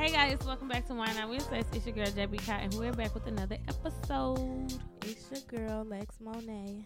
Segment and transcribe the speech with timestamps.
[0.00, 1.66] Hey guys, welcome back to Wine Night Wednesdays.
[1.74, 4.72] It's your girl JB Cott, and we're back with another episode.
[5.04, 6.76] It's your girl Lex Monet.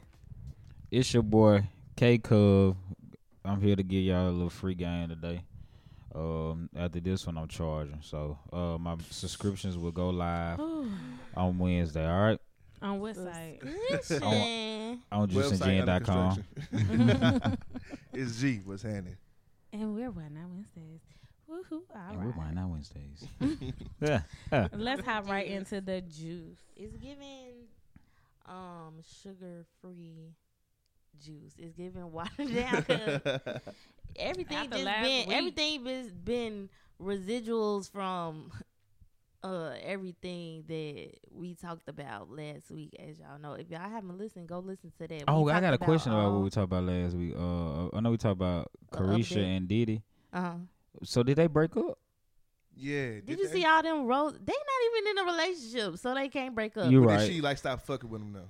[0.91, 1.63] It's your boy
[1.95, 2.77] K Cub.
[3.45, 5.45] I'm here to give y'all a little free game today.
[6.13, 8.01] Um, after this one, I'm charging.
[8.03, 10.59] So uh, my subscriptions will go live
[11.37, 12.05] on Wednesday.
[12.05, 12.41] All right,
[12.83, 13.61] On what side?
[13.93, 14.25] Listen.
[14.25, 16.45] on Website under juiceandgin.com.
[18.13, 18.59] it's G.
[18.65, 19.19] What's happening?
[19.73, 21.01] And we're Wine Night Wednesdays.
[21.49, 21.83] Woohoo!
[21.95, 22.37] All And we're right.
[22.39, 23.29] Wine Night Wednesdays.
[24.01, 24.21] yeah,
[24.53, 24.69] yeah.
[24.73, 26.59] Let's hop right into the juice.
[26.77, 27.69] It's giving
[28.47, 30.33] um sugar free
[31.25, 31.55] juice.
[31.59, 32.85] It's giving watered down.
[34.17, 35.37] everything After just been week.
[35.37, 36.69] everything been been
[37.01, 38.51] residuals from
[39.43, 42.95] uh everything that we talked about last week.
[42.99, 45.25] As y'all know, if y'all haven't listened, go listen to that.
[45.29, 47.35] Oh, We I got talked a question about all- what we talked about last week.
[47.37, 49.57] Uh, I know we talked about Uh, Caresha update.
[49.57, 50.03] and Diddy.
[50.33, 50.55] Uh-huh.
[51.03, 51.99] So did they break up?
[52.77, 53.21] Yeah.
[53.25, 54.33] Did you see all them rose?
[54.33, 56.91] They not even in a relationship, so they can't break up.
[56.91, 57.19] You But right.
[57.21, 58.49] then she like stop fucking with him now.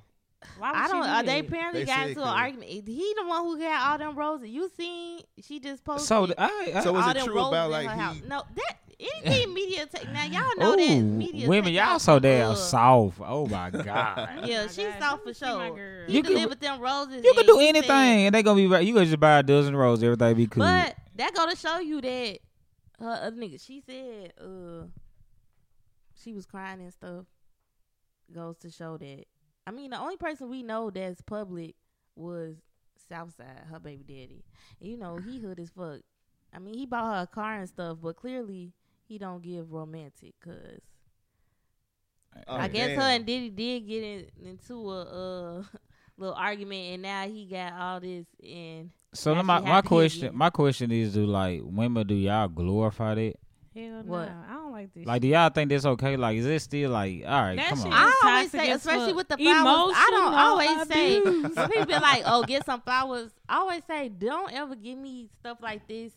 [0.59, 1.03] Why would I don't.
[1.03, 2.33] Uh, they apparently They got said into an could.
[2.39, 2.71] argument.
[2.71, 4.49] He the one who got all them roses.
[4.49, 5.21] You seen?
[5.43, 6.07] She just posted.
[6.07, 8.17] So th- I, I, So was it true about like her house.
[8.17, 8.29] he?
[8.29, 10.25] No, that anything media take now.
[10.25, 11.49] Y'all know that media.
[11.49, 13.21] women, take y'all so damn uh, soft.
[13.25, 14.41] Oh my god.
[14.45, 15.71] Yeah, Oh she's God, soft for sure.
[15.71, 16.05] girl.
[16.09, 17.25] He You could- delivered them roses.
[17.25, 18.87] You can do anything, said- and they gonna be right.
[18.87, 20.63] You gonna just buy a dozen roses, everything be cool.
[20.65, 22.39] But that go to show you that
[23.05, 23.65] her other nigga.
[23.65, 24.87] She said, uh,
[26.15, 27.27] she was crying and stuff.
[28.33, 29.25] Goes to show that.
[29.67, 31.75] I mean, the only person we know that's public
[32.17, 32.57] was
[33.09, 34.45] Southside, her baby daddy.
[34.81, 36.01] And you know, he hood as fuck.
[36.53, 38.73] I mean, he bought her a car and stuff, but clearly
[39.07, 40.81] he don't give romantic, cause
[42.49, 42.99] Oh, I guess damn.
[43.01, 45.03] her and Diddy did get in, into a
[45.61, 45.63] uh,
[46.17, 48.27] little argument, and now he got all this.
[48.43, 53.15] And so my my happy question my question is do like women do y'all glorify
[53.15, 53.35] that?
[53.75, 54.29] Hell What?
[54.29, 55.05] no, I don't like this.
[55.07, 56.17] Like do y'all think that's okay?
[56.17, 57.93] Like is it still like all right, That come on.
[57.93, 61.19] I always toxic say, especially with the flowers, I don't Emotional always say.
[61.19, 61.55] abuse.
[61.55, 65.29] Some people be like, "Oh, get some flowers." I always say, "Don't ever give me
[65.41, 66.13] stuff like this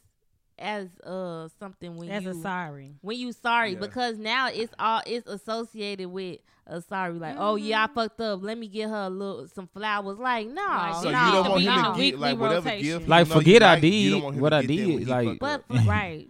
[0.60, 2.96] as uh something when As you a sorry.
[3.02, 3.80] when you sorry Yeah.
[3.80, 7.14] because now it's all it's associated with a sorry.
[7.14, 8.42] Like, oh yeah, I fucked up.
[8.44, 10.18] Let me get her a little some flowers.
[10.18, 11.26] Like, no, Like, So no.
[11.26, 12.84] you don't want be him on to a get weekly like whatever rotation.
[12.86, 13.02] gift.
[13.04, 13.82] you Like, know forget I you
[14.12, 16.30] don't did want what I did, like- But for- right.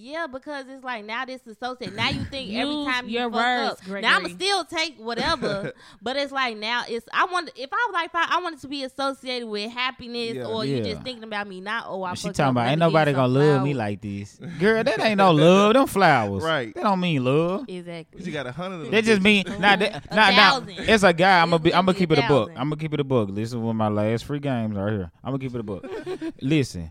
[0.00, 1.94] Yeah, because it's like now this is associated.
[1.96, 4.02] Now you think every time you your fuck words, up.
[4.02, 4.32] Now I'm Gregory.
[4.34, 5.72] still take whatever,
[6.02, 8.68] but it's like now it's I want if I was like I want it to
[8.68, 10.46] be associated with happiness Yeah.
[10.46, 10.82] or you Yeah.
[10.84, 13.74] just thinking about me not oh I she talking about ain't nobody gonna love me
[13.74, 14.38] like this.
[14.58, 15.74] Girl, that ain't no love.
[15.74, 16.42] Them flowers.
[16.42, 16.74] Right.
[16.74, 17.66] That don't mean love.
[17.68, 18.22] exactly.
[18.24, 18.90] You got a hundred of them.
[18.92, 21.42] That just mean now that A now, now it's a guy.
[21.42, 22.50] I'm gonna be I'm gonna keep it a a book.
[22.50, 23.34] I'm gonna keep it a book.
[23.34, 25.10] This is one of my last free games right here.
[25.22, 25.84] I'm gonna keep it a book.
[26.40, 26.90] Listen,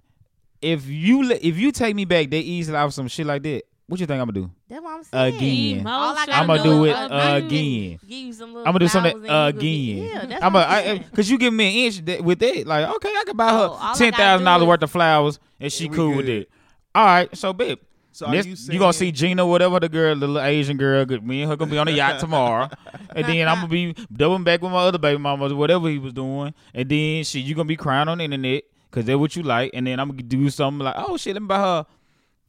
[0.61, 3.99] if you if you take me back that easily off some shit like that, what
[3.99, 4.51] you think I'm gonna do?
[4.69, 5.35] That's what I'm saying.
[5.35, 5.87] Again.
[5.87, 7.99] All I I'm gonna do, do it uplift again.
[8.07, 10.07] Give you some little I'm gonna do something flowers and you could be- again.
[10.09, 11.05] Yeah, that's I'm what a, I'm I, saying.
[11.15, 12.67] cause you give me an inch that, with it.
[12.67, 15.39] like okay, I can buy her Oh, all I ten thousand dollars worth of flowers,
[15.59, 16.49] and she And we cool with it.
[16.93, 17.79] All right, so babe,
[18.11, 21.05] So are This- you, you, gonna see Gina, whatever the girl, the little Asian girl.
[21.21, 22.69] Me and her gonna be on the yacht tomorrow,
[23.15, 26.13] and then I'm gonna be doubling back with my other baby mamas, whatever he was
[26.13, 29.43] doing, and then she you gonna be crying on the internet because they're what you
[29.43, 31.85] like, and then I'm gonna do something like, oh shit, let me buy her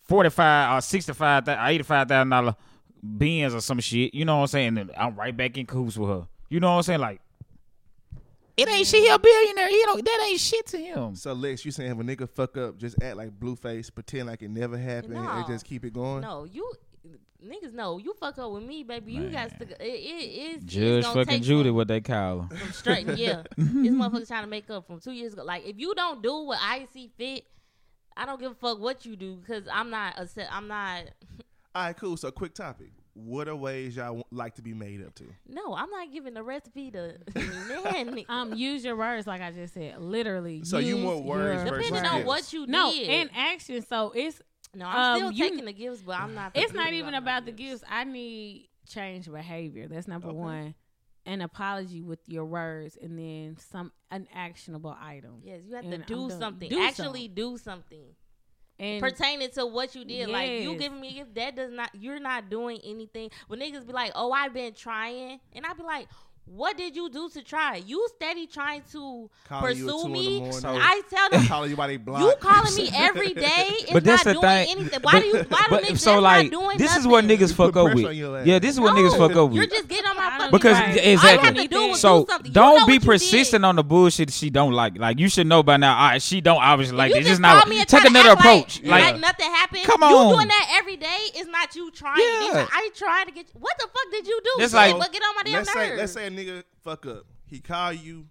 [0.03, 2.57] forty five or uh, sixty five, uh, eighty five thousand dollar
[3.03, 4.15] Benz or some shit.
[4.15, 4.79] You know what I'm saying?
[4.79, 6.27] And I'm right back in cahoots with her.
[6.49, 7.01] You know what I'm saying?
[7.01, 7.21] Like,
[8.57, 9.69] it ain't she a billionaire.
[9.69, 10.05] He don't.
[10.05, 11.15] That ain't shit to him.
[11.15, 14.43] So Lex, you saying if a nigga fuck up, just act like Blueface, pretend like
[14.43, 15.29] it never happened, No.
[15.31, 16.23] and just keep it going.
[16.23, 16.71] No, you
[17.45, 19.13] niggas know you fuck up with me, baby.
[19.13, 19.65] You got to.
[19.65, 22.57] It, it, it's Judge it's gonna fucking take Judy, From, what they call her.
[22.57, 23.43] from straight, yeah.
[23.57, 25.45] this motherfucker's trying to make up from two years ago.
[25.45, 27.45] Like if you don't do what I see fit,
[28.17, 30.15] I don't give a fuck what you do because I'm not.
[30.19, 31.05] A, se- I'm not.
[31.75, 32.17] All right, cool.
[32.17, 32.91] So quick topic.
[33.15, 35.25] What are ways y'all like to be made up to?
[35.47, 37.17] No, I'm not giving the recipe to
[37.85, 38.25] man.
[38.29, 40.01] Um, use your words like I just said.
[40.01, 40.63] Literally.
[40.65, 42.15] So you use more words your versus Depending gifts.
[42.15, 43.09] on what you No, did.
[43.09, 43.85] in action.
[43.87, 44.41] So it's
[44.75, 46.53] no, I'm um, still you- taking the gifts, but I'm not.
[46.55, 47.81] it's not even about the gifts.
[47.81, 47.85] gifts.
[47.91, 49.89] I need change behavior.
[49.89, 50.37] That's number Okay.
[50.37, 50.75] one.
[51.27, 55.43] An apology with your words, and then some an actionable item.
[55.45, 56.69] Yes, you have And to do something.
[56.71, 58.15] Do Actually, do something.
[58.79, 60.31] And pertaining to what you did.
[60.31, 60.81] Like you Yes.
[60.81, 61.91] giving me a gift, that does not.
[61.95, 63.31] You're not doing anything.
[63.49, 66.09] When niggas be like, "Oh, I've been trying," and I be like,
[66.47, 67.77] What did you do to try?
[67.77, 70.53] You steady trying to Calling pursue two in the me.
[70.53, 72.21] So- I tell them calling you by they block.
[72.23, 73.69] you calling me every day.
[73.81, 74.69] It's But that's not the doing thing.
[74.71, 75.01] anything.
[75.03, 75.35] Why but, do you?
[75.35, 77.95] Why do but niggas so like not doing this is what niggas fuck put up
[77.95, 78.05] with.
[78.07, 78.47] on your ass.
[78.47, 79.57] Yeah, this is what No, niggas fuck up with.
[79.57, 80.97] You're just getting on my fucking Because Right.
[80.97, 81.29] exactly.
[81.29, 83.69] All you have to do is So do don't know be persistent did.
[83.69, 84.99] on the bullshit she don't like.
[84.99, 85.97] Like you should know by now.
[85.97, 87.29] All right, she don't obviously like you this.
[87.29, 88.83] just Just not me take another approach.
[88.83, 89.85] Like, Like, nothing happened.
[89.85, 90.35] Come on, You on.
[90.35, 92.17] doing that every day is not you trying.
[92.19, 93.47] I ain't trying to get.
[93.47, 93.61] You.
[93.61, 94.63] What the fuck did you do?
[94.65, 95.97] It's like- what get on my damn let's nerves?
[95.99, 97.27] let's say a nigga fuck up.
[97.47, 98.27] He call you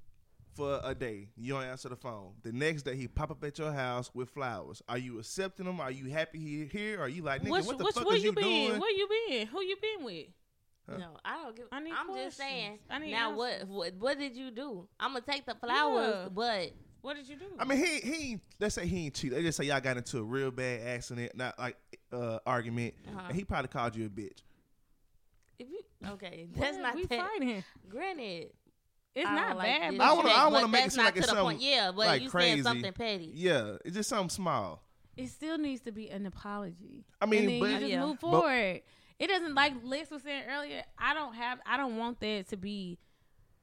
[0.56, 1.30] for a day.
[1.38, 2.34] You don't answer the phone.
[2.44, 4.82] The next day he pop up at your house with flowers.
[4.90, 5.80] Are you accepting them?
[5.80, 7.00] Are you happy he here?
[7.02, 7.52] Are you like nigga?
[7.52, 8.44] Which, what the which, fuck where is you you been?
[8.70, 8.80] doing?
[8.82, 9.48] Where you been?
[9.48, 10.26] Who you been with?
[10.98, 11.66] No, I don't give.
[11.72, 12.80] I need I'm just saying.
[12.90, 13.68] I need now, answers.
[13.70, 14.88] what, what what did you do?
[15.00, 16.30] I'm gonna take the flowers, Yeah.
[16.34, 16.72] but
[17.02, 17.46] What did you do?
[17.60, 18.32] I mean, he he.
[18.32, 19.32] ain't- Let's say he ain't cheat.
[19.32, 21.78] Let's just say y'all got into a real bad accident, not like
[22.12, 23.22] uh argument, Uh-huh.
[23.28, 24.40] and he probably called you a bitch.
[25.60, 27.20] if you okay, that's Yeah, not we that.
[27.20, 27.64] fighting.
[27.90, 28.52] Granted,
[29.16, 29.98] It's I not don't like bad.
[29.98, 31.62] but I wanna- I wanna make it seem not like it's to the point.
[31.62, 32.50] Yeah, but like, you crazy.
[32.52, 33.32] saying something petty.
[33.36, 34.84] Yeah, it's just something small.
[35.18, 37.04] it still needs to be an apology.
[37.22, 38.06] I mean, and then but- you just Yeah.
[38.06, 38.82] move but- forward.
[39.20, 40.84] it doesn't like Lex was saying earlier.
[40.98, 41.60] I don't have.
[41.66, 42.98] I don't want that to be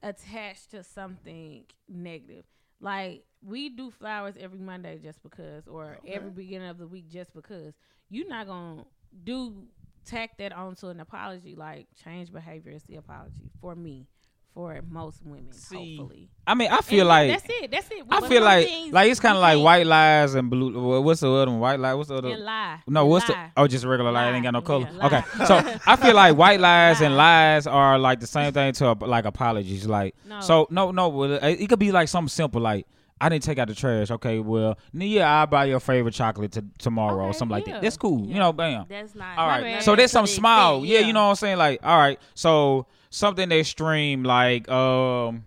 [0.03, 2.45] attached to something negative.
[2.79, 7.33] Like we do flowers every Monday just because, or every beginning of the week just
[7.33, 7.73] because.
[8.09, 8.85] You're not gonna
[9.23, 9.67] do
[10.07, 11.55] tack that onto an apology.
[11.55, 14.07] Like change behavior is the apology for me,
[14.53, 15.51] for most women.
[15.51, 17.71] See, hopefully, I mean, I feel yeah, like that's it.
[17.71, 18.03] That's it.
[18.09, 21.01] I feel like things like it's kind of like white lies and blue.
[21.01, 21.59] What's the other one?
[21.59, 21.93] White lie.
[21.93, 22.29] What's the other?
[22.29, 22.79] and lie.
[22.87, 23.51] No, what's lie.
[23.55, 23.61] the?
[23.61, 24.29] Oh, just regular lie.
[24.29, 24.89] It ain't got no color.
[24.93, 28.73] Yeah, okay, so I feel like white lies and lies are like the same thing
[28.73, 29.85] to like apologies.
[29.85, 30.39] Like No.
[30.41, 31.23] so, no, no.
[31.23, 32.87] It it could be like something simple like.
[33.19, 34.11] I didn't take out the trash.
[34.11, 37.81] Okay, well, yeah, I'll buy your favorite chocolate to, tomorrow or Okay, something like that.
[37.81, 38.27] That's cool.
[38.27, 38.85] You know, bam.
[38.87, 39.37] That's not.
[39.37, 39.83] All bad.
[39.83, 40.85] So there's some small.
[40.85, 41.57] Yeah, you know what I'm saying?
[41.57, 42.19] Like, all right.
[42.35, 45.45] So something extreme, like, um,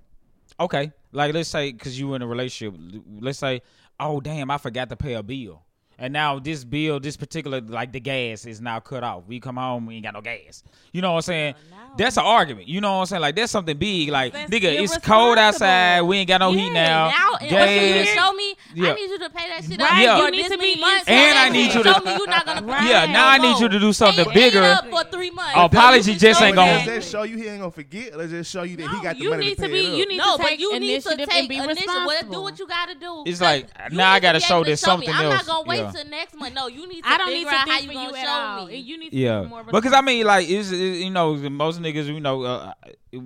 [0.58, 0.92] okay.
[1.12, 2.78] Like, let's say, because you were in a relationship,
[3.20, 3.62] let's say,
[3.98, 5.62] oh, damn, I forgot to pay a bill.
[6.02, 9.24] And now this bill, this particular, like the gas is now cut off.
[9.26, 10.62] We come home, we ain't got no gas.
[10.92, 11.54] You know what I'm saying?
[11.70, 12.68] now- That's an argument.
[12.68, 13.20] You know what I'm saying?
[13.22, 14.08] Like, that's something big.
[14.08, 16.00] Like, That's nigga, it's cold outside.
[16.02, 17.08] We ain't got no heat now.
[17.10, 18.14] Now, and what you need to gas.
[18.14, 18.90] show me, Yeah.
[18.92, 20.18] I need you to pay that shit Right, up Yeah.
[20.18, 21.04] for you need to many be months.
[21.08, 22.88] And I need you you to- show me you're not gonna Right.
[22.88, 24.62] Yeah, no now I need you to do something Pay it bigger.
[24.62, 25.52] up for three months.
[25.56, 26.94] Oh, apology just show ain't gonna- Does that.
[26.94, 28.14] that show you he ain't gonna forget?
[28.14, 29.78] Or does it show you that he got the money need to to pay be.
[29.86, 29.98] it up?
[29.98, 31.84] You need No, to but you need to initiative take and be initiative.
[31.88, 32.32] Well, responsible.
[32.34, 33.22] do what you gotta do.
[33.26, 35.06] It's like, now I gotta show able this show me.
[35.06, 35.46] something I'm else.
[35.46, 36.02] not gonna wait Yeah.
[36.02, 36.54] till next month.
[36.54, 38.28] No, you need to I don't need to out how you for gonna you show
[38.30, 38.66] all.
[38.66, 38.76] me.
[38.76, 41.80] You need to Yeah, be more because I mean, like, it's, it, you know, most
[41.80, 42.72] niggas, you know, uh,
[43.12, 43.22] it-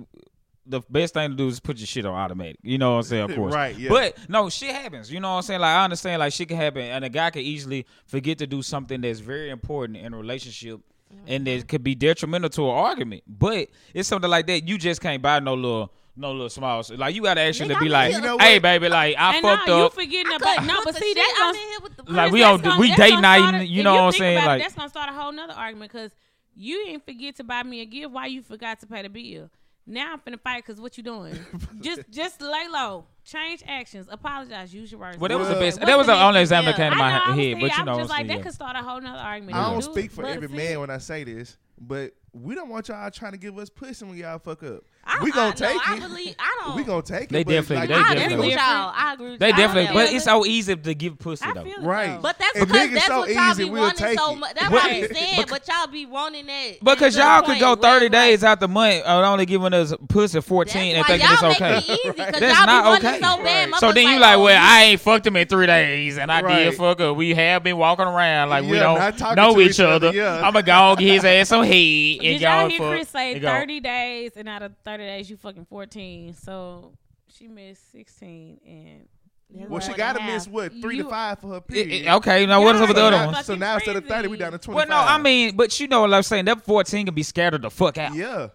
[0.67, 2.57] the best thing to do is put your shit on automatic.
[2.63, 3.29] You know what I'm saying?
[3.29, 3.89] Of course, Right, yeah.
[3.89, 5.11] But no, shit happens.
[5.11, 5.59] You know what I'm saying?
[5.61, 8.63] Like, I understand, like, shit can happen, and a guy can easily forget to do
[8.63, 10.79] something that's very important in a relationship.
[11.27, 14.67] And that could be detrimental to an argument, but it's something like that.
[14.67, 16.83] You just can't buy no little, no little small.
[16.95, 18.19] Like you gotta actually Nigga, be I'm like, here.
[18.19, 18.61] You know "Hey, what?
[18.63, 21.17] baby, like I and fucked no, you up." forgetting about couldn't no, but see shit
[21.17, 22.99] that's I'm gonna in here with the Like, Chris, we that's don't- gonna- we that's
[22.99, 24.61] dating gonna night, start a- you if know what I'm think saying, about it, like-
[24.61, 26.11] that's gonna start a whole nother argument because
[26.55, 28.11] you didn't forget to buy me a gift.
[28.11, 29.49] Why you forgot to pay the bill?
[29.87, 31.37] Now I'm finna fight because what you doing?
[31.81, 35.17] just just lay low, change actions, apologize, use your words.
[35.19, 35.77] Well, that was the Well, best.
[35.79, 36.89] what's That was the the only next- example that yeah.
[36.89, 37.35] came to I my know, I was head.
[37.43, 39.57] thinking- But you I know, was just like that could start a whole nother argument.
[39.57, 42.53] I don't do speak for but every see, man when I say this, but we
[42.53, 44.83] don't want y'all trying to give us pussy when y'all fuck up.
[45.07, 46.01] I, we gonna no, take I it.
[46.01, 46.75] believe I don't.
[46.75, 47.45] We gonna take They it.
[47.45, 48.93] but definitely- like, they I agree definitely- with y'all.
[48.95, 49.29] I agree.
[49.31, 49.57] With They y'all.
[49.57, 51.63] definitely, but it's so easy to give pussy I though.
[51.63, 52.19] feel it, Right.
[52.21, 54.35] But that's If because that's so what y'all easy, be we'll wanting take so it.
[54.39, 54.53] much.
[54.55, 55.33] That's But- what I'm saying.
[55.37, 56.71] but- But y'all be wanting that.
[56.83, 59.93] Because y'all could go 30 it's like- days out the month and only giving us
[60.09, 61.73] pussy 14 and That's thinking it's okay.
[61.75, 63.19] Make it easy, 'cause That's not okay.
[63.21, 63.79] So, bad, Right.
[63.79, 66.41] So motherfuckers then you like, well, I ain't fucked him in three days, and I
[66.41, 67.15] did fuck up.
[67.15, 68.97] We have been walking around like we don't
[69.35, 70.43] know each each other, other.
[70.43, 72.89] I'm gonna go get his ass some head and Did y'all hear fuck.
[72.91, 76.33] Chris say 30 days and out of 30 days you fucking 14?
[76.33, 76.93] So
[77.27, 79.07] she missed 16 and
[79.53, 82.05] That's Well, she gotta miss what three You- to five for her It- period.
[82.07, 83.25] it- okay, now what is up with the other yeah.
[83.27, 83.43] one?
[83.43, 85.87] So now instead of thirty, we down to twenty Well, no, I mean, but you
[85.87, 86.45] know what I'm saying.
[86.45, 88.15] That 14 can be scattered the fuck out.
[88.15, 88.47] yeah,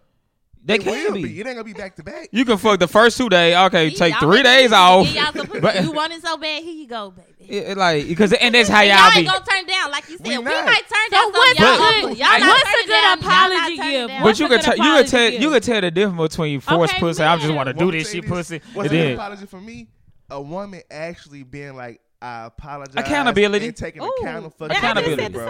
[0.62, 1.22] They it can will be.
[1.22, 1.40] be.
[1.40, 2.28] It ain't gonna be back to back.
[2.32, 3.56] You can fuck the first two days.
[3.56, 5.10] Okay, See, take three days off.
[5.14, 5.32] Y'all.
[5.60, 7.28] But- you want it so bad, here you go, baby.
[7.52, 9.18] It- it like because and that's how y'all y'all be.
[9.20, 10.26] ain't gonna turn down, like you said.
[10.26, 11.20] We We, might turn down.
[11.20, 11.76] So down what's a y'all
[12.08, 13.76] good- Y'all I- not what's a good down, apology turning
[14.08, 14.08] gift?
[14.08, 16.60] But you What's a could tell you could tell you could tell the difference between
[16.60, 17.22] forced Okay, pussy.
[17.22, 18.60] I just want to do this to shit, pussy.
[18.74, 19.88] What's and an apology for me?
[20.30, 22.94] A woman actually being like, I apologize.
[23.02, 23.68] Accountability.
[23.68, 25.22] And taking Ooh, account for and I just Accountability.
[25.22, 25.46] said the bro.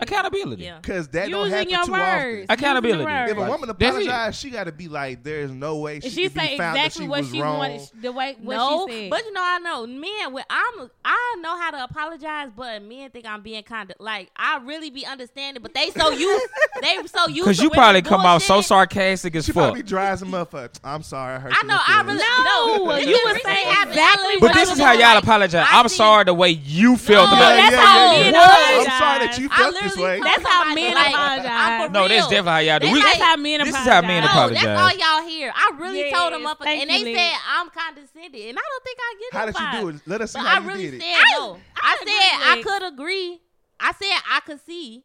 [0.00, 0.18] Same thing.
[0.18, 0.64] Accountability.
[0.64, 0.78] Yeah.
[0.80, 2.02] Because that don't Using happen your too words.
[2.02, 2.46] often.
[2.50, 3.30] Accountability.
[3.30, 3.86] If a woman That's it.
[4.06, 6.56] apologize, she got to be like, "There's no way she, And she could be say
[6.58, 9.10] found that she what was she wrong." wanted, the way what no, she said.
[9.10, 10.32] but you know I know men.
[10.32, 14.30] When I'm, I know how to apologize, but men think I'm being kind of like
[14.36, 16.46] I really be understanding, but they so used,
[16.82, 17.40] they so used.
[17.44, 18.64] Because to you women probably come out so bullshitting.
[18.64, 19.64] sarcastic as She fuck.
[19.64, 20.50] probably drives him up.
[20.50, 21.68] For, I'm sorry, I hurt you I you.
[21.68, 21.78] know.
[21.86, 22.96] I really No, no.
[22.98, 23.90] you would say happened.
[23.90, 25.66] exactly I literally But what this was is how like, y'all apologize.
[25.70, 27.78] I I'm see- sorry the way you felt No, about that's it.
[27.78, 28.98] how men I'm apologize.
[28.98, 30.24] sorry that you I felt this literally way.
[30.24, 31.90] That's how men like, apologize.
[31.90, 32.86] No, that's definitely how y'all do.
[32.86, 33.94] They We, That's how men This is apologize.
[33.94, 34.62] how men No, apologize.
[34.64, 35.52] that's all y'all hear.
[35.54, 37.14] I really Yes, told them up, thank and they Lee.
[37.14, 39.38] said I'm condescending, and I don't think I get it.
[39.38, 40.02] How did you do it?
[40.06, 41.38] Let us see But how I you really did said it.
[41.38, 41.58] no.
[41.76, 43.40] I, I said I could agree.
[43.78, 45.04] I said I could see.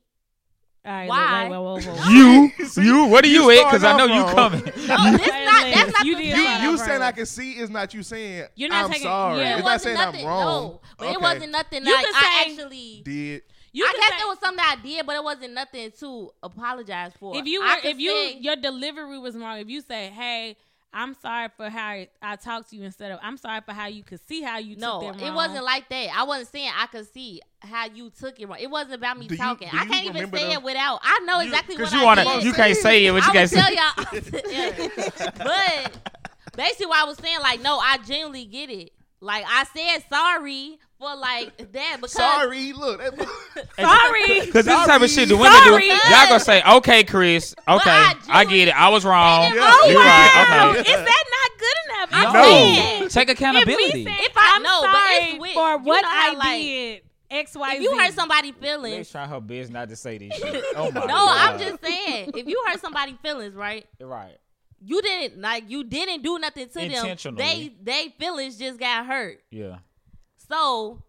[0.88, 1.50] All right, Why?
[1.50, 2.12] Wait, wait, wait, wait, wait.
[2.12, 3.72] you, See, you, what are you you at?
[3.72, 4.62] Because I know you coming.
[4.86, 5.74] No, this not.
[5.74, 6.36] That's not you the You,
[6.72, 9.40] you saying I can see is not you saying You're not I'm taking- sorry.
[9.40, 9.54] yeah.
[9.56, 10.22] It it's not wasn't saying nothing.
[10.22, 10.46] I'm wrong.
[10.46, 13.02] No, but it wasn't nothing You like can I actually.
[13.04, 13.42] Did
[13.76, 17.12] You I guess say- it was something I did, but it wasn't nothing to apologize
[17.20, 17.36] for.
[17.38, 20.56] if you were, if you say- your delivery was wrong, if you say, "Hey,
[20.94, 23.88] I'm sorry for how I, I talked to you," instead of "I'm sorry for how
[23.88, 26.08] you could see how you no, took that it wrong." It wasn't like that.
[26.16, 28.60] I wasn't saying I could see how you took it wrong.
[28.62, 29.68] It wasn't about me Do talking.
[29.70, 31.02] do I can't even say the- it without.
[31.04, 32.40] I know You- exactly Because what you I want did.
[32.42, 33.60] to, you can't say it, but you I can't say.
[33.60, 34.52] tell y'all.
[34.52, 35.32] Yeah.
[36.56, 38.94] But basically, what I was saying, like, no, I genuinely get it.
[39.20, 42.74] Like, I said sorry for like that because sorry.
[42.74, 43.14] Look, that,
[43.80, 44.42] Sorry.
[44.46, 45.50] Because this type of shit the Sorry.
[45.74, 46.10] women do.
[46.10, 47.54] Y'all gonna say, okay, Chris.
[47.68, 48.76] Okay, I I get it.
[48.80, 49.52] I was wrong.
[49.52, 50.70] didn't- You Oh, right.
[50.80, 50.80] Okay.
[50.92, 52.10] is that not good enough?
[52.12, 53.92] I'm No, saying- take accountability.
[53.94, 56.36] we say, If I- I'm but sorry it's with- for you what know how, I
[56.36, 57.98] like, did, X, Y, if you Z.
[57.98, 60.64] hurt somebody Let's feelings, try her best not to say this shit.
[60.76, 61.50] Oh my no, God.
[61.54, 63.86] I'm just saying, if you hurt somebody feelings, right?
[64.00, 64.38] right.
[64.88, 67.36] You didn't like you didn't do nothing to them.
[67.36, 69.42] They they feelings just got hurt.
[69.50, 69.78] Yeah.
[70.48, 71.02] So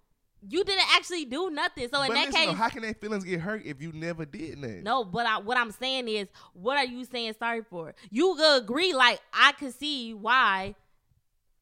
[0.49, 1.89] you didn't actually do nothing.
[1.93, 4.25] So in but that listen, case, how can their feelings get hurt if you never
[4.25, 4.83] did nothing?
[4.85, 5.05] no.
[5.05, 7.95] But I, what I'm saying is, what are you saying sorry for?
[8.11, 10.75] You could agree, like I could see why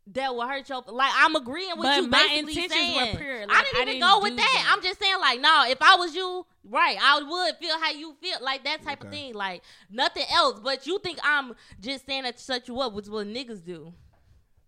[0.08, 0.82] that will hurt your.
[0.86, 2.08] Like I'm agreeing with But you.
[2.08, 3.16] my basically intentions were saying.
[3.16, 3.36] pure.
[3.36, 4.52] I didn't I even didn't go with that.
[4.52, 4.72] that.
[4.76, 5.64] I'm just saying, like, no.
[5.66, 9.10] If I was you, right, I would feel how you feel, like that type of
[9.10, 10.60] thing, like nothing else.
[10.60, 13.64] But you think I'm just saying that to shut you up, which is what niggas
[13.64, 13.94] do.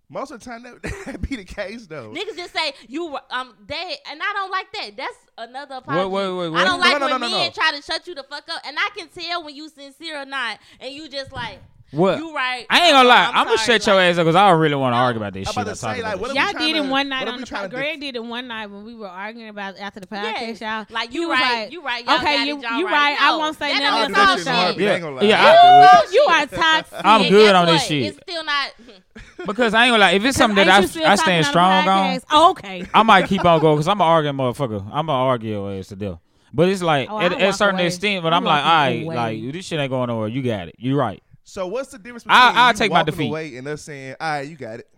[0.08, 2.10] Most of the time, that, that be the case though.
[2.12, 4.90] Niggas just say you were um they and I don't like that.
[4.96, 6.08] That's another apology.
[6.10, 7.50] wait, wait, I don't No, like no, no, when no, no, men no.
[7.52, 10.24] try to shut you the fuck up, and I can tell when you sincere or
[10.24, 11.58] not, and you just like
[11.92, 12.18] What?
[12.18, 12.66] you right.
[12.68, 13.26] I ain't gonna uh, lie.
[13.28, 15.20] I'm I'm, gonna sorry, shut your ass up because I don't really want to argue
[15.22, 15.62] about this I'm shit.
[15.62, 17.40] about to I say, talk like, about what Y'all we did it one night on
[17.40, 17.70] the tryna podcast.
[17.70, 20.58] Greg def- did it one night when we were arguing about after the Yes.
[20.58, 20.60] podcast.
[20.60, 22.04] Y'all, Like you, you right, like, you right.
[22.04, 22.84] Y'all okay, you y'all right.
[22.84, 23.16] right.
[23.20, 24.12] I won't say nothing.
[24.12, 24.44] don't That's all shit.
[24.46, 24.80] shit in a heartbeat.
[24.84, 24.90] Yeah.
[24.90, 25.22] I ain't gonna lie.
[25.22, 26.14] Yeah, I I- do it.
[26.14, 26.98] You are toxic.
[27.04, 28.02] I'm good on this shit.
[28.02, 28.72] It's still not.
[29.46, 30.10] because I ain't gonna lie.
[30.12, 32.20] If it's something that I, Ain't you still I stand strong on.
[32.30, 32.84] Oh, okay.
[32.92, 34.82] I might keep on going because I'm an arguing motherfucker.
[34.86, 36.18] I'm gonna argue your ass to death.
[36.52, 37.86] But it's like Oh, at, at a certain away.
[37.86, 38.22] extent.
[38.22, 39.42] But I'm I'm like, all walking right, away.
[39.44, 40.28] like this shit ain't going nowhere.
[40.28, 40.74] You got it.
[40.78, 41.22] You right.
[41.48, 43.28] So what's the difference between I'll- I'll you take my walking defeat.
[43.28, 44.88] away and us saying, "All right, you got it.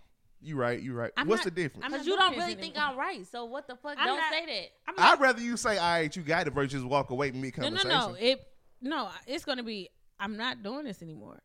[0.41, 0.81] You right.
[0.81, 1.85] You right." I'm what's not- the difference?
[1.85, 2.75] I'm Because you don't really think.
[2.79, 3.27] I'm right.
[3.27, 3.97] So what the fuck?
[3.99, 4.69] I'm don't not- say that.
[4.89, 7.43] I'm not- I'd rather you say, "All right, you got it," versus walk away from
[7.43, 7.89] me No, no, conversation.
[8.13, 8.15] no.
[8.19, 9.11] It no.
[9.27, 9.91] It's gonna be.
[10.19, 11.43] I'm not doing this anymore.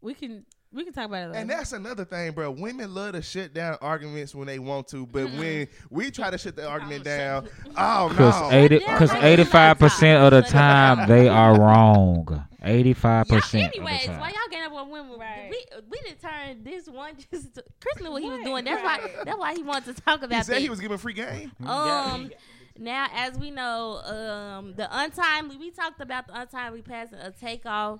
[0.00, 1.38] We can we can talk about it later.
[1.40, 2.50] And that's another thing, bro.
[2.50, 6.38] Women love to shut down arguments when they want to, but when we try to
[6.38, 11.08] shut the argument down, oh Because no, eighty, because eighty five percent of the time
[11.08, 12.46] they are wrong.
[12.64, 13.74] Eighty-five percent.
[13.74, 15.18] anyways, why y'all getting up on women?
[15.18, 15.48] Right.
[15.50, 17.54] We we didn't turn this one just.
[17.56, 18.64] To, Chris knew what he was doing.
[18.64, 19.00] That's why.
[19.24, 20.36] That's why he wanted to talk about.
[20.38, 20.62] he said this.
[20.62, 21.50] he was giving a free game.
[21.66, 22.30] Um,
[22.78, 25.56] now as we know, um, the untimely.
[25.56, 27.98] We talked about the untimely passing of Takeoff.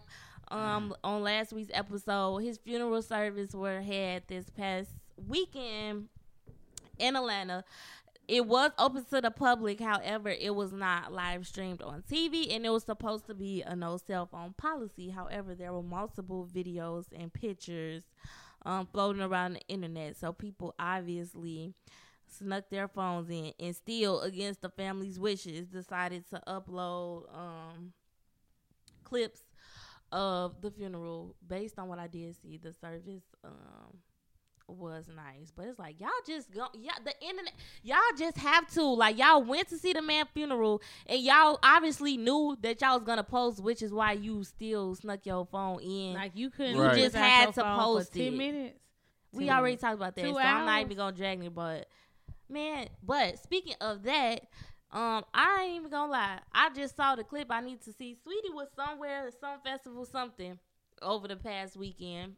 [0.53, 4.91] Um, on last week's episode, his funeral service were had this past
[5.27, 6.09] weekend
[6.99, 7.65] in Atlanta.
[8.29, 12.67] It was open to the public, however, it was not live streamed on TV, and
[12.67, 15.09] it was supposed to be a no cell phone policy.
[15.09, 18.03] However, there were multiple videos and pictures
[18.67, 21.73] um, floating around the internet, so people obviously
[22.27, 27.93] snuck their phones in and still against the family's wishes decided to upload um
[29.05, 29.43] clips
[30.12, 33.99] of the funeral based on what I did see the service um
[34.69, 37.52] was nice but it's like y'all just go yeah the internet
[37.83, 42.16] y'all just have to like y'all went to see the man funeral and y'all obviously
[42.16, 46.14] knew that y'all was gonna post which is why you still snuck your phone in
[46.14, 46.78] like you couldn't.
[46.78, 46.97] Right.
[46.97, 48.37] You just had to for post ten it.
[48.37, 48.78] minutes.
[49.33, 51.87] we already talked about that, Two so I'm not even gonna drag me, But
[52.49, 54.42] man, but speaking of that,
[54.93, 56.39] um, I ain't even gonna lie.
[56.53, 57.49] I just saw the clip.
[57.51, 58.15] I need to see.
[58.15, 60.59] Saweetie was somewhere, at some festival, something
[61.01, 62.35] over the past weekend,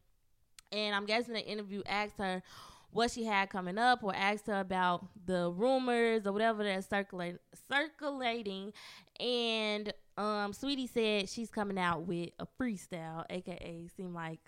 [0.70, 2.42] and I'm guessing the interview asked her
[2.90, 7.40] what she had coming up, or asked her about the rumors or whatever that's circulating,
[7.68, 8.72] circulating,
[9.18, 14.40] and um, Saweetie said she's coming out with a freestyle, aka seem like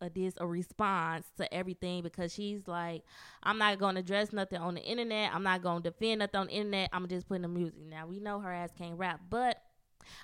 [0.00, 3.02] a this a response to everything because she's like,
[3.42, 5.34] I'm not gonna address nothing on the internet.
[5.34, 6.90] I'm not gonna defend nothing on the internet.
[6.92, 7.80] I'm just putting the music.
[7.88, 9.60] Now we know her ass can't rap, but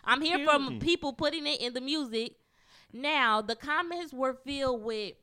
[0.04, 2.36] I'm here from people putting it in the music.
[2.92, 5.14] Now the comments were filled with,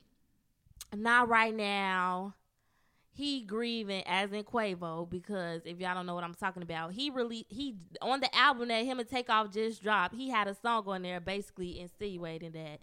[0.95, 2.35] not right now.
[3.15, 7.11] He grieving as in Quavo because if y'all don't know what I'm talking about, he
[7.11, 10.85] really he on the album that him and Takeoff just dropped, he had a song
[10.87, 12.79] on there basically insinuating that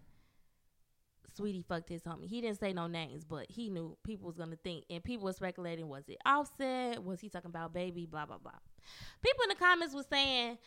[1.41, 2.27] Saweetie fucked his homie.
[2.27, 5.33] He didn't say no names, but he knew people was gonna think, and people were
[5.33, 7.03] speculating: was it Offset?
[7.03, 8.07] Was he talking about Baby?
[8.07, 8.53] Blah blah blah.
[9.23, 10.59] People in the comments was saying,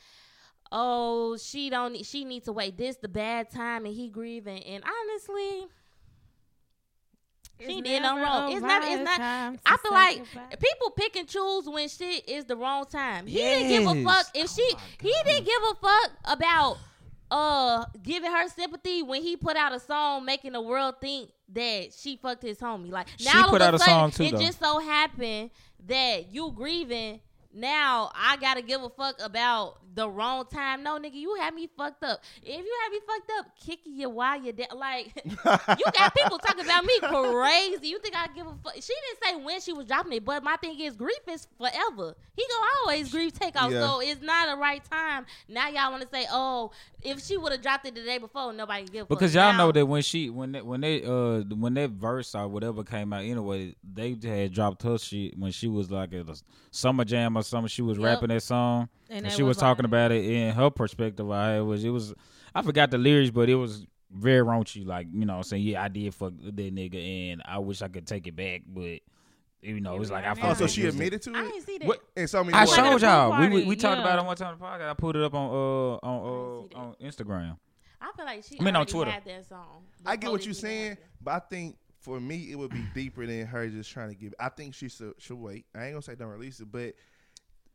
[0.71, 1.93] "Oh, she don't.
[1.93, 2.77] Need, she needs to wait.
[2.77, 5.67] This the bad time, and he grieving." And honestly,
[7.59, 8.51] she did no wrong.
[8.51, 8.85] It's never.
[8.87, 9.19] It's not.
[9.65, 10.25] I feel like
[10.59, 13.27] people pick and choose when shit is the wrong time.
[13.27, 14.71] He didn't give a fuck if oh she.
[14.73, 16.77] Oh he didn't give a fuck about
[17.33, 21.91] uh giving her sympathy when he put out a song making the world think that
[21.91, 22.91] she fucked his homie.
[22.91, 24.39] Like She now all put of out a sudden, song too, it though.
[24.39, 25.49] just so happened
[25.87, 27.19] that you grieving.
[27.51, 30.83] Now I gotta give a fuck about the wrong time.
[30.83, 32.19] No, nigga, you had me fucked up.
[32.41, 35.35] If you had me fucked up, kicking you while you're dead, like you
[35.97, 37.87] got people talking about me crazy.
[37.87, 38.73] You think I give a fuck?
[38.75, 42.15] She didn't say when she was dropping it, but my thing is grief is forever.
[42.35, 43.71] He gonna always grief Takeoff.
[43.71, 43.81] Yeah.
[43.81, 45.25] So it's not a right time.
[45.47, 46.71] Now y'all want to say, oh,
[47.01, 49.09] if she would have dropped it the day before, nobody give a fuck.
[49.09, 52.33] Because y'all Now- know that when she when that when they uh when that verse
[52.35, 56.27] or whatever came out anyway, they had dropped her shit when she was like at
[56.27, 57.67] a summer jam or something.
[57.67, 58.05] She was Yep.
[58.05, 61.29] rapping that song And and, she was, was talking like- about it in her perspective.
[61.29, 62.13] I it was it was
[62.55, 64.85] I forgot the lyrics, but it was very raunchy.
[64.85, 68.05] Like you know, saying yeah, I did fuck that nigga, and I wish I could
[68.07, 68.99] take it back, but
[69.61, 70.31] you know, it's like I.
[70.31, 71.35] Oh, Oh, so she admitted to it.
[71.37, 71.47] I it.
[71.51, 71.87] didn't see that.
[71.87, 71.99] What?
[72.17, 72.39] And so.
[72.39, 72.75] I words.
[72.75, 73.31] showed showed y'all.
[73.31, 74.89] party, We we, we talked about it one time on the podcast.
[74.89, 77.57] I put it up on uh on uh on Instagram.
[78.01, 79.11] I feel like she I mean, on already Twitter.
[79.11, 79.83] had that song.
[80.05, 81.07] I get what you're saying, happened.
[81.21, 84.33] but I think for me it would be deeper than her just trying to give.
[84.37, 85.65] I think she should, should wait.
[85.73, 86.93] I ain't gonna say don't release it, but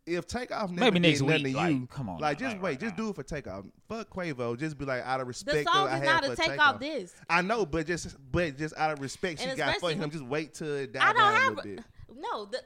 [0.09, 2.55] if Takeoff never Maybe did next nothing week, to like, you, come on like just
[2.55, 3.05] like, wait, right just now.
[3.05, 3.65] do it for Takeoff.
[3.89, 5.53] Fuck Quavo, just be like out of respect.
[5.53, 5.75] The respect.
[5.77, 6.81] song that I is not a take off Takeoff.
[6.81, 7.15] this.
[7.31, 10.55] I know, but just but just out of respect she got for him, just wait
[10.55, 11.85] till it die I don't a have little bit.
[12.17, 12.45] no.
[12.47, 12.61] The,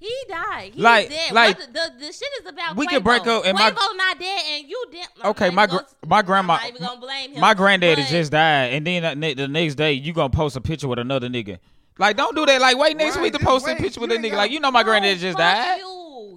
[0.00, 0.74] he died.
[0.74, 1.32] He's Like- dead.
[1.32, 2.76] like- the, the the shit is about.
[2.76, 2.90] We Quavo.
[2.90, 5.06] can break up and my- Quavo not dead, and you did.
[5.22, 7.40] I'm Okay, my gr- my grandma- I'm not even gonna blame him.
[7.40, 10.60] My granddaddy but- just died, and then that the next day you gonna post a
[10.60, 11.58] picture with another nigga.
[11.98, 12.60] Like, don't do that.
[12.60, 14.36] Like, wait next Right, week to just post a picture with You that nigga.
[14.36, 15.80] Like, you know my No, granddaddy just fuck died.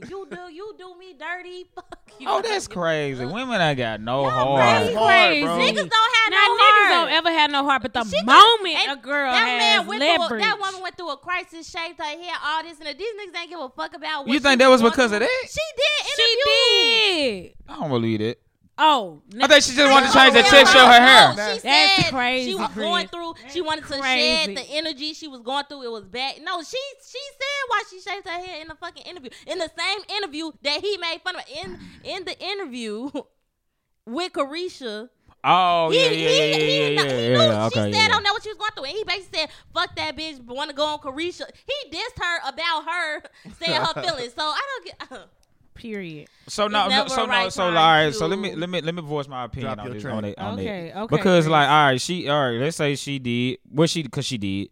[0.01, 1.65] You, you do, you do me dirty.
[1.75, 2.27] Fuck you.
[2.29, 3.25] Oh, that's crazy.
[3.25, 4.81] Women ain't got no Y'all heart.
[4.93, 4.95] crazy.
[4.95, 5.45] crazy.
[5.45, 6.59] Niggas don't have no heart.
[6.59, 9.45] Now niggas don't ever have no heart, but the She moment and a girl that
[9.45, 12.63] has man went through a, that woman went through a crisis, shaved her hair, all
[12.63, 12.97] this and that.
[12.97, 14.25] These niggas ain't give a fuck about.
[14.25, 15.29] What You think that was going because of that?
[15.43, 16.07] She did.
[16.15, 17.53] she did.
[17.67, 18.41] I don't believe it.
[18.77, 21.35] Oh, I think she just wanted to change the Yeah, texture of her hair.
[21.35, 23.11] no, She That's said crazy, She was going Chris.
[23.11, 23.33] through.
[23.51, 24.55] She wanted to crazy.
[24.55, 25.83] shed the energy she was going through.
[25.83, 26.41] It was bad.
[26.41, 29.29] No, she she said why she shaved her hair in the fucking interview.
[29.45, 31.43] In the same interview that he made fun of.
[31.55, 33.11] In in the interview
[34.05, 35.09] with Caresha.
[35.43, 37.69] Oh He, yeah, he, yeah, yeah, he, yeah, yeah, he knew yeah.
[37.69, 38.15] she Okay, said yeah.
[38.15, 40.69] on that what she was going through, and he basically said, "Fuck that bitch, want
[40.69, 43.23] to go on Caresha." He dissed her about her
[43.59, 44.33] saying her feelings.
[44.33, 44.95] So I don't get.
[45.01, 45.25] Uh-huh.
[45.81, 46.27] Period.
[46.47, 48.11] So no, no so a no, so all.
[48.11, 50.15] So let me let me let me voice my opinion Drop on this train.
[50.15, 50.95] on it on Okay, it.
[50.95, 52.59] okay, Because like, all right, she all right.
[52.59, 54.69] Let's say she did what she because she did.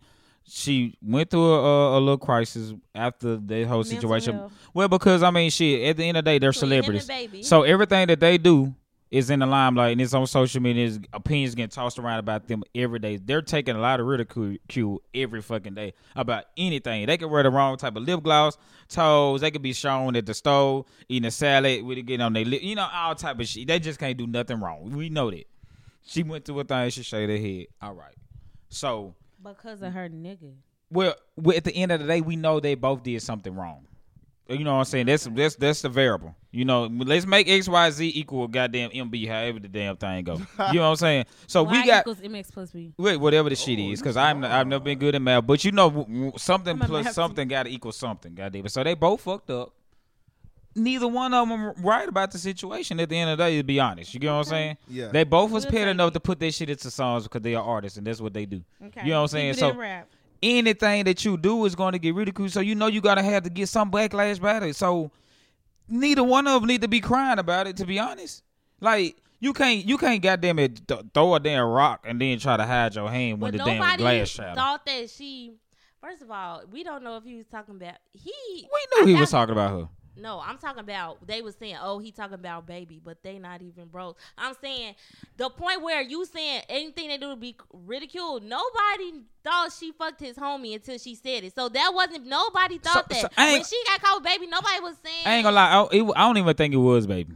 [0.52, 1.62] She went through a,
[1.96, 4.36] a, a little crisis after the whole Mental situation.
[4.36, 4.54] health.
[4.74, 5.88] Well, because I mean, shit.
[5.90, 7.08] At the end of the day, they're Between him and celebrities.
[7.08, 7.44] Baby.
[7.44, 8.74] So everything that they do
[9.12, 11.00] is in the limelight and it's on social media.
[11.14, 13.18] Opinions getting tossed around about them every day.
[13.18, 17.08] They're taking a lot of ridicule every fucking day about anything.
[17.08, 19.42] They could wear the wrong type of lip gloss, toes.
[19.42, 22.46] They could be shown at the store eating a salad with it getting on their
[22.46, 22.62] lip.
[22.62, 23.68] You know, all type of shit.
[23.68, 24.92] They just can't do nothing wrong.
[24.92, 25.46] We know that.
[26.06, 26.90] She went through a thing.
[26.92, 27.68] She shaved her head.
[27.82, 28.16] All right.
[28.70, 30.54] So, Because of her nigga.
[30.92, 31.16] well,
[31.56, 33.86] at the end of the day, we know they both did something wrong.
[34.50, 35.06] You know what I'm saying?
[35.06, 36.36] That's that's that's the variable.
[36.52, 40.34] You know, let's make X Y Z equal goddamn MB, however the damn thing go.
[40.34, 41.26] You know what I'm saying?
[41.48, 42.94] So Y we got equals MX plus B.
[42.98, 45.64] wait, whatever the oh, shit is, because I'm I've never been good at math, but
[45.64, 48.34] you know, w- w- something I'm plus something got to equal something.
[48.34, 48.72] Goddamn it.
[48.72, 49.74] So they both fucked up.
[50.76, 53.00] Neither one of them right about the situation.
[53.00, 54.78] At the end of the day, to be honest, you get what I'm saying?
[54.88, 55.08] Yeah.
[55.08, 57.64] They both was We'll petty enough to put their shit into songs because they are
[57.64, 58.64] artists and that's what they do.
[58.86, 59.02] Okay.
[59.04, 59.50] You know what I'm Keep saying?
[59.50, 60.08] it So in rap.
[60.42, 62.52] Anything that you do is going to get ridiculed.
[62.52, 64.76] So you know you gotta have to get some backlash about it.
[64.76, 65.12] So
[65.88, 67.78] neither one of them need to be crying about it.
[67.78, 68.44] To be honest,
[68.82, 72.58] like you can't you can't goddamn it th- throw a damn rock and then try
[72.58, 74.56] to hide your hand when But the damn glass shattered.
[74.56, 75.54] thought that she.
[76.02, 78.32] First of all, we don't know if he was talking about he.
[78.72, 79.90] We knew he I- was talking about her.
[80.16, 83.62] No, I'm talking about they was saying, oh, he talking about baby, but they not
[83.62, 84.18] even broke.
[84.38, 84.96] I'm saying
[85.38, 88.44] the point where you saying anything they do to be ridiculed.
[88.44, 91.56] Nobody thought she fucked his homie until she said it.
[91.56, 93.34] So that wasn't nobody thought So- that.
[93.34, 95.24] so when she got called baby, nobody was saying.
[95.26, 95.72] I ain't gonna lie.
[95.72, 97.34] I, it, I don't even think it was baby.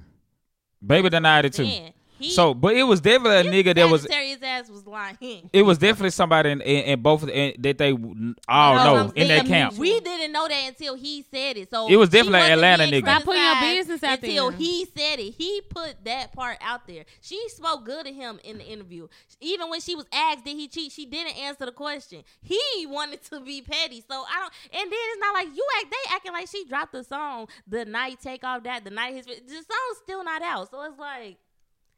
[0.85, 1.69] Baby denied it too.
[2.19, 4.03] He, So, but it was definitely a nigga that was.
[4.03, 5.49] Sagittarius ass was lying.
[5.51, 8.83] It was definitely somebody in, in, in both of the, in, that they all No,
[8.83, 9.77] know I'm in that saying camp.
[9.77, 11.69] We didn't know that until he said it.
[11.69, 13.01] So It was definitely wasn't Atlanta nigga.
[13.01, 14.59] Stop putting your business out until there.
[14.59, 15.33] he said it.
[15.37, 17.05] He put that part out there.
[17.21, 19.07] She spoke good of him in the interview.
[19.41, 22.23] Even when she was asked did he cheat, she didn't answer the question.
[22.41, 24.03] He wanted to be petty.
[24.07, 24.53] So I don't.
[24.81, 25.91] And then it's not like you act.
[25.91, 29.33] They acting like she dropped the song the night Takeoff that the night his the
[29.33, 30.69] song's still not out.
[30.71, 31.37] So it's like.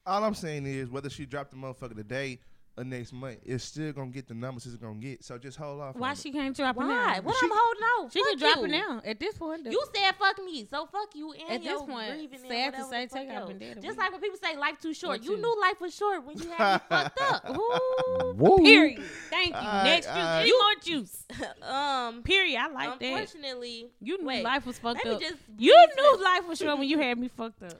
[0.08, 2.39] All I'm saying is whether she dropped the motherfucker today
[2.84, 5.24] next month, it's still gonna get the numbers it's gonna get.
[5.24, 5.96] So just hold off.
[5.96, 6.88] Why on she can't drop it Why?
[6.88, 7.22] now?
[7.22, 8.12] What She- I'm holding out?
[8.14, 9.02] She Fuck can drop it now.
[9.06, 12.10] At this point, You said fuck me, so fuck you and At this your point,
[12.12, 13.48] grieving and sad to whatever say, the fuck Takeoff else.
[13.50, 13.98] been dead a Just week.
[14.00, 15.42] like when people say life too short, you two.
[15.42, 17.50] knew life was short when you had me fucked up.
[17.58, 18.58] Ooh, Woo.
[18.58, 19.02] period.
[19.30, 19.56] Thank you.
[19.56, 20.16] Alright, Next juice.
[20.16, 20.42] alright.
[20.42, 21.26] Any more juice?
[21.62, 22.60] um, Period.
[22.60, 23.06] I like that.
[23.06, 25.22] unfortunately, You knew wait, life was fucked let me up.
[25.22, 27.74] just You briefly- knew life was short when you had me fucked up.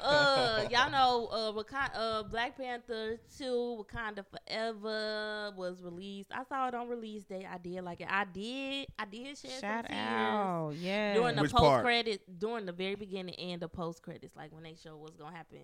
[0.00, 6.30] uh, y'all know, uh, Wakanda, uh, Black Panther Two, Wakanda Forever was released.
[6.34, 7.46] I saw it on release day.
[7.50, 8.08] I did like it.
[8.10, 8.86] I did.
[8.98, 10.08] I did shed Shout some tears.
[10.08, 10.72] out.
[10.76, 11.14] Yeah.
[11.14, 11.84] During the Which post part?
[11.84, 15.36] credits, during the very beginning and the post credits, like when they show what's gonna
[15.36, 15.58] happen.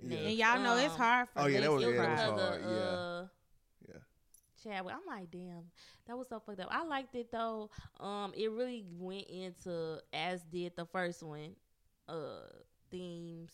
[0.00, 0.18] Yeah.
[0.18, 2.40] and y'all know it's Um, hard for Oh, yeah, that was- to yeah, that was
[2.42, 2.76] hard, of yeah.
[2.76, 3.26] uh,
[3.88, 3.94] Yeah.
[4.62, 4.94] Chadwick.
[4.94, 5.70] I'm like, damn,
[6.06, 6.68] that was so fucked up.
[6.70, 7.70] I liked it though.
[8.00, 11.54] Um, it really went into as did the first one,
[12.08, 12.40] uh,
[12.90, 13.50] themes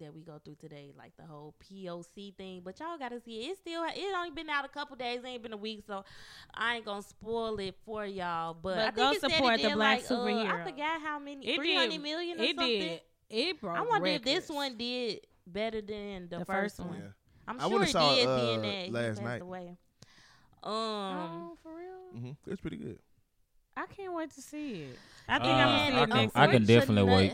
[0.00, 2.60] that we go through today, like the whole POC thing.
[2.64, 3.50] But y'all gotta see it.
[3.50, 6.04] It's still it only been out a couple days, it ain't been a week, so
[6.54, 8.54] I ain't gonna spoil it for y'all.
[8.54, 10.24] But, But I think go support it the black like, uh,
[10.54, 12.80] I forgot how many, It three hundred or It something.
[12.80, 13.00] did.
[13.30, 16.98] It broke I wonder if this one did better than the, The first, first one.
[17.00, 17.04] Yeah.
[17.46, 19.42] I'm I sure would've it saw did, uh, being that he last passed night.
[19.42, 19.76] away.
[20.62, 22.20] Um, Oh, for real?
[22.20, 22.98] hmm It's pretty good.
[23.76, 24.98] I can't wait to see it.
[25.28, 27.32] I think Uh, I'm gonna see it can- next I can definitely wait.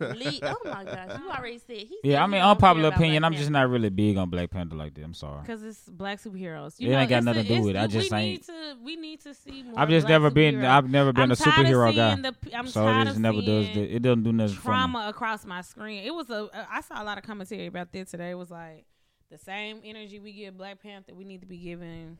[0.00, 1.76] Lee, oh my gosh, you already said.
[1.76, 3.24] He Yeah, I mean, don't care unpopular opinion.
[3.24, 5.04] I'm just not really big on Black Panther like that.
[5.04, 5.42] I'm sorry.
[5.42, 6.74] Because it's black superheroes.
[6.78, 7.78] It ain't got it's nothing to do with it.
[7.78, 9.78] I just we ain't- Need to, we need to see more.
[9.78, 10.64] I've just black never been.
[10.64, 12.14] I've never been I'm a tired of superhero guy.
[12.14, 13.66] seeing The, I'm So it just of never does.
[13.74, 14.74] The, it doesn't do nothing for me.
[14.74, 16.04] trauma across my screen.
[16.04, 16.48] It was a.
[16.70, 18.30] I saw a lot of commentary about that today.
[18.30, 18.86] It was like
[19.30, 22.18] the same energy we give Black Panther, we need to be giving.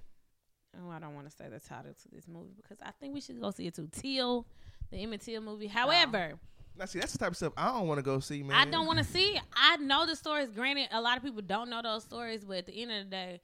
[0.77, 3.21] Oh, I don't want to say the title to this movie because I think we
[3.21, 3.89] should go see it too.
[3.91, 4.47] Till,
[4.93, 5.67] the Emmett Till movie.
[5.67, 5.71] Oh.
[5.71, 6.35] However,
[6.79, 8.57] Now, see, that's the type of stuff I don't want to go see, man.
[8.57, 9.39] I don't want to see.
[9.55, 10.49] I know the stories.
[10.51, 13.11] Granted, a lot of people don't know those stories, but at the end of the
[13.11, 13.41] day,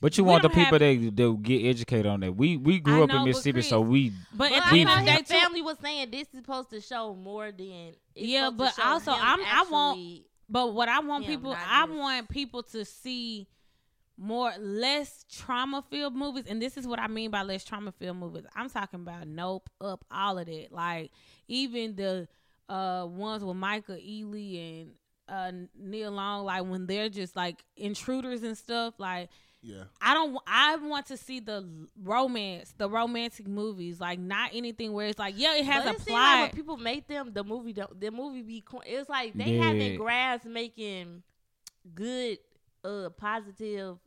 [0.00, 2.32] But you We want the people that that get educated on that.
[2.34, 4.80] We we grew I up know, in but Mississippi, so we but at I the
[4.80, 7.92] end know of the day, family was saying this is supposed to show more than.
[8.14, 12.62] Yeah, but also, I'm- I want- But what I want people, I just- want people
[12.64, 13.46] to see
[14.16, 18.16] more less trauma filled movies, and this is what I mean by less trauma filled
[18.16, 18.44] movies.
[18.54, 20.72] I'm talking about Nope, Up, all of that.
[20.72, 21.10] Like
[21.46, 22.26] even the
[22.70, 24.90] uh ones with Michael Ealy and
[25.28, 28.94] uh Nia Long, like when they're just like intruders and stuff.
[28.98, 29.28] Like
[29.62, 29.84] Yeah.
[30.00, 30.38] I don't.
[30.46, 31.66] I want to see the
[32.02, 35.96] romance, the romantic movies, like not anything where it's like, yeah, it has but a
[35.96, 38.00] it seem like when people make them, the movie don't.
[38.00, 38.60] The movie be.
[38.62, 39.64] cor- It's like they Yeah.
[39.64, 41.22] haven't grasped making
[41.94, 42.38] good,
[42.84, 43.98] uh, positive.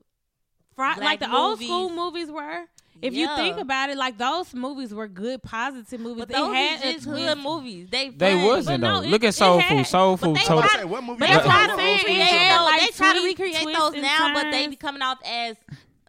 [0.75, 1.67] Fri- like black the old movies.
[1.67, 2.65] school movies were.
[3.01, 6.19] If you think about it, like those movies were good, positive movies.
[6.21, 7.37] But they those had is a just twist.
[7.37, 7.87] movies.
[7.89, 9.01] They they wasn't But though.
[9.01, 9.87] it- Look it at Soul had- Food.
[9.87, 11.19] Soul Food they told tried- what movie?
[11.19, 11.97] But That's they what try I'm to saying.
[11.97, 12.65] recreate had, those.
[12.65, 15.57] like, they try to recreate those now, but they be coming off as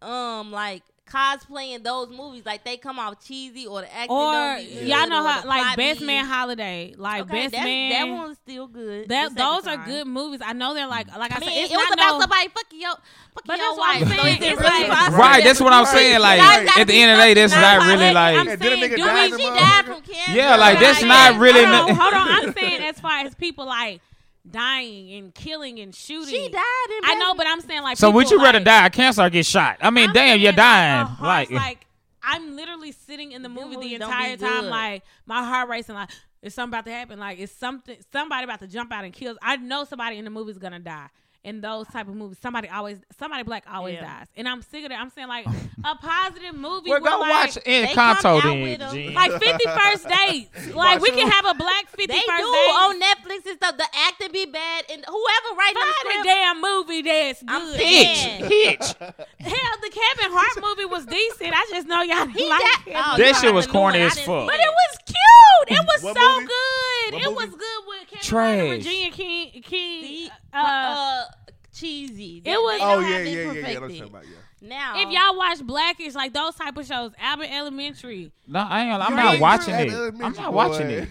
[0.02, 0.82] um like
[1.14, 2.44] cosplaying those movies.
[2.44, 5.40] Like they come off cheesy or the acting or don't be y'all know or how
[5.42, 7.90] the like Best be- Man Holiday, like Okay, Best Man.
[7.90, 9.08] That one's still good.
[9.08, 9.86] that the second those are time.
[9.86, 10.40] good movies.
[10.44, 12.20] I know they're like like I, I mean, said, it's it was not about no,
[12.20, 13.02] somebody fucking your fucking
[13.46, 14.08] But your that's what wife.
[14.18, 16.20] So is it It's really like- Right, that's what I'm saying.
[16.20, 17.62] Like Y'all at the end of the day, fucking that's nice.
[17.62, 18.36] not Like, really I'm like.
[18.36, 20.32] And then saying, nigga do died we- in the She died from cancer.
[20.32, 21.08] Yeah, like, that's Right.
[21.08, 22.28] not really no- hold on.
[22.28, 24.00] I'm saying as far as people like
[24.48, 26.28] dying and killing and shooting.
[26.28, 27.10] She died in.
[27.10, 27.96] I know, but I'm saying like.
[27.96, 29.78] So would people, you rather like, die of cancer or get shot?
[29.80, 31.08] I mean, I'm damn, you're dying.
[31.20, 31.86] Like, Like,
[32.22, 34.70] I'm literally sitting in the movie the movies don't be entire time, good.
[34.70, 36.10] like my heart racing, like
[36.42, 37.18] is something about to happen?
[37.18, 39.36] Like is something somebody about to jump out and kill?
[39.42, 41.08] I know somebody in the movie is gonna die.
[41.44, 44.00] In those type of movies, somebody always somebody black always Yeah.
[44.20, 44.98] dies, and I'm sick of that.
[44.98, 45.44] I'm saying like
[45.84, 46.88] a positive movie.
[46.88, 48.62] well, where, go like, watch they Encanto come out then.
[48.62, 48.94] with 'em.
[48.94, 49.12] Jen.
[49.14, 50.50] like 50 first dates.
[50.74, 52.78] Like we can have a black Fifty First They do dates.
[52.80, 53.76] on Netflix and stuff.
[53.76, 57.60] The acting be bad, and whoever writing the Find a script, damn movie that's I'm
[57.62, 57.76] good.
[57.76, 58.94] saying- Hitch, Hitch.
[59.40, 61.52] Hell, the Kevin Hart movie was decent.
[61.54, 62.96] I just know y'all didn't He like died- it.
[62.96, 64.46] oh, That shit was about the new corny as fuck.
[64.48, 65.78] But it was cute.
[65.78, 66.46] It was What so movie?
[66.46, 66.83] good.
[67.12, 67.56] It What was movie?
[67.58, 68.30] good with Kevin Trash.
[68.30, 69.62] Hart and Virginia King.
[69.62, 70.02] King.
[70.04, 71.24] See, uh, uh,
[71.72, 72.42] cheesy.
[72.44, 73.44] it was- Oh yeah, yeah, yeah, yeah.
[73.62, 74.00] That's perfected.
[74.00, 74.24] what about.
[74.24, 74.36] Yeah.
[74.66, 79.02] Now, if y'all watch Blackish, like those type of shows, Abbott Elementary, No, I ain't.
[79.02, 79.92] I'm Green not watching it.
[79.92, 81.08] I'm not watching it.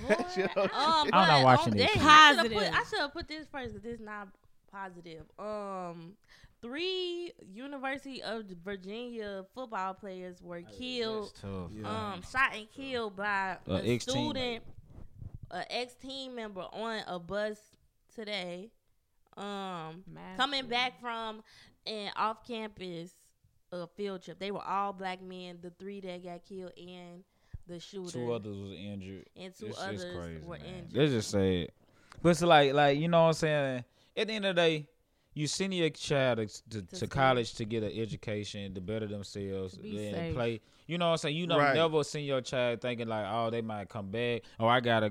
[0.58, 2.04] Um, I'm not watching this dang, shit.
[2.04, 2.58] I should have Positive.
[2.58, 4.30] put, I should have put this first because this not
[4.72, 5.22] positive.
[5.38, 6.14] Um,
[6.64, 11.32] three University of Virginia football players were killed.
[11.44, 12.14] Yeah.
[12.14, 14.00] Um, shot and killed by A a ex-team.
[14.00, 14.64] student,
[15.52, 17.58] an ex team member on a bus
[18.14, 18.70] today.
[19.36, 21.42] Um, Mass coming back from
[21.88, 23.12] an off campus
[23.72, 24.40] uh, field trip.
[24.40, 25.58] They were all black men.
[25.62, 27.24] The three that got killed and
[27.68, 29.26] the shooter Two others was injured.
[29.36, 30.66] and two It's, others crazy, were man.
[30.66, 30.92] injured.
[30.94, 31.74] They just say it.
[32.22, 33.84] But it's like, like you know what I'm saying.
[34.16, 34.88] At the end of the day,
[35.34, 39.74] you send your child to, to, to college to get an education, to better themselves,
[39.76, 40.36] To be and safe.
[40.36, 40.62] play.
[40.88, 41.36] You know what I'm saying.
[41.38, 41.76] You don't Right.
[41.76, 45.10] never send your child thinking like, oh, they might come back, or I gotta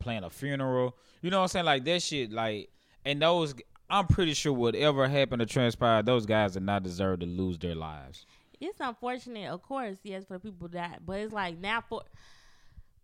[0.00, 0.96] plan a funeral.
[1.22, 1.64] You know what I'm saying?
[1.66, 2.30] Like that shit.
[2.30, 2.70] Like,
[3.04, 3.54] and those,
[3.90, 7.74] I'm pretty sure whatever happened to transpire, those guys did not deserve to lose their
[7.74, 8.26] lives.
[8.60, 12.02] it's unfortunate, of course, yes, for the people that, but it's like now for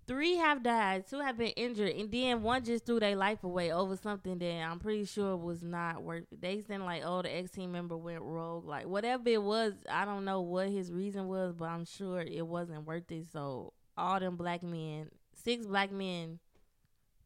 [0.07, 3.73] three have died, two have been injured, and then one just threw their life away
[3.73, 6.41] over something that I'm pretty sure was not worth it.
[6.41, 9.73] They said like, oh, the ex team member went rogue, like whatever it was.
[9.91, 13.27] I don't know what his reason was, but I'm sure it wasn't worth it.
[13.33, 16.39] So all them black men, six black men,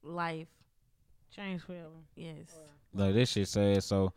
[0.03, 0.49] life,
[1.35, 1.89] change forever.
[2.15, 2.55] yes.
[2.95, 3.83] Like this shit sad.
[3.85, 4.13] So,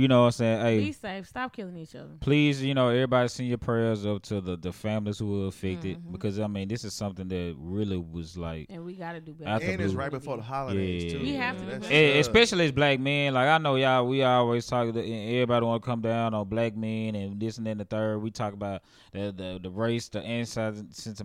[0.00, 0.60] you know what I'm saying?
[0.60, 1.26] Hey, Be safe.
[1.28, 2.10] Stop killing each other.
[2.20, 5.98] please, you know, everybody send your prayers up to the, the families who were affected
[5.98, 6.12] Mhm.
[6.12, 9.32] because I mean, this is something that really was like, And we got to do
[9.32, 9.50] better.
[9.50, 10.00] After And it's Blue.
[10.02, 11.10] right before the holidays Yeah.
[11.18, 11.24] too.
[11.24, 11.74] We have to man.
[11.80, 11.94] do better.
[11.94, 13.34] eh, especially as black men.
[13.34, 14.92] Like I know y'all, we always talk.
[14.92, 17.84] To, and everybody want to come down on black men and this and then the
[17.84, 18.18] third.
[18.18, 18.82] We talk about
[19.12, 21.22] the the, the race, the ancestors,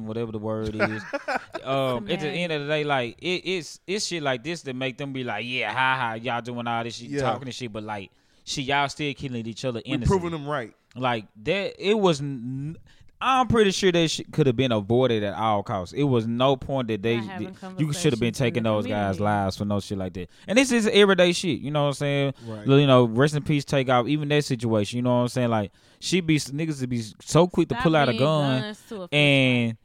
[0.00, 1.02] whatever the word is.
[1.64, 4.74] um, at the end of the day, like it, it's it's shit like this that
[4.76, 7.20] make them be like, yeah, ha ha, y'all doing all this shit, Yeah.
[7.42, 8.10] Talking this shit, but like.
[8.44, 10.74] she y'all still killing each other we proving them right.
[10.94, 12.20] Like that, it was.
[12.20, 12.76] N-
[13.24, 15.94] I'm pretty sure that could have been avoided at all costs.
[15.94, 18.84] It was no point that they Not having you should have been taking the those
[18.84, 20.28] guys' lives for no shit like that.
[20.48, 21.60] And this is everyday shit.
[21.60, 22.34] You know what I'm saying?
[22.44, 22.66] Right.
[22.66, 23.64] You know, rest in peace.
[23.64, 24.96] Takeoff even that situation.
[24.96, 25.50] You know what I'm saying?
[25.50, 29.08] Like she be niggas to be so quick to pull out a gun guns to
[29.12, 29.76] and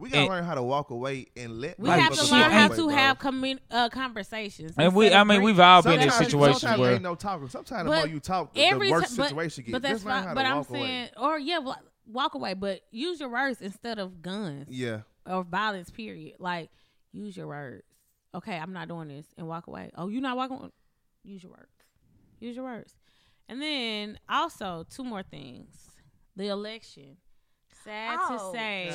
[0.00, 1.78] We gotta And- learn how to walk away and let.
[1.78, 4.72] We Like, have to learn how to have commun- uh, conversations.
[4.78, 5.12] and we.
[5.12, 7.48] I mean, break- we've all been in situations sometimes where ain't no talking.
[7.48, 9.72] Sometimes the But more you talk, the, every the worse ti- the but- situation gets.
[9.72, 10.34] But that's Just learn fine.
[10.34, 10.80] But I'm walk away.
[10.80, 12.54] saying, or yeah, wa- walk away.
[12.54, 15.02] But use your words instead of guns Yeah.
[15.26, 15.90] or violence.
[15.90, 16.36] Period.
[16.40, 16.70] Like
[17.12, 17.84] use your words.
[18.34, 19.90] Okay, I'm not doing this, and walk away.
[19.96, 20.72] Oh, you're not walking?
[21.24, 21.72] Use your words.
[22.38, 22.96] Use your words.
[23.48, 25.90] And then also two more things.
[26.36, 27.16] The election.
[27.84, 28.90] Sad Oh, to say.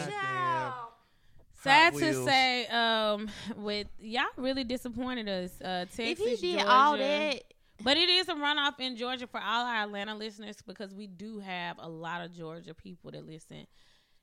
[1.66, 1.72] God.
[1.92, 1.94] child.
[1.94, 2.26] Sad to Wheels.
[2.26, 5.60] say, um, with y'all really disappointed us.
[5.62, 6.70] Uh, Texas, If he did Georgia.
[6.72, 7.44] all that,
[7.84, 11.40] but it is a runoff in Georgia for all our Atlanta listeners because we do
[11.40, 13.68] have a lot of Georgia people that listen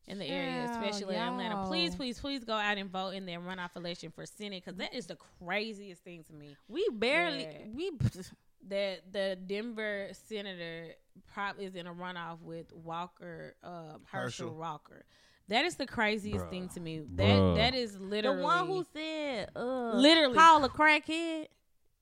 [0.08, 1.54] in the area, especially in Atlanta.
[1.56, 1.68] y'all.
[1.68, 4.94] Please, please, please go out and vote in their runoff election for Senate because that
[4.94, 6.56] is the craziest thing to me.
[6.68, 7.58] we barely Yeah.
[7.74, 7.92] we.
[8.68, 10.90] That the Denver senator
[11.34, 14.54] probably is in a runoff with Walker, Herschel, Herschel.
[14.54, 15.04] Walker.
[15.48, 16.50] That is the craziest Bruh.
[16.50, 17.00] thing to me.
[17.16, 17.56] That Bruh.
[17.56, 20.34] that is literally The one who said, uh, Literally.
[20.34, 21.46] call a crackhead.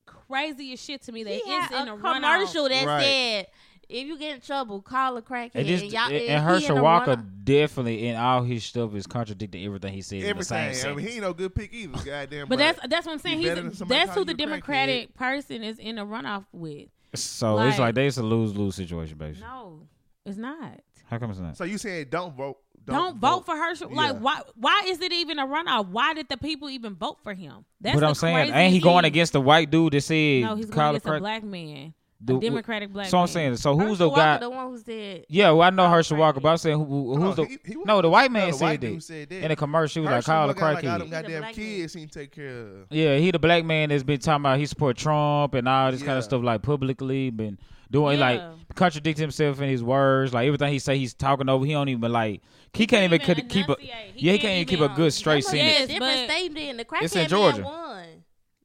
[0.05, 1.23] Craziest shit to me.
[1.23, 2.69] That He it's had in a a, commercial runoff.
[2.69, 3.03] that Right.
[3.03, 3.47] said,
[3.89, 6.81] "If you get in trouble, call a crackhead." and, this, y'all- and, and Herschel a
[6.83, 10.91] Walker definitely in all his stuff is contradicting everything he says in the same Everything.
[10.91, 11.97] I mean, he ain't no good pick either.
[12.05, 12.47] Goddamn.
[12.47, 13.39] But that's that's what I'm saying.
[13.39, 16.87] He's better than somebody that's who the Democratic person is in a runoff with.
[17.15, 19.47] so it's like- like they it's a lose lose situation, basically.
[19.47, 19.81] No,
[20.25, 20.79] it's not.
[21.09, 21.57] How come it's not?
[21.57, 22.57] So you saying don't vote?
[22.85, 23.89] Don't, vote for Herschel.
[23.91, 23.95] Yeah.
[23.97, 24.41] Like why?
[24.55, 25.87] Why is it even a runoff?
[25.87, 27.63] Why did the people even vote for him?
[27.79, 30.55] That's but the I'm saying, ain't he going against the white dude that said No,
[30.55, 33.05] he's going call against the a black man, the- Democratic black.
[33.05, 33.09] Man.
[33.11, 33.27] So I'm man.
[33.27, 34.31] saying, so who's Herschel the guy?
[34.33, 36.17] Walker, the one who said, Yeah, well, I know Call Herschel.
[36.17, 37.45] Walker, but I'm saying who, who- who's the?
[37.45, 39.43] he, he was- no, the white man no, the said white that said that.
[39.45, 40.01] in a commercial.
[40.01, 40.99] He was like, Herschel call the got like all crackhead.
[40.99, 41.65] them goddamn black man.
[41.65, 42.87] kids he take care of.
[42.89, 46.01] Yeah, he the black man that's been talking about he support Trump and all this
[46.03, 47.57] kind of stuff like publicly, been
[47.91, 48.29] doing Yeah.
[48.55, 51.65] like contradict himself in his words, like everything he say he's talking over.
[51.65, 52.41] He don't even like
[52.73, 53.75] he can't even even keep a.
[53.79, 55.79] He yeah he can't can't even keep even, a good straight that must be sentence.
[55.79, 57.61] Yes, a different state than the crackhead It's in Georgia.
[57.63, 58.05] won.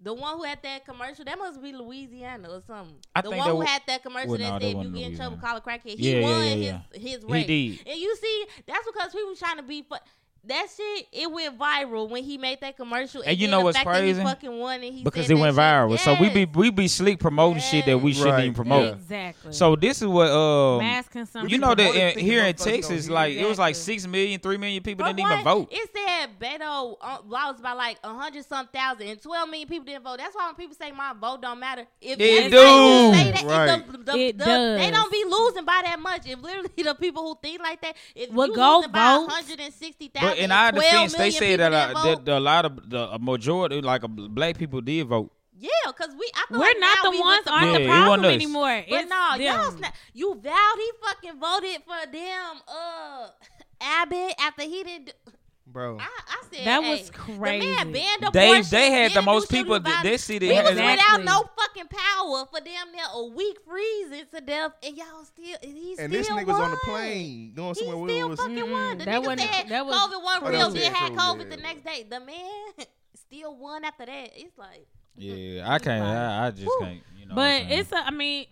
[0.00, 2.94] The one who had that commercial, that must be Louisiana or something.
[3.14, 4.84] I the think one who wa- had that commercial well, that no, that said if
[4.84, 5.40] you get in trouble, Louisiana.
[5.40, 5.98] call a crackhead.
[5.98, 7.46] He Yeah, yeah, won yeah, his his He race.
[7.46, 7.88] did.
[7.88, 9.82] And you see, that's because people trying to be.
[9.82, 9.96] Fu-
[10.48, 13.22] that shit, it went viral when he made that commercial.
[13.24, 14.22] And you know what's fact he crazy?
[14.22, 15.90] fucking won and he because said it went that viral.
[15.92, 16.00] shit.
[16.00, 18.42] So we be we be slick promoting shit that we shouldn't Right.
[18.44, 18.94] even promote.
[18.94, 19.52] exactly.
[19.52, 21.50] So this is what um mass consumption.
[21.50, 23.14] you know that in, here in Texas, hear.
[23.14, 25.68] like it was like six million, three million people But didn't even vote.
[25.70, 29.68] It said that Beto uh, lost by like a hundred some thousand and 12 million
[29.68, 30.18] people didn't vote.
[30.18, 32.56] That's why when people say my vote don't matter, if It if do.
[32.56, 33.86] they that, if Right.
[33.92, 34.78] the, the, It the- does.
[34.80, 36.26] they don't be losing by that much.
[36.26, 39.26] If literally the people who think like that, if Well, you go losing by vote.
[39.28, 42.90] 160,000, But in our defense, they million said that, uh, didn't that a lot of
[42.90, 45.32] the a majority, like a, black people, did vote.
[45.58, 47.78] yeah, because we I feel We're like not the we ones with the aren't Yeah,
[47.78, 48.84] the problem wasn't anymore.
[48.88, 49.40] But It's no, them.
[49.40, 49.94] y'all snap.
[50.14, 53.28] You vowed he fucking voted for them uh
[53.80, 55.06] Abbott after he didn't.
[55.06, 55.32] do-
[55.66, 55.98] bro.
[55.98, 57.66] I, I said That hey, was crazy.
[57.68, 58.70] The man banned They abortion.
[58.70, 59.74] they had the most do people.
[59.76, 60.20] shooting That, violence.
[60.22, 60.96] that city We was Exactly.
[60.96, 65.56] without no fucking power for damn near a week freezing to death, and y'all still
[65.62, 68.38] and he and still this nigga was on the plane going He still we was.
[68.40, 68.96] fucking won.
[68.96, 70.64] Mm, The that nigga said that was- COVID wasn't Oh, real.
[70.66, 72.06] was Then had Ted COVID Cruz, the next day.
[72.08, 72.60] The man
[73.14, 74.30] still won after that.
[74.34, 76.04] It's like Yeah, I can't.
[76.04, 76.78] I, I just Whew.
[76.80, 77.00] can't.
[77.18, 77.34] You know.
[77.34, 78.46] But it's a, I mean,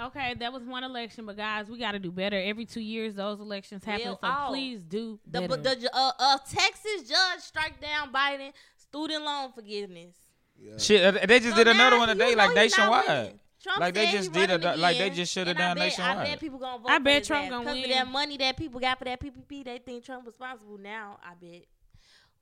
[0.00, 2.36] okay, that was one election, but guys, we got to do better.
[2.40, 4.06] Every two years, those elections happen.
[4.06, 4.48] Real so out.
[4.48, 5.56] please do the better.
[5.62, 10.14] the ju- uh, uh Texas judge strike down Biden student loan forgiveness.
[10.60, 10.76] Yeah.
[10.78, 11.02] shit.
[11.16, 13.38] uh, They just So did another one today, like nationwide.
[13.62, 15.88] Trump Like, they just did running a- like, they just should have done down I
[15.90, 17.50] bet, I bet people gonna vote I bet Trump ass.
[17.50, 17.84] gonna 'Cause win.
[17.84, 19.64] of that money that people got for that PPP.
[19.64, 21.18] They think Trump responsible now.
[21.24, 21.64] I bet.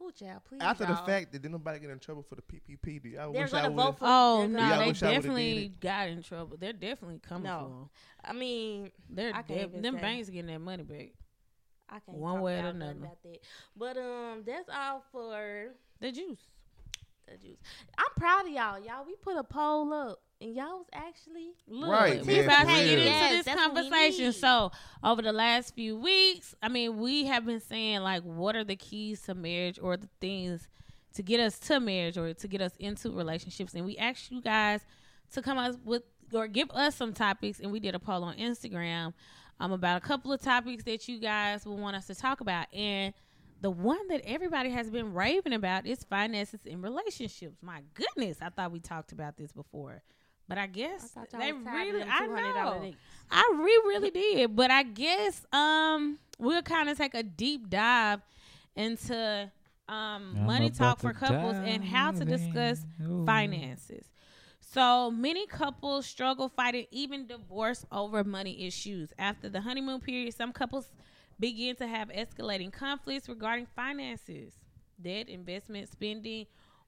[0.03, 0.61] Ooh, child, please.
[0.61, 1.07] After the y'all.
[1.07, 3.63] fact that didn't nobody get in trouble for the PPP, do y'all They're wish I
[3.63, 4.05] gonna would vote for.
[4.07, 6.57] oh no, gonna- Yeah, I they wish I would've did definitely got in trouble.
[6.59, 7.59] They're definitely coming No.
[7.59, 7.91] for them.
[8.25, 10.01] I mean, They're I can't def- even them say.
[10.01, 11.09] banks getting that money back.
[11.89, 13.07] I can't One talk way or about nothing another.
[13.07, 13.39] about that.
[13.77, 16.41] But um, that's all for The juice.
[17.27, 17.59] the juice.
[17.97, 18.79] I'm proud of y'all.
[18.79, 22.61] Y'all, we put a poll up, and y'all was actually Look, Right, we man, about
[22.61, 24.33] to get into Yes, this that's what we conversation.
[24.33, 24.71] So,
[25.03, 28.77] over the last few weeks, I mean, we have been saying like, what are the
[28.77, 30.69] keys to marriage, or the things
[31.15, 33.75] to get us to marriage, or to get us into relationships?
[33.75, 34.83] And we asked you guys
[35.33, 38.37] to come up with or give us some topics, and we did a poll on
[38.37, 39.15] Instagram
[39.59, 42.67] um about a couple of topics that you guys will want us to talk about,
[42.75, 43.15] and
[43.63, 47.57] the one that everybody has been raving about is finances in relationships.
[47.63, 50.03] My goodness, I thought we talked about this before.
[50.49, 52.93] But I I guess thought y'all they was tired of really I $200 know.
[53.31, 54.55] I re- really did.
[54.57, 58.21] But I guess um we'll kind of take a deep dive
[58.75, 59.51] into
[59.89, 62.85] um I'm money talk for couples and how to discuss.
[63.03, 63.25] Ooh.
[63.25, 64.05] finances.
[64.61, 69.13] So many couples struggle fighting even divorce over money issues.
[69.19, 70.91] After the honeymoon period, some couples
[71.39, 74.55] begin to have escalating conflicts regarding finances,
[75.01, 76.47] debt, investment, spending,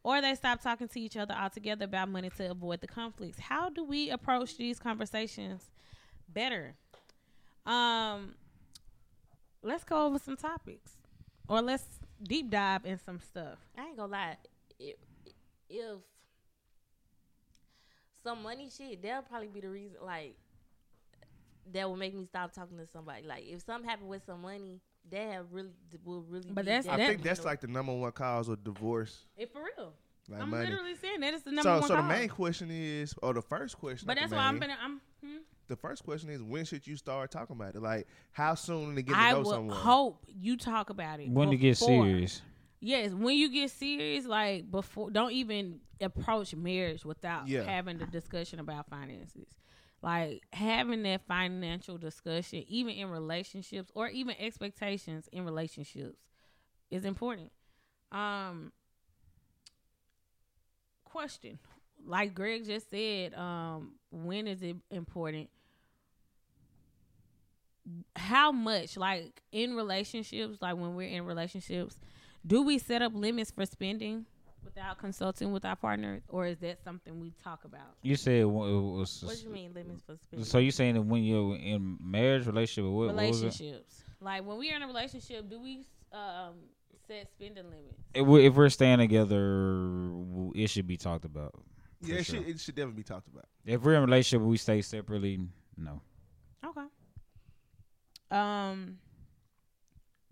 [0.08, 3.38] or they stop talking to each other altogether about money to avoid the conflicts.
[3.38, 5.70] How do we approach these conversations
[6.26, 6.76] better?
[7.66, 8.34] Um
[9.62, 10.92] let's go over some topics.
[11.46, 11.84] Or let's
[12.22, 13.58] deep dive in some stuff.
[13.76, 14.36] I ain't gonna lie.
[14.80, 14.96] If,
[15.68, 15.98] if
[18.24, 19.98] some money shit, that'll probably be the reason.
[20.02, 20.36] Like
[21.74, 23.26] that will make me stop talking to somebody.
[23.26, 25.70] Like if something happened with some money, that have really
[26.04, 26.50] will really.
[26.52, 29.52] But be that's- I that- think that's like the number one cause of divorce, It
[29.52, 29.92] for real.
[30.28, 30.68] like I'm money.
[30.70, 33.42] literally saying that is the number So, one so the main question is, or the
[33.42, 34.78] first question, But that's the why I'm main, gonna.
[34.82, 35.00] I'm.
[35.24, 35.36] Hmm?
[35.68, 37.82] The first question is, when should you start talking about it?
[37.82, 39.76] Like, how soon to get to I know would someone?
[39.76, 42.40] hope you talk about it when to get serious.
[42.80, 47.64] Yes, when you get serious, like before, don't even approach marriage without Yeah.
[47.64, 49.48] having the discussion about finances.
[50.00, 56.18] Like having that financial discussion, even in relationships or even expectations in relationships,
[56.90, 57.50] is important.
[58.12, 58.72] Um,
[61.04, 61.58] question,
[62.06, 65.50] like Greg just said, um, when is it important?
[68.14, 71.98] How much, like in relationships, like when we're in relationships,
[72.46, 74.26] do we set up limits for spending
[74.64, 77.96] without consulting with our partner, or is that something we talk about?
[78.02, 80.44] You said wh- it was, What do you mean limits for spending?
[80.44, 84.58] so you saying that when you're in marriage relationship, what, what was relationships, like when
[84.58, 86.54] we're in a relationship, do we um,
[87.06, 87.98] set spending limits?
[88.14, 90.10] If we're, if we're staying together,
[90.54, 91.54] it should be talked about.
[92.00, 92.36] yeah, it sure.
[92.36, 93.44] should, it should definitely be talked about.
[93.64, 95.38] If we're in a relationship, we stay separately.
[95.76, 96.00] No.
[96.64, 96.86] Okay.
[98.30, 98.98] Um.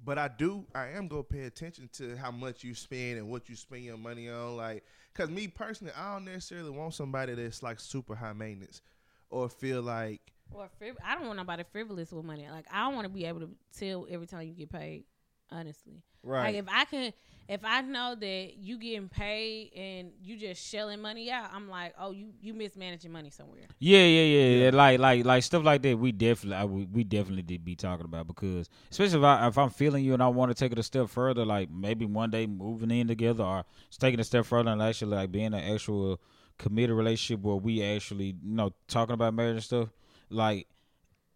[0.06, 3.48] But I do, I am gonna pay attention to how much you spend and what
[3.48, 4.56] you spend your money on.
[4.56, 4.84] Like,
[5.14, 8.82] cause me personally, I don't necessarily want somebody that's like super high maintenance
[9.30, 10.20] or feel like
[10.52, 12.46] Or friv- I don't want nobody frivolous with money.
[12.48, 15.04] Like I don't want to be able to tell every time you get paid.
[15.50, 16.54] Honestly, right.
[16.54, 17.12] like if I can,
[17.48, 21.94] if I know that you getting paid and you just shelling money out, I'm like,
[21.98, 23.62] oh, you you mismanaging money somewhere.
[23.78, 24.70] Yeah, yeah, yeah, yeah.
[24.70, 25.98] Like, like, like stuff like that.
[25.98, 29.56] We definitely, I, we, we definitely did be talking about because, especially if I, if
[29.56, 32.30] I'm feeling you and I want to take it a step further, like maybe one
[32.30, 35.54] day moving in together or just taking a step further and actually like being an
[35.54, 36.20] actual
[36.58, 39.88] committed relationship where we actually, you know, talking about marriage and stuff.
[40.30, 40.66] Like,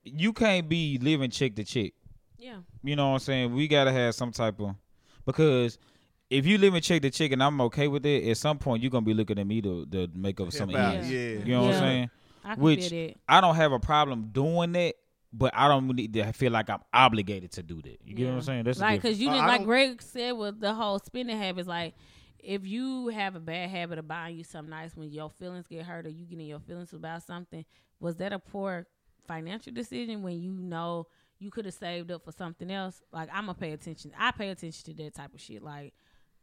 [0.02, 1.92] you can't be living check to check.
[2.40, 2.56] Yeah.
[2.82, 3.54] You know what I'm saying?
[3.54, 4.74] We gotta have some type of
[5.26, 5.78] because
[6.30, 8.82] if you live and check the chick and I'm okay with it, at some point
[8.82, 11.10] you're gonna be looking at me to, to make up some About- ends.
[11.10, 11.18] Yeah.
[11.20, 11.38] yeah.
[11.44, 12.10] You know what I'm saying?
[12.44, 13.12] I Which feel.
[13.28, 14.94] I don't have a problem doing that,
[15.32, 17.98] but I don't need to feel like I'm obligated to do that.
[18.04, 18.64] You get what I'm saying?
[18.64, 21.36] That's the like because you Uh, didn't I like Greg said with the whole spending
[21.36, 21.68] habits.
[21.68, 21.94] Like
[22.38, 25.84] if you have a bad habit of buying you something nice when your feelings get
[25.84, 27.66] hurt or you getting your feelings about something,
[28.00, 28.86] was that a poor
[29.28, 31.06] financial decision when you know
[31.40, 33.02] you could have saved up for something else?
[33.12, 34.12] Like I'm gonna pay attention.
[34.18, 35.62] I pay attention to that type of shit.
[35.62, 35.94] Like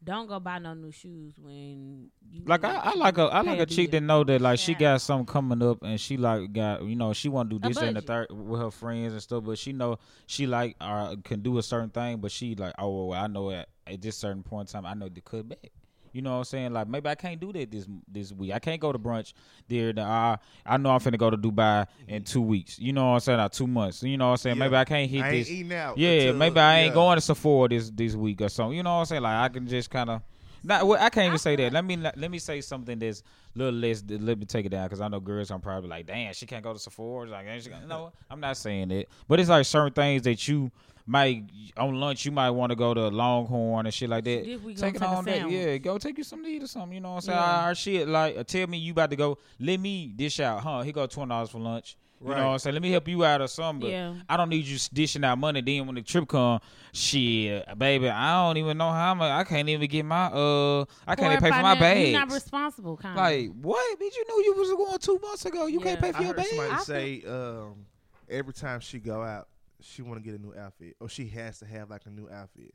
[0.04, 3.60] don't go buy no new shoes when you Like I, I like a I like
[3.60, 3.76] a bill.
[3.76, 6.96] chick that know that like she got something coming up and she like got you
[6.96, 9.58] know she want to do this and the third with her friends and stuff, but
[9.58, 13.20] she know she like uh, can do a certain thing, but she like oh well,
[13.20, 15.72] I know at, at this certain point in time I know to cut back.
[16.18, 16.74] You know what I'm saying?
[16.74, 18.52] Like maybe I can't do that this this week.
[18.52, 19.34] I can't go to brunch
[19.68, 19.94] there.
[19.94, 22.80] The, uh, I know I'm finna go to Dubai in two weeks.
[22.80, 23.40] You know what I'm saying?
[23.40, 24.02] Or two months.
[24.02, 24.56] You know what I'm saying?
[24.58, 24.64] Yeah.
[24.64, 25.52] Maybe I can't hit I ain't this.
[25.52, 25.96] eating out.
[25.96, 26.94] Yeah, until- maybe I ain't yeah.
[26.96, 28.76] going to Sephora this this week or something.
[28.76, 29.22] You know what I'm saying?
[29.22, 30.22] Like I can just kind of.
[30.64, 31.72] Not, well, I can't even say that.
[31.72, 33.22] Let me let me say something that's
[33.56, 34.04] a little less.
[34.10, 35.52] Let me take it down because I know girls.
[35.52, 37.30] I'm probably like, damn, she can't go to Sephora.
[37.30, 37.46] Like,
[37.88, 39.06] no, I'm not saying that.
[39.28, 40.72] But it's like certain things that you
[41.08, 41.46] might
[41.78, 42.26] on lunch.
[42.26, 44.44] You might want to go to Longhorn and shit like that.
[44.46, 45.50] This week Take it take on that.
[45.50, 46.94] Yeah, go take you some to eat or something.
[46.94, 47.40] You know what I'm saying?
[47.40, 47.62] Yeah.
[47.66, 49.38] Our shit like uh, tell me you about to go.
[49.60, 50.82] Let me dish out, huh?
[50.82, 51.98] He got twenty dollars for lunch.
[52.20, 52.38] You Right.
[52.40, 52.74] know what I'm saying?
[52.74, 53.82] Let me help you out or something.
[53.82, 54.16] But Yeah.
[54.28, 55.62] I don't need you dishing out money.
[55.62, 56.60] Then when the trip come,
[56.92, 59.32] shit, baby, I don't even know how much.
[59.32, 62.10] I can't even get my uh, I can't even pay for my finan- bags.
[62.10, 64.00] You're not responsible, kind like what?
[64.00, 65.68] Bitch, you knew you was going two months ago.
[65.68, 66.50] You can't pay for I your heard bags.
[66.50, 67.86] somebody I say um,
[68.28, 69.48] every time she go out,
[69.82, 72.30] she want to get a new outfit, or she has to have like a new
[72.30, 72.74] outfit.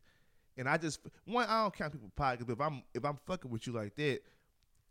[0.56, 3.50] And I just one, I don't count people pockets, but if I'm if I'm fucking
[3.50, 4.20] with you like that,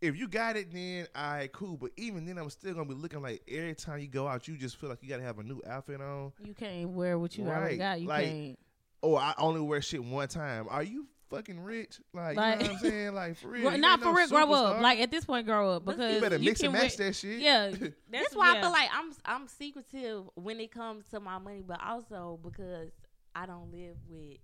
[0.00, 1.76] if you got it, then I right, cool.
[1.76, 4.56] But even then, I'm still gonna be looking like every time you go out, you
[4.56, 6.32] just feel like you gotta have a new outfit on.
[6.44, 8.00] You can't wear what you already got.
[8.00, 8.58] You Like, can't.
[9.00, 10.66] Or I only wear shit one time.
[10.68, 11.06] Are you
[11.36, 12.00] fucking rich?
[12.12, 13.14] Like, Like- you know what I'm saying?
[13.14, 13.64] Like for real.
[13.64, 14.28] Not ain't no for real.
[14.28, 14.80] Grow up.
[14.82, 17.14] Like at this point, grow up because you better mix can and match wear- that
[17.16, 17.40] shit.
[17.40, 17.70] Yeah,
[18.10, 21.80] That's, why I feel like I'm I'm secretive when it comes to my money, but
[21.82, 22.90] also because
[23.34, 24.38] I don't live with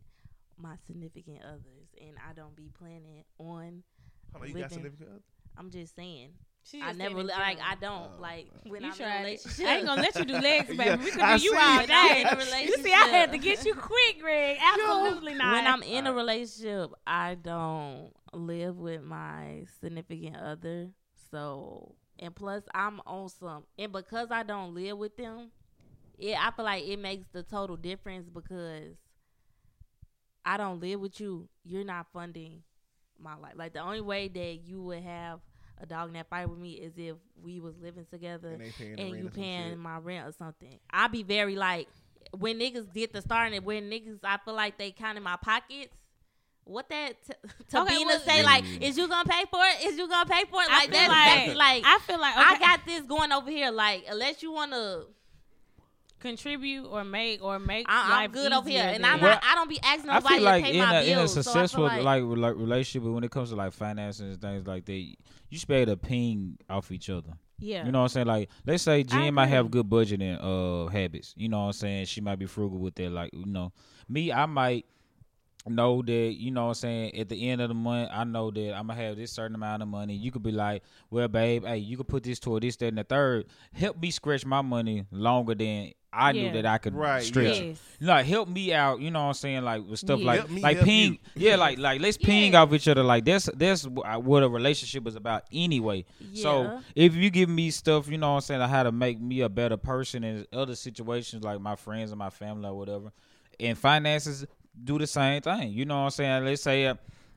[0.56, 3.82] my significant others, and I don't be planning on.
[4.32, 5.22] Hold on, you got significant other?
[5.56, 6.30] I'm just saying.
[6.70, 7.58] She I never li- like.
[7.64, 9.66] I don't Oh, like when You I'm in a relationship.
[9.66, 10.84] I ain't gonna let you do legs, baby.
[10.84, 12.24] Yeah, we could I do you see all day.
[12.28, 14.58] I'm You see, I had to get you quick, Greg.
[14.60, 15.52] Absolutely not.
[15.54, 20.88] when I'm in a relationship, I don't live with my significant other.
[21.30, 25.50] So, and plus, I'm on some, and because I don't live with them,
[26.18, 28.96] it I feel like it makes the total difference because
[30.44, 31.48] I don't live with you.
[31.64, 32.62] You're not funding
[33.18, 33.54] my life.
[33.56, 35.40] Like the only way that you would have
[35.80, 39.00] a dog in that fight with me is if we was living together And paying
[39.00, 40.78] and you paying my rent or something.
[40.90, 41.88] I'll be very like
[42.36, 45.94] when niggas did the starting and when niggas I feel like they counted my pockets.
[46.64, 47.32] What that t-
[47.70, 49.86] to Okay, be well, say like is you gonna pay for it?
[49.86, 50.68] Is you gonna pay for it?
[50.68, 53.70] Like feel that's, like, that's like I feel like I got this going over here.
[53.70, 55.04] Like unless you wanna,
[56.20, 57.86] contribute or make or make.
[57.88, 59.42] I, I'm life good over here, and I'm Well, not.
[59.46, 61.16] I don't be asking I nobody feel like to pay in my a, in a
[61.16, 61.32] bills.
[61.34, 64.20] so I feel successful like, like, like relationship, but when it comes to like finances
[64.20, 67.32] and things like that, you should be able to ping off each other.
[67.58, 67.84] yeah.
[67.84, 68.26] You know what I'm saying?
[68.26, 71.34] Like, let's say Jen might have good budgeting uh habits.
[71.36, 72.06] You know what I'm saying?
[72.06, 73.10] She might be frugal with that.
[73.10, 73.72] Like, you know,
[74.08, 74.86] me, I might
[75.68, 78.50] know that, you know what I'm saying, at the end of the month, I know
[78.50, 80.14] that I'm gonna have this certain amount of money.
[80.14, 82.98] You could be like, Well, babe, hey, you could put this toward this, that, and
[82.98, 83.46] the third.
[83.72, 87.60] Help me stretch my money longer than I knew that I could Right, stretch.
[87.60, 87.78] Yes.
[88.00, 90.26] Like help me out, you know what I'm saying, like with stuff Yeah.
[90.26, 91.48] like me like ping, you.
[91.48, 93.02] yeah, like like let's ping off each other.
[93.02, 96.06] Like that's that's uh, what a relationship is about anyway.
[96.32, 99.20] So if you give me stuff, you know what I'm saying, on how to make
[99.20, 103.12] me a better person in other situations like my friends and my family or whatever,
[103.60, 104.46] and finances
[104.84, 105.72] do the same thing.
[105.72, 106.44] You know what I'm saying?
[106.44, 106.94] Let's say uh,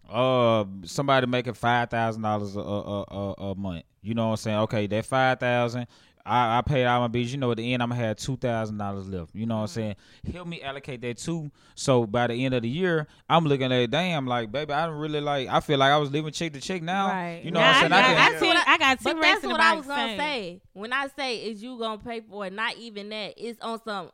[0.09, 3.83] uh somebody making five thousand dollars a a a a month.
[4.01, 4.57] You know what I'm saying?
[4.59, 5.87] Okay, that five thousand.
[6.23, 7.31] I, I paid all my bills.
[7.31, 9.33] You know, at the end, I'm gonna have two thousand dollars left.
[9.33, 9.95] You know what I'm saying?
[10.31, 11.49] Help me allocate that too.
[11.73, 14.97] So by the end of the year, I'm looking at damn, like baby, I don't
[14.97, 15.47] really like.
[15.47, 17.07] I feel like I was living check to check now.
[17.07, 17.41] Right.
[17.43, 17.93] You know Nah, what I'm saying?
[17.93, 19.87] I, I got, can- I, ten- I got ten But that's what I bank was
[19.87, 20.19] gonna saved.
[20.21, 20.61] say.
[20.73, 23.33] When I say is you gonna pay for it, not even that.
[23.37, 24.11] It's on some.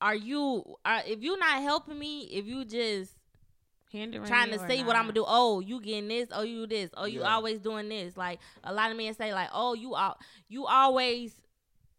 [0.00, 0.62] Are you?
[0.84, 2.22] Are if you're not helping me?
[2.24, 3.12] If you just
[3.92, 4.96] Hindering trying to or see what.
[4.96, 5.24] I'm gonna do.
[5.26, 6.28] Oh, you getting this?
[6.32, 6.90] Oh, you this?
[6.96, 7.34] Oh, you Yeah.
[7.34, 8.16] always doing this?
[8.16, 10.18] Like a lot of men say, like, oh, you all
[10.48, 11.40] you always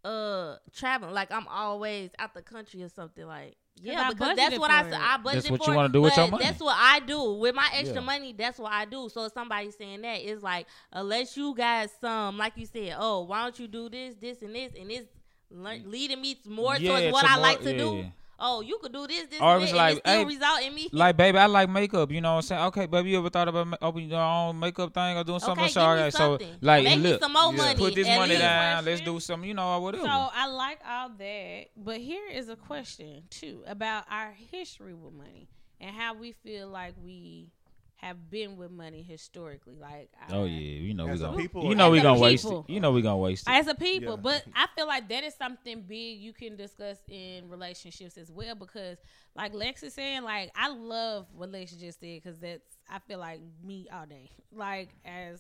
[0.04, 1.14] uh traveling.
[1.14, 3.26] Like I'm always out the country or something.
[3.26, 5.00] Like yeah, because that's what I for said.
[5.00, 5.04] it.
[5.04, 6.44] I budgeted That's what for you wanna do with your money.
[6.44, 8.06] That's what I do with my extra Yeah.
[8.06, 8.34] money.
[8.34, 9.10] That's what I do.
[9.10, 13.24] So if somebody's saying that, it's like unless you got some, like you said, oh,
[13.24, 15.08] why don't you do this, this, and this, and it's
[15.50, 18.06] le- leading me more Yeah, towards what to I more- like to yeah, do.
[18.40, 20.26] oh, you could do this, this, Or and, it's that, like, and it still hey,
[20.26, 20.90] result in me.
[20.92, 22.12] Like, baby, I like makeup.
[22.12, 22.62] You know what I'm saying?
[22.66, 25.64] Okay, baby, you ever thought about opening your own makeup thing or doing something?
[25.66, 26.56] okay, So, give me alright, so something.
[26.62, 27.58] like, Make me look, some more Yeah.
[27.58, 27.80] money.
[27.80, 28.42] put this money least.
[28.42, 28.86] down.
[28.86, 29.48] Let's do something.
[29.48, 30.04] You know, or whatever.
[30.06, 35.14] So I like all that, but here is a question too about our history with
[35.14, 35.48] money
[35.80, 37.52] and how we feel like we
[37.98, 39.76] have been with money historically.
[39.80, 42.04] Like, oh our- yeah, you know we As a gonna, people you know we a
[42.04, 42.64] gonna waste it.
[42.68, 43.52] You know we gonna waste it.
[43.52, 44.12] as a people.
[44.12, 44.22] Yeah.
[44.22, 48.56] But I feel like that is something big you can discuss in relationships as well
[48.56, 48.98] because,
[49.36, 53.20] like Lex is saying, like I love what Lex just said because that's I feel
[53.20, 54.30] like me all day.
[54.50, 55.40] Like as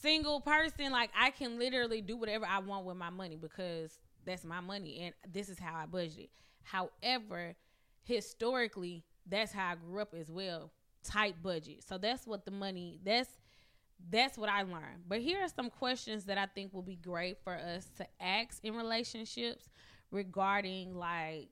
[0.00, 4.44] single person, like I can literally do whatever I want with my money because that's
[4.44, 6.30] my money and this is how I budget.
[6.62, 7.54] However,
[8.04, 10.70] historically, that's how I grew up as well.
[11.06, 11.84] Tight budget.
[11.88, 13.30] So that's what the money that's
[14.10, 15.04] that's what I learned.
[15.08, 18.64] But here are some questions that I think will be great for us to ask
[18.64, 19.68] in relationships
[20.10, 21.48] regarding like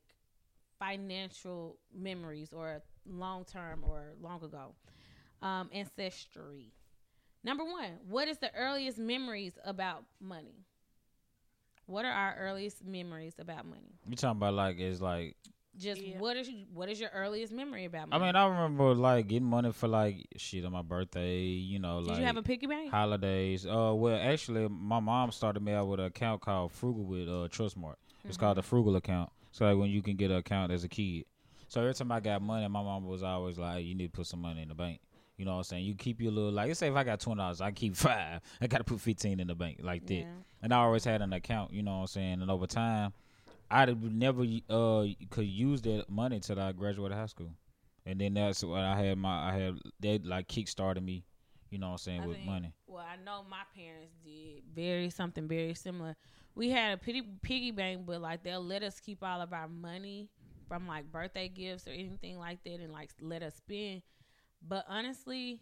[0.78, 4.74] financial memories or long term or long ago.
[5.42, 6.72] Um, ancestry.
[7.42, 10.64] Number one, what is the earliest memories about money?
[11.86, 13.98] What are our earliest memories about money?
[14.08, 15.36] You talking about like it's like
[15.78, 16.18] Just Yeah.
[16.18, 18.16] what is what is your earliest memory about me?
[18.16, 21.40] I mean I remember like getting money for like shit on my birthday.
[21.40, 22.90] You know, Did like you have a piggy bank?
[22.90, 23.66] holidays.
[23.66, 27.48] Uh, well, actually, my mom started me out with an account called Frugal with uh
[27.48, 27.96] Trustmark.
[28.24, 28.68] It's called the Mm-hmm.
[28.68, 29.30] Frugal account.
[29.52, 31.24] So like when you can get an account as a kid.
[31.68, 34.26] So every time I got money, my mom was always like, "You need to put
[34.26, 35.00] some money in the bank."
[35.36, 35.84] You know what I'm saying?
[35.84, 36.68] You keep your little like.
[36.68, 38.40] Let's say if I got twenty dollars, I keep five.
[38.60, 40.14] I got to put fifteen in the bank like that.
[40.14, 40.24] Yeah.
[40.62, 41.72] And I always had an account.
[41.72, 42.42] You know what I'm saying?
[42.42, 43.12] And over time,
[43.70, 47.50] I never uh could use that money until I graduated high school.
[48.06, 51.24] And then that's what I had my I had they like kick started me.
[51.70, 52.72] You know what I'm saying I with think- money.
[52.86, 56.14] Well, I know my parents did very something very similar.
[56.54, 59.66] We had a piggy, piggy bank, but like they'll let us keep all of our
[59.66, 60.28] money
[60.68, 64.02] from like birthday gifts or anything like that, and like let us spend.
[64.62, 65.60] But honestly,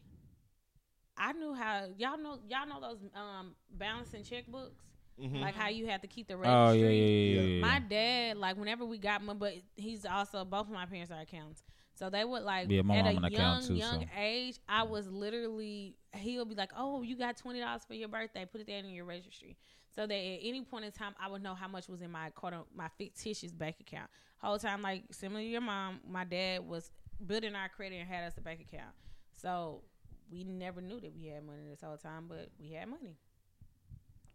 [1.16, 4.76] I knew how y'all know y'all know those um balancing checkbooks,
[5.20, 5.40] Mhm.
[5.40, 6.58] like how you have to keep the registry.
[6.58, 7.56] Oh yeah, yeah, yeah, yeah.
[7.56, 7.60] yeah.
[7.62, 11.20] My dad, like whenever we got money, but he's also both of my parents are
[11.20, 11.62] accountants.
[11.94, 14.06] So they would like Yeah, my at mom a an young, too, young so.
[14.18, 14.58] age.
[14.68, 18.44] I was literally he'll be like, "Oh, you got twenty dollars for your birthday.
[18.46, 19.56] Put it there in your registry."
[19.94, 22.30] So that at any point in time, I would know how much was in my
[22.30, 24.10] quote my fictitious bank account.
[24.38, 26.90] Whole time, like similar to your mom, my dad was
[27.24, 28.94] building our credit and had us a bank account.
[29.36, 29.82] So
[30.30, 33.16] we never knew that we had money this whole time, but we had money.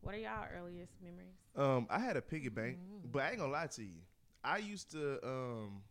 [0.01, 1.33] What are y'all earliest memories?
[1.55, 3.11] Um, I had a piggy bank, Mm.
[3.11, 4.01] but I ain't gonna lie to you.
[4.43, 5.81] I used to um,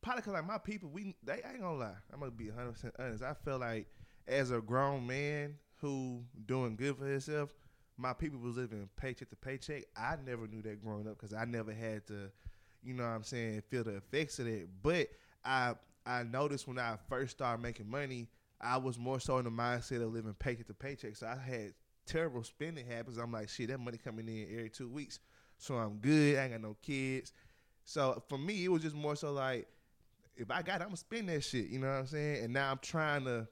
[0.00, 1.96] probably cause like my people, we they I ain't gonna lie.
[2.12, 3.22] I'm gonna be 100 percent honest.
[3.22, 3.86] I felt like
[4.26, 7.52] as a grown man who doing good for himself,
[7.96, 9.84] my people was living paycheck to paycheck.
[9.96, 12.30] I never knew that growing up because I never had to,
[12.82, 14.68] you know, what I'm saying, feel the effects of that.
[14.82, 15.08] But
[15.44, 15.74] I
[16.06, 18.28] I noticed when I first started making money,
[18.60, 21.16] I was more so in the mindset of living paycheck to paycheck.
[21.16, 21.74] So I had
[22.08, 23.18] terrible spending habits.
[23.18, 25.20] I'm like, shit, that money coming in every two weeks,
[25.58, 26.38] so I'm good.
[26.38, 27.32] I ain't got no kids.
[27.84, 29.68] So for me, it was just more so like,
[30.36, 31.68] if I got, it, I'm gonna spend that shit.
[31.68, 32.44] You know what I'm saying?
[32.44, 33.48] And now I'm trying to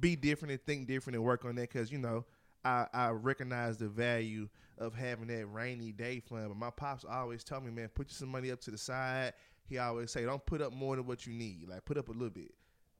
[0.00, 2.24] be different and think different and work on that because you know
[2.64, 6.48] I I recognize the value of having that rainy day fund.
[6.48, 9.32] But my pops always tell me, man, put some money up to the side.
[9.68, 11.68] He always say, don't put up more than what you need.
[11.68, 12.54] Like put up a little bit.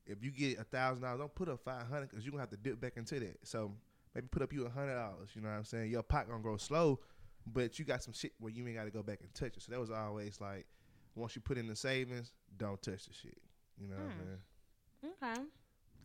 [0.07, 2.51] If you get a thousand dollars, don't put up five hundred because you're gonna have
[2.51, 3.39] to dip back into that.
[3.43, 3.73] So
[4.17, 5.31] maybe put up you a hundred dollars.
[5.35, 5.91] You know what I'm saying?
[5.91, 6.99] Your pot gonna grow slow,
[7.47, 9.63] but you got some shit where you ain't got to go back and touch it.
[9.63, 10.67] So that was always like,
[11.15, 13.39] once you put in the savings, don't touch the shit.
[13.79, 14.21] You know what Hmm.
[14.21, 15.39] I mean?
[15.39, 15.43] Okay.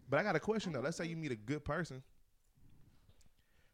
[0.10, 0.82] But I got a question though.
[0.82, 2.04] Let's say you meet a good person,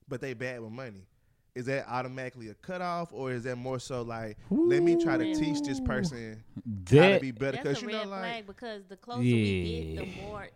[0.08, 1.08] but they bad with money.
[1.56, 5.34] Is that automatically a cutoff, or is that more so like, let me try to
[5.34, 6.44] teach this person
[6.88, 7.58] how to be better?
[7.58, 10.48] Because you red know, like, flag because the closer we get, the more.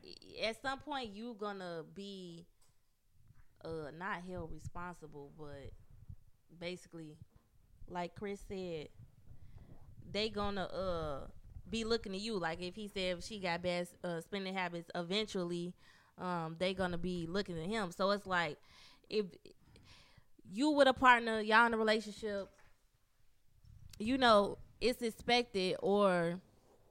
[0.46, 2.46] At some point, you gonna be,
[3.66, 5.72] uh, not held responsible, but
[6.60, 7.18] basically,
[7.90, 8.90] like Chris said,
[10.12, 11.28] they gonna uh
[11.70, 12.38] be looking at you.
[12.38, 15.74] Like if he said she got bad uh, spending habits, eventually,
[16.18, 17.92] um, they gonna be looking at him.
[17.92, 18.58] So it's like
[19.10, 19.26] if
[20.52, 22.50] you with a partner, y'all in a relationship,
[24.00, 26.40] you know it's expected or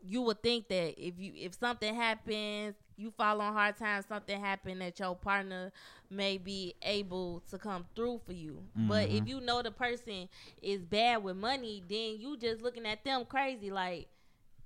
[0.07, 4.41] you would think that if you if something happens you fall on hard times something
[4.41, 5.73] happened that your partner
[6.11, 9.27] may be able to come through for you but if mm-hmm.
[9.27, 10.29] you know the person
[10.63, 14.09] is bad with money then you just looking at them crazy like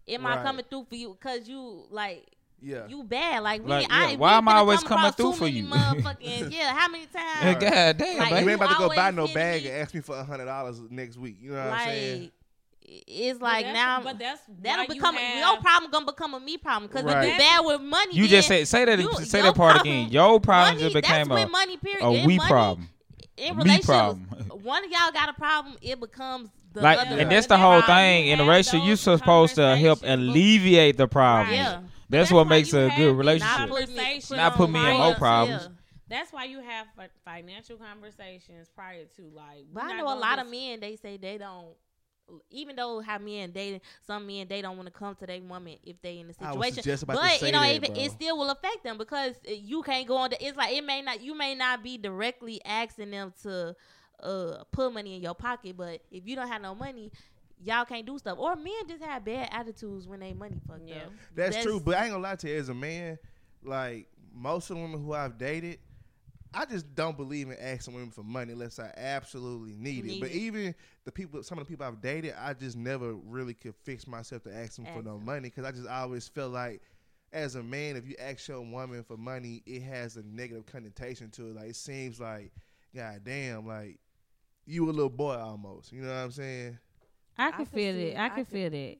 [0.08, 2.26] am i coming through for you because you like
[2.64, 5.12] yeah, you bad like, we, Like, I, yeah, we why am I always come coming
[5.12, 5.64] through for you?
[5.64, 8.52] motherfucking yeah how many times God damn, Like, you baby.
[8.52, 9.68] ain't about to go buy no bag me.
[9.68, 11.36] and ask me for a hundred dollars next week.
[11.40, 12.30] You know what I'm saying?
[12.86, 16.06] Like it's like that's- now but that's that'll why you become have- your problem gonna
[16.06, 17.24] become a me problem because Right.
[17.26, 19.94] if you bad with money, You just say say that you- say that part problem-
[19.94, 20.10] again.
[20.12, 21.76] Your problem money, just became that's a money.
[21.76, 22.02] Period.
[22.04, 22.88] a In we money, problem.
[23.36, 23.86] in Me relationships.
[23.86, 24.26] problem.
[24.62, 27.18] One of y'all got a problem, it becomes the Like, other.
[27.20, 28.86] and that's the But whole thing in a relationship.
[28.86, 31.54] You're supposed to help alleviate the problem.
[31.54, 31.80] Yeah.
[32.10, 33.58] That's, That's what makes a good relationship.
[33.58, 35.18] Not put me, Not put me in my- more yeah.
[35.18, 35.68] problems.
[36.06, 36.86] That's why you have
[37.24, 39.64] financial conversations prior to like.
[39.72, 40.80] But I know a lot of men.
[40.80, 41.74] They say they don't.
[42.50, 45.76] Even though how men dating, some men they don't want to come to their woman
[45.82, 46.82] if they in a I was situation.
[46.82, 49.34] just about to but say you know, that, even it still will affect them because
[49.48, 50.30] uh, you can't go on.
[50.30, 51.20] The, it's like it may not.
[51.22, 53.76] You may not be directly asking them to
[54.22, 57.12] uh put money in your pocket, but if you don't have no money,
[57.62, 58.38] y'all can't do stuff.
[58.38, 61.04] Or men just have bad attitudes when they money fucked Yeah.
[61.04, 61.12] up.
[61.34, 62.56] That's, true, but I ain't gonna lie to you.
[62.56, 63.18] As a man,
[63.62, 65.78] like most of the women who I've dated,
[66.54, 70.20] I just don't believe in asking women for money unless I absolutely need, Need it.
[70.20, 70.36] But it.
[70.36, 70.74] even
[71.04, 74.42] the people, some of the people I've dated, I just never really could fix myself
[74.44, 75.24] to ask them for no them.
[75.24, 76.82] money because I just always feel like.
[77.32, 81.30] As a man, if you ask your woman for money, it has a negative connotation
[81.32, 81.56] to it.
[81.56, 82.52] Like it seems like,
[82.94, 83.98] god damn, like
[84.66, 85.90] you a little boy almost.
[85.90, 86.78] You know what I'm saying?
[87.36, 87.98] I I can can feel it.
[88.12, 88.16] it.
[88.16, 88.98] I I can can- feel it.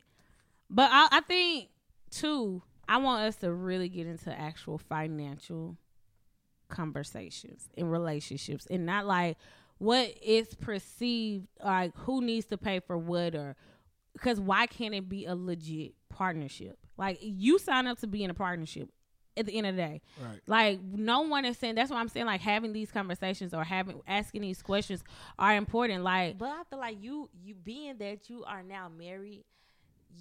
[0.68, 1.68] But I, I think
[2.10, 2.60] too.
[2.88, 5.76] I want us to really get into actual financial
[6.68, 9.36] conversations in relationships, and not like
[9.78, 13.56] what is perceived like who needs to pay for what or
[14.12, 16.78] because why can't it be a legit partnership?
[16.96, 18.90] Like you sign up to be in a partnership.
[19.36, 20.40] At the end of the day, Right.
[20.46, 21.74] like no one is saying.
[21.74, 25.02] That's why I'm saying like having these conversations or having asking these questions
[25.40, 26.04] are important.
[26.04, 29.42] Like But I feel like you, you being that you are now married,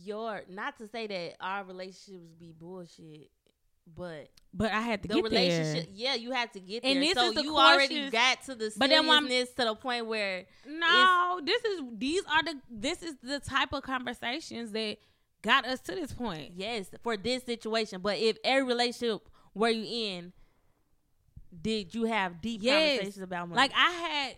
[0.03, 3.29] your not to say that our relationships be bullshit,
[3.87, 5.93] but But I had to the get relationship, there.
[5.95, 6.91] yeah, you had to get there.
[6.91, 9.75] And this so is the you already got to the But then when to the
[9.75, 14.97] point where No, this is these are the this is the type of conversations that
[15.41, 16.53] got us to this point.
[16.55, 18.01] yes, for this situation.
[18.01, 20.33] But if every relationship where you in,
[21.61, 22.97] did you have deep Yes.
[22.97, 23.57] conversations about money?
[23.57, 24.37] Like I had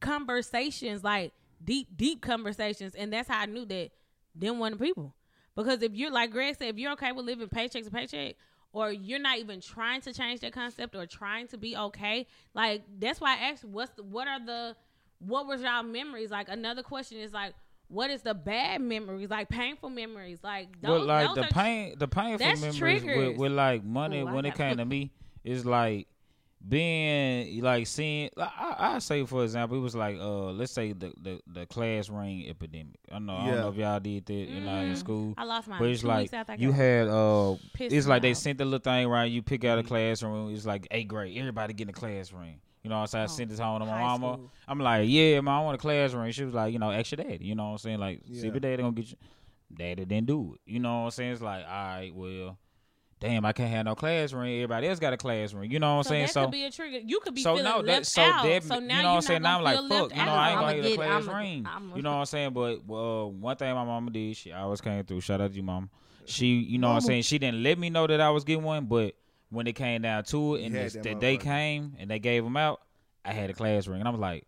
[0.00, 1.32] conversations, like
[1.62, 3.90] deep, deep conversations, and that's how I knew that
[4.34, 5.14] them one the people.
[5.56, 8.36] Because if you're like Greg said, if you're okay with living paycheck to paycheck,
[8.72, 12.82] or you're not even trying to change that concept or trying to be okay, like
[12.98, 14.76] that's why I asked, what's the, what are the
[15.18, 16.30] what was y'all memories?
[16.30, 17.54] Like another question is like,
[17.88, 19.30] what is the bad memories?
[19.30, 20.40] Like painful memories?
[20.42, 24.20] Like those, But like those the are pain, the painful memories with, with like money
[24.20, 26.08] Ooh, when it came to me is like
[26.68, 28.30] being like seeing.
[28.36, 32.08] I, I say for example, it was like uh, let's say the the, the class
[32.08, 32.98] ring epidemic.
[33.10, 34.96] I know I don't know if y'all did that, you know, in Mm.
[34.96, 35.34] school.
[35.36, 35.78] I lost mine.
[35.78, 38.36] But it's two like weeks after I you had uh, it's me like they off.
[38.38, 39.24] sent the little thing right.
[39.30, 40.54] You pick out a classroom.
[40.54, 41.36] It's like eighth grade.
[41.38, 42.60] Everybody getting a class ring.
[42.82, 43.24] You know, so I'm saying?
[43.24, 44.34] Oh, sent this home to my high mama.
[44.34, 44.50] school.
[44.68, 46.30] I'm like, yeah, man, I want a class ring.
[46.30, 47.44] She was like, you know, ask your daddy.
[47.44, 47.98] You know what I'm saying?
[47.98, 48.46] Like, see Yeah.
[48.46, 49.16] if your daddy gonna get you.
[49.74, 50.60] Daddy didn't do it.
[50.72, 51.32] You know what I'm saying?
[51.32, 52.56] It's like, all right, well,
[53.20, 54.54] damn, I can't have no class ring.
[54.56, 55.70] Everybody else got a class ring.
[55.70, 56.26] You know what I'm so saying?
[56.26, 56.98] that So, could be a trigger.
[56.98, 58.44] You could be so feeling no, left that so out.
[58.44, 59.42] that so now you know what you're I'm saying.
[59.42, 60.38] not Now I'm like, fuck, left you know, out.
[60.38, 61.66] I ain't I'ma gonna get a get- ring.
[61.96, 62.52] You know what I'm saying?
[62.52, 65.20] But uh, one thing my mama did, she always came through.
[65.22, 65.90] Shout out to you, mom.
[66.26, 67.22] She, you know what I'm saying?
[67.22, 69.14] She didn't let me know that I was getting one, but
[69.50, 71.40] when it came down to it, and had this, that the day motherfucker.
[71.42, 72.80] came and they gave them out,
[73.24, 74.44] I had a class ring, and I was like,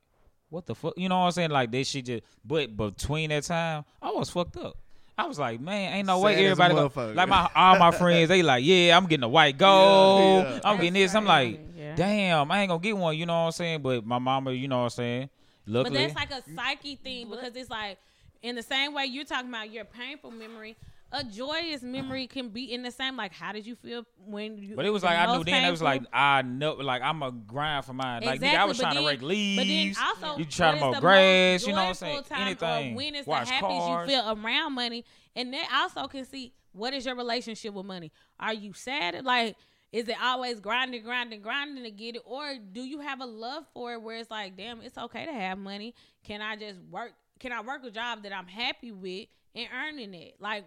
[0.51, 0.95] what the fuck?
[0.97, 1.51] You know what I'm saying?
[1.51, 2.23] Like this shit just.
[2.45, 4.77] But between that time, I was fucked up.
[5.19, 7.77] I was like, man, ain't no way Sad as a everybody go, like my all
[7.79, 8.29] my friends.
[8.29, 10.45] They like, yeah, I'm getting a white gold.
[10.45, 10.61] yeah.
[10.65, 11.13] I'm getting this.
[11.15, 11.97] I'm like, Yeah.
[11.97, 13.17] damn, I ain't gonna get one.
[13.17, 13.83] You know what I'm saying?
[13.83, 15.31] But my mama, you know what I'm saying?
[15.67, 17.99] But that's like a psyche thing because it's like
[18.43, 20.77] in the same way you're talking about your painful memory,
[21.11, 23.17] a joyous memory can be in the same.
[23.17, 24.77] Like, how did you feel when you?
[24.77, 26.03] But it was like I knew then it was like?
[26.13, 28.23] I know like I'm a grind for mine.
[28.23, 29.97] Like nigga, I was trying then- to rake leaves.
[29.99, 31.67] But then also, you trying to mow grass.
[31.67, 32.25] You know what I'm saying?
[32.33, 32.95] Anything.
[32.95, 35.05] When is Wash the happiest you feel around money?
[35.35, 38.13] And then also can see what is your relationship with money.
[38.39, 39.25] Are you sad?
[39.25, 39.57] Like,
[39.93, 43.65] is it always grinding, grinding, grinding to get it, or do you have a love
[43.73, 45.95] for it where it's like, damn, it's okay to have money?
[46.25, 47.13] Can I just work?
[47.41, 50.35] Can I work a job that I'm happy with and earning it?
[50.41, 50.65] Like,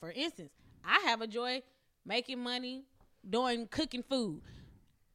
[0.00, 0.50] for instance,
[0.84, 1.62] I have a joy
[2.04, 2.84] making money
[3.28, 4.40] doing cooking food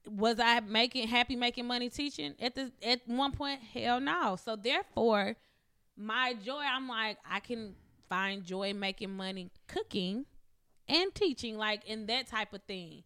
[0.08, 3.62] was I making happy making money teaching at the at one point?
[3.74, 4.38] Hell no.
[4.44, 5.36] So therefore,
[5.98, 7.76] my joy, I'm like, I can
[8.10, 10.26] find joy making money cooking
[10.88, 13.04] and teaching, like in that type of thing.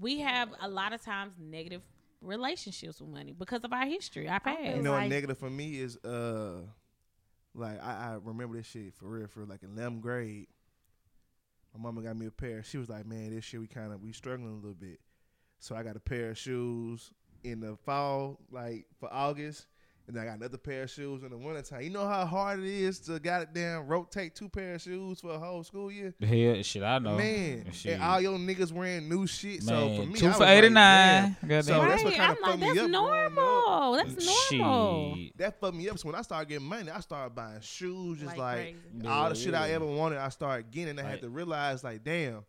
[0.00, 1.82] We have a lot of times negative
[2.20, 4.60] relationships with money because of our history, our past.
[4.62, 6.60] feel You know, like- a negative for me is uh,
[7.54, 10.46] like I, I remember this shit for real for like in 11th grade.
[11.74, 12.62] My mama got me a pair.
[12.62, 15.00] She was like, "Man, this year we kind of we struggling a little bit."
[15.58, 17.12] So I got a pair of shoes
[17.44, 19.66] in the fall, like for August,
[20.12, 21.82] and I got another pair of shoes in the wintertime.
[21.82, 25.38] You know how hard it is to goddamn rotate two pair of shoes for a
[25.38, 26.14] whole school year?
[26.20, 27.16] The hell, shit, I know.
[27.16, 27.94] Man, Shit.
[27.94, 29.62] and all your niggas wearing new shit.
[29.62, 30.74] so for me, two for like, 89.
[31.40, 31.48] damn.
[31.48, 31.62] Goddamn.
[31.62, 33.32] So that's what kinda I'm like, fucked me that's up growing up.
[33.34, 33.92] normal.
[33.96, 35.16] That's normal.
[35.16, 35.38] Shit.
[35.38, 35.98] That fucked me up.
[35.98, 39.34] So when I started getting money, I started buying shoes, just Like like, all the
[39.34, 40.18] shit I ever wanted.
[40.18, 40.90] I started getting.
[40.90, 41.10] And I Right.
[41.12, 42.44] had to realize, like, damn,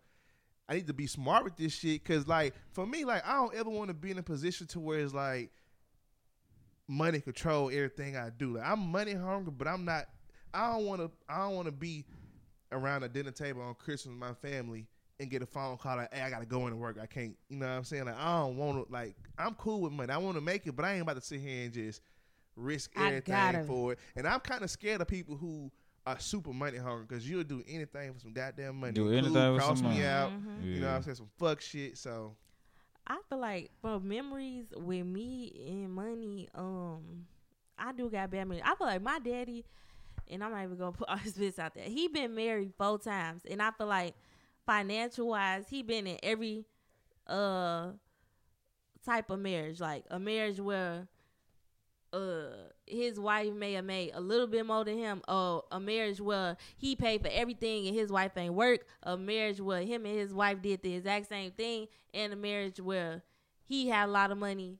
[0.67, 2.03] I need to be smart with this shit.
[2.05, 4.79] Cause like for me, like I don't ever want to be in a position to
[4.79, 5.51] where it's like
[6.87, 8.57] money control everything I do.
[8.57, 10.05] Like I'm money hungry, but I'm not.
[10.53, 11.11] I don't want to.
[11.27, 12.05] I don't want to be
[12.71, 14.87] around a dinner table on Christmas with my family
[15.19, 16.97] and get a phone call like, "Hey, I gotta go into work.
[17.01, 18.05] I can't." You know what I'm saying?
[18.05, 18.91] Like I don't want to.
[18.91, 20.11] Like I'm cool with money.
[20.11, 22.01] I want to make it, but I ain't about to sit here and just
[22.55, 23.99] risk I everything for it.
[24.15, 25.71] And I'm kind of scared of people who
[26.05, 28.91] are super money hungry because you'll do anything for some goddamn money.
[28.93, 30.05] Do Include anything with cross some me money.
[30.05, 30.31] out.
[30.31, 30.63] Mhm.
[30.63, 31.15] You know what I'm saying?
[31.15, 31.97] Some fuck shit.
[31.97, 32.35] So
[33.05, 37.25] I feel like for memories with me and money, um,
[37.77, 38.61] I do got bad memories.
[38.65, 39.65] I feel like my daddy,
[40.29, 41.85] and I'm not even gonna put all his bits out there.
[41.85, 44.15] He been married four times, and I feel like
[44.65, 46.65] financial wise, he been in every
[47.27, 47.91] uh
[49.05, 51.07] type of marriage, like a marriage where
[52.11, 55.21] uh his wife may have made a little bit more than him.
[55.27, 58.85] Or a marriage where he paid for everything and his wife ain't work.
[59.03, 61.87] A marriage where him and his wife did the exact same thing.
[62.13, 63.23] And a marriage where
[63.63, 64.79] he had a lot of money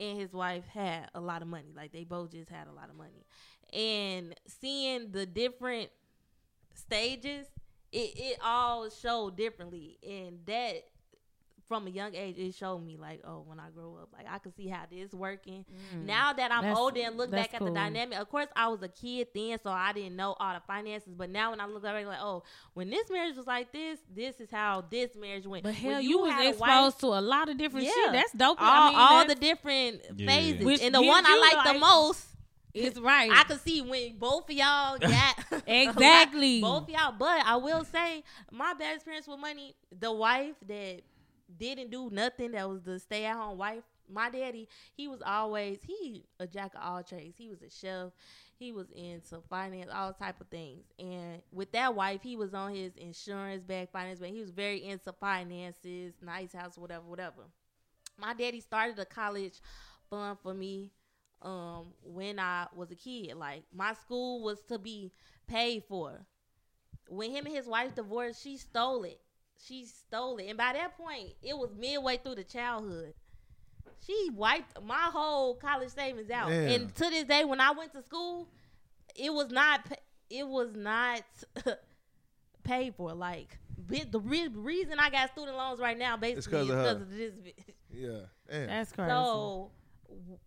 [0.00, 1.72] and his wife had a lot of money.
[1.74, 3.26] Like they both just had a lot of money.
[3.72, 5.90] And seeing the different
[6.74, 7.46] stages
[7.94, 9.98] it, it all showed differently.
[10.06, 10.82] And that
[11.68, 14.38] from a young age it showed me like oh when i grow up like i
[14.38, 15.64] can see how this working
[16.04, 16.62] now that i'm Mm.
[16.62, 19.28] That's- older and look that's back at the dynamic of course i was a kid
[19.34, 22.18] then so i didn't know all the finances but now when i look back like
[22.20, 22.42] oh
[22.74, 26.00] when this marriage was like this this is how this marriage went But When hell,
[26.00, 27.92] you, was exposed wife- to a lot of different Yeah.
[27.92, 28.12] shit.
[28.12, 28.60] That's dope.
[28.60, 30.26] all, I mean, all the different Yeah.
[30.26, 32.26] phases Which and the one i you, like the most
[32.74, 33.30] It's right.
[33.32, 36.60] I can see when both of y'all got a lot- Exactly.
[36.60, 37.12] both of y'all.
[37.16, 41.02] But I will say, my bad experience with money, the wife that
[41.58, 43.84] didn't do nothing, that was the stay at home wife.
[44.10, 47.36] My daddy, he was always he a jack of all trades.
[47.38, 48.10] He was a chef.
[48.58, 50.84] He was into finance, all type of things.
[50.98, 54.30] And with that wife, he was on his insurance back, finance back.
[54.30, 57.42] He was very into finances, nice house, whatever, whatever.
[58.18, 59.60] My daddy started a college
[60.10, 60.92] fund for me
[61.42, 63.36] um when I was a kid.
[63.36, 65.12] Like my school was to be
[65.46, 66.26] paid for.
[67.08, 69.20] When him and his wife divorced, she stole it.
[69.62, 70.46] She stole it.
[70.48, 73.14] And by that point, it was midway through the childhood.
[74.06, 76.48] She wiped my whole college savings out.
[76.50, 76.68] Damn.
[76.82, 78.48] And to this day when I went to school,
[79.14, 79.80] it was not
[80.30, 81.22] it was not
[82.64, 86.74] paid for like the re- reason I got student loans right now basically 'cause is
[86.76, 87.74] because of this bitch.
[87.90, 88.18] yeah,
[88.50, 88.66] damn.
[88.66, 89.10] That's crazy.
[89.10, 89.70] So
[90.08, 90.38] w-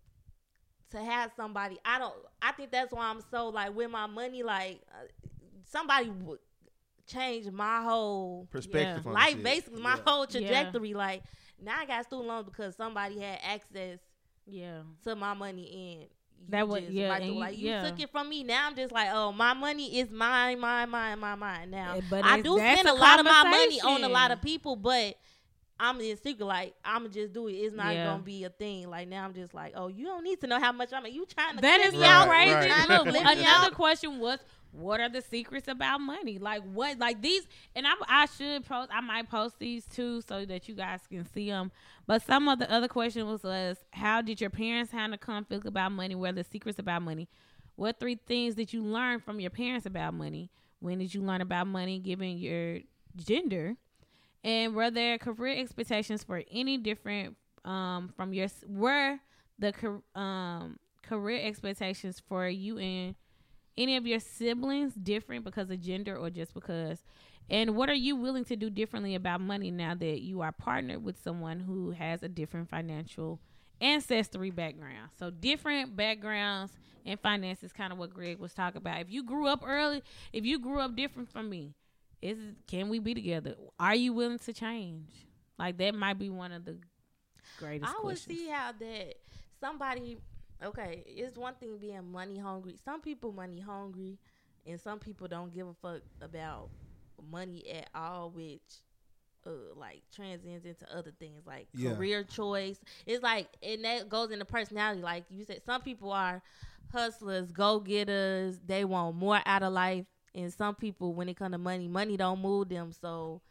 [0.90, 2.14] to have somebody, I don't.
[2.40, 4.42] I think that's why I'm so like with my money.
[4.42, 5.06] Like uh,
[5.70, 6.38] somebody would
[7.08, 10.02] change my whole Perspective on the life, basically my Yeah.
[10.06, 10.94] whole trajectory.
[10.94, 11.22] Like
[11.62, 13.98] now I got student loans because somebody had access
[14.46, 14.80] yeah.
[15.04, 16.02] to my money and.
[16.02, 16.08] you
[16.50, 17.82] That was- yeah, right and you- like you yeah.
[17.88, 18.44] took it from me.
[18.44, 21.70] Now I'm just like, oh, my money is mine, mine, mine, mine, mine.
[21.70, 24.30] Now Eh, but I do spend a a lot of my money on a lot
[24.30, 25.16] of people, but
[25.80, 26.44] I'm in secret.
[26.44, 27.52] Like I'm just do it.
[27.54, 28.06] It's not Yeah.
[28.06, 28.88] gonna be a thing.
[28.90, 31.06] Like now I'm just like, oh, you don't need to know how much I'm.
[31.06, 32.70] You trying to That clip me so out, Right, crazy.
[32.70, 33.04] right.
[33.04, 34.38] Look, another question was,
[34.72, 36.38] what are the secrets about money?
[36.38, 36.98] Like what?
[36.98, 38.90] Like these, and I, I should post.
[38.92, 41.70] I might post these too, so that you guys can see them.
[42.06, 46.14] But some of the other question was, how did your parents handle conflict about money?
[46.14, 47.28] What are the secrets about money?
[47.76, 50.50] What three things did you learn from your parents about money?
[50.80, 52.80] When did you learn about money, given your
[53.16, 53.76] gender?
[54.44, 59.18] And were there career expectations for any different um, from your were
[59.58, 59.72] the
[60.14, 63.14] um, career expectations for you and
[63.78, 66.98] any of your siblings different because of gender or just because?
[67.48, 71.02] And what are you willing to do differently about money now that you are partnered
[71.02, 73.40] with someone who has a different financial
[73.80, 75.10] ancestry background?
[75.18, 76.72] So different backgrounds
[77.06, 79.00] and finances, kind of what Greg was talking about.
[79.00, 80.02] If you grew up early,
[80.32, 81.72] if you grew up different from me,
[82.20, 83.54] is can we be together?
[83.78, 85.08] Are you willing to change?
[85.58, 86.76] Like that might be one of the
[87.58, 88.38] greatest I would questions.
[88.38, 89.14] see how that
[89.60, 90.18] somebody.
[90.64, 92.76] Okay, it's one thing being money hungry.
[92.84, 94.18] Some people money hungry,
[94.66, 96.70] and some people don't give a fuck about
[97.30, 98.60] money at all, which
[99.46, 101.94] uh like transcends into other things like Yeah.
[101.94, 102.80] career choice.
[103.06, 105.00] It's like and that goes into personality.
[105.00, 106.42] Like you said, some people are
[106.92, 108.58] hustlers, go getters.
[108.66, 112.16] They want more out of life, and some people, when it comes to money, money
[112.16, 112.90] don't move them.
[112.92, 113.42] So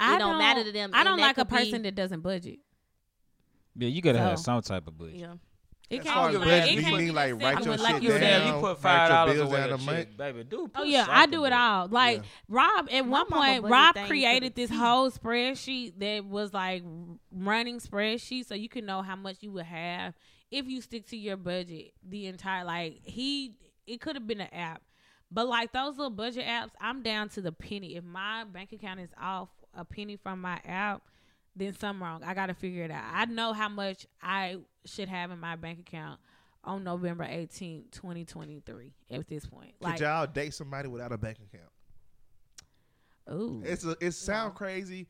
[0.00, 2.58] it don't matter to them, I don't like a could be- person that doesn't budget.
[3.76, 5.14] Yeah, you gotta have some type of budget.
[5.16, 5.34] yeah.
[5.90, 7.94] It As can't far be as like, budget, it you mean like write your like
[7.94, 8.44] shit you Give said.
[8.44, 10.16] you down, put write five dollars away down a a month?
[10.18, 10.44] baby.
[10.44, 11.88] Do Oh yeah, I do it all.
[11.88, 12.22] Like Yeah.
[12.48, 14.76] Rob, at My one point, Rob created this T.
[14.76, 16.82] whole spreadsheet that was like
[17.32, 20.12] running spreadsheet, so you could know how much you would have
[20.50, 21.92] if you stick to your budget.
[22.06, 24.82] The entire like he, it could have been an app,
[25.30, 27.96] but like those little budget apps, I'm down to the penny.
[27.96, 31.00] If my bank account is off a penny from my app,
[31.58, 32.22] then something wrong.
[32.24, 33.04] I got to figure it out.
[33.12, 36.20] I know how much I should have in my bank account
[36.64, 39.74] on November 18th, 2023 at this point.
[39.80, 41.70] Could Like, y'all date somebody without a bank account?
[43.30, 43.62] ooh.
[43.64, 45.06] It's a, it sound crazy,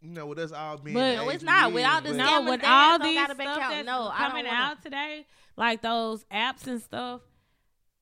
[0.00, 0.94] you know, with us all being.
[0.94, 1.68] But- No, it's not.
[1.70, 3.72] is, Without the No, scammers, with all these stuff bank account.
[3.74, 7.20] that's No, I don't coming out today, like those apps and stuff.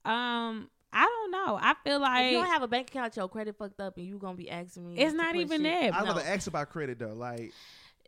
[0.05, 1.59] Um, I don't know.
[1.61, 4.07] I feel like if you don't have a bank account, your credit fucked up, and
[4.07, 5.01] you gonna be asking me.
[5.01, 5.93] it's not even shit.
[5.93, 5.95] that.
[5.95, 6.13] I No.
[6.15, 7.15] was gonna ask about credit though.
[7.15, 7.53] Like,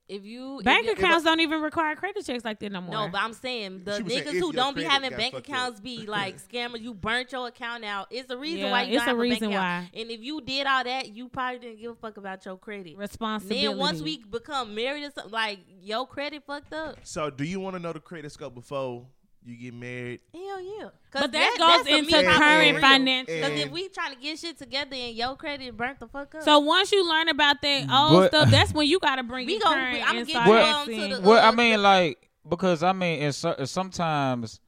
[0.07, 2.93] If you if Bank you- accounts don't even require credit checks like that no more.
[2.95, 5.79] No, but I'm saying the She was saying niggas who don't be having bank accounts
[5.79, 5.83] up.
[5.83, 6.83] be like scammers.
[6.83, 8.09] You burnt your account out.
[8.11, 9.91] It's the reason Yeah, why you it's don't have a a reason bank account.
[9.95, 10.01] why.
[10.01, 12.99] And if you did all that, you probably didn't give a fuck about your credit.
[12.99, 13.67] responsibility.
[13.67, 16.99] Then once we become married or something, like your credit fucked up.
[17.03, 19.07] so do you want to know the credit score before
[19.45, 20.21] you get married?
[20.33, 20.89] Hell yeah.
[21.13, 23.35] but that, goes into current financial.
[23.35, 26.43] Because if we trying to get shit together and your credit burnt the fuck up,
[26.43, 29.47] So once you learn about that old But- stuff, that's when you got to bring
[29.47, 31.83] We it gon- current I'ma and get start you Well- to the- Well, I mean,
[31.83, 34.61] like because I mean, it's, so- sometimes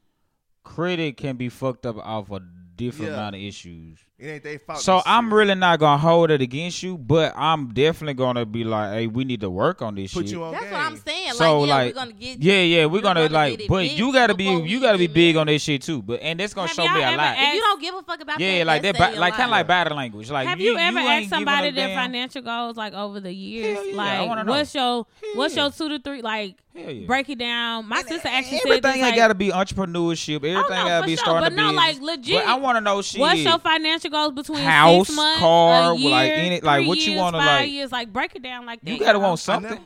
[0.62, 2.41] credit can be fucked up off a
[2.77, 3.16] different Yeah.
[3.18, 3.99] amount of issues.
[4.19, 4.79] It ain't they fault.
[4.81, 8.93] So I'm really not gonna hold it against you, but I'm definitely gonna be like,
[8.95, 10.33] hey, we need to work on this put shit.
[10.33, 10.73] you on that's game.
[10.73, 11.33] what I'm saying.
[11.35, 12.39] So, like, yeah, like, we're gonna get.
[12.43, 15.35] yeah, yeah, we're We're gonna, gonna like, but you gotta be, you gotta be big
[15.35, 15.37] married.
[15.37, 16.01] on this shit too.
[16.01, 17.19] But and that's gonna Have show me a lot.
[17.21, 19.35] asked- If you don't give a fuck about Yeah, that, like that's that, saying like
[19.35, 20.31] kind of like body language.
[20.31, 21.97] Like, Have you, ever ain't asked somebody their damn.
[22.07, 23.77] financial goals like over the years?
[23.77, 26.23] Hell yeah, like, what's your what's your two to three?
[26.23, 27.07] Like, Hell yeah.
[27.07, 27.89] break it down.
[27.89, 30.37] My sister actually said Everything this, ain't like, gotta be entrepreneurship.
[30.37, 31.77] Everything no, gotta be sure, starting but a no, business.
[31.77, 33.20] like, legit, But I want to know shit.
[33.20, 36.89] What's your financial goals between House, six months, car, a year, like, any- like, three
[36.89, 37.93] what you wanna, five like- years?
[37.93, 38.91] Like break it down like that.
[38.91, 39.29] You gotta y'all.
[39.29, 39.79] want something.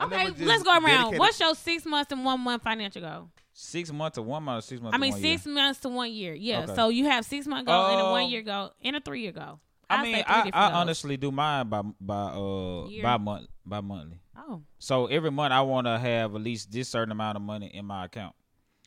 [0.00, 0.84] Okay, let's go around.
[0.84, 3.28] dedicated- What's your six months and one month financial goal?
[3.52, 4.94] Six months to one month six months.
[4.94, 5.54] I or mean, one six Year.
[5.54, 6.32] months to one year.
[6.34, 6.60] Yeah.
[6.60, 6.74] Okay.
[6.76, 9.22] So you have six month goal and a Uh, one year goal and a three
[9.22, 9.58] year goal.
[9.90, 13.02] I I'd mean, I, I honestly do mine by by uh Year?
[13.02, 14.20] by month by monthly.
[14.36, 17.66] Oh, So every month I want to have at least this certain amount of money
[17.72, 18.34] in my account.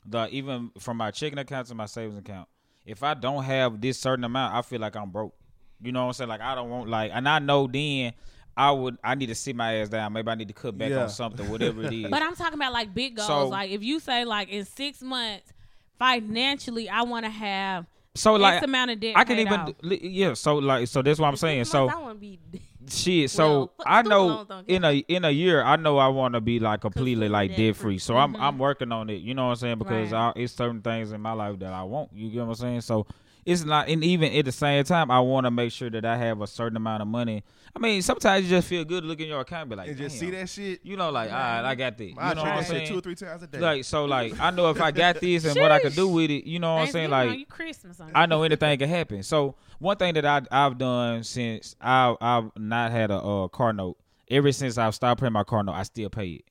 [0.06, 2.48] The even from my checking account to my savings account.
[2.86, 5.36] If I don't have this certain amount, I feel like I'm broke.
[5.82, 6.30] You know what I'm saying?
[6.30, 8.14] Like I don't want like, and I know then
[8.58, 10.14] I would I need to sit my ass down.
[10.14, 11.04] Maybe I need to cut back Yeah.
[11.04, 12.08] on something, whatever it is.
[12.10, 13.28] but I'm talking about like big goals.
[13.28, 15.54] So- like if you say like in six months
[16.00, 19.14] financially, I want to have so like X amount of debt.
[19.16, 19.74] I can paid even off.
[19.84, 20.34] yeah.
[20.34, 21.66] So like so that's what I'm saying.
[21.66, 22.40] So I want to be.
[22.90, 26.42] Shit, so Well, I know in a in a year, I know I want to
[26.42, 28.00] be like completely like debt free.
[28.00, 28.42] So I'm Mhm.
[28.42, 29.22] I'm working on it.
[29.22, 29.78] You know what I'm saying?
[29.78, 30.34] Because Right.
[30.36, 32.10] I, it's certain things in my life that I want.
[32.14, 32.82] You get what I'm saying?
[32.82, 33.06] So
[33.46, 36.18] it's not, and even at the same time, I want to make sure that I
[36.18, 37.44] have a certain amount of money.
[37.76, 39.98] I mean, sometimes you just feel good looking look your account, and be like, and
[39.98, 40.82] just see that shit.
[40.84, 42.06] You know, like, all right, I got that.
[42.06, 42.88] You I know check what I'm saying?
[42.88, 43.60] two or three times a day.
[43.60, 46.30] Like, so, like, I know if I got this and what I could do with
[46.30, 46.46] it.
[46.46, 47.10] You know what I'm saying?
[47.10, 49.24] Like, you Christmas on I know anything can happen.
[49.24, 53.74] So one thing that I I've done since I I've not had a uh, car
[53.74, 53.98] note.
[54.30, 56.46] Ever since I've stopped paying my car note, I still pay it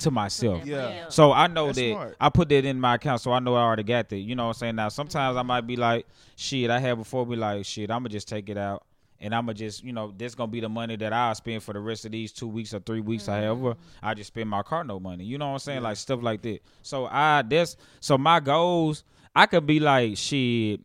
[0.00, 0.64] to myself.
[0.64, 1.08] Yeah.
[1.08, 2.16] So I know That's that smart.
[2.20, 4.18] I put that in my account, so I know I already got that.
[4.18, 4.76] You know what I'm saying?
[4.76, 8.28] Now sometimes I might be like, shit, I had before be like, shit, I'ma just
[8.28, 8.84] take it out.
[9.18, 11.80] And I'ma just, you know, this gonna be the money that I'll spend for the
[11.80, 13.74] rest of these two weeks or three weeks, however.
[14.02, 15.24] I just spend my car no money.
[15.24, 15.82] You know what I'm saying?
[15.82, 16.60] Like stuff like that.
[16.82, 20.80] So I that's so my goals, I could be like, shit,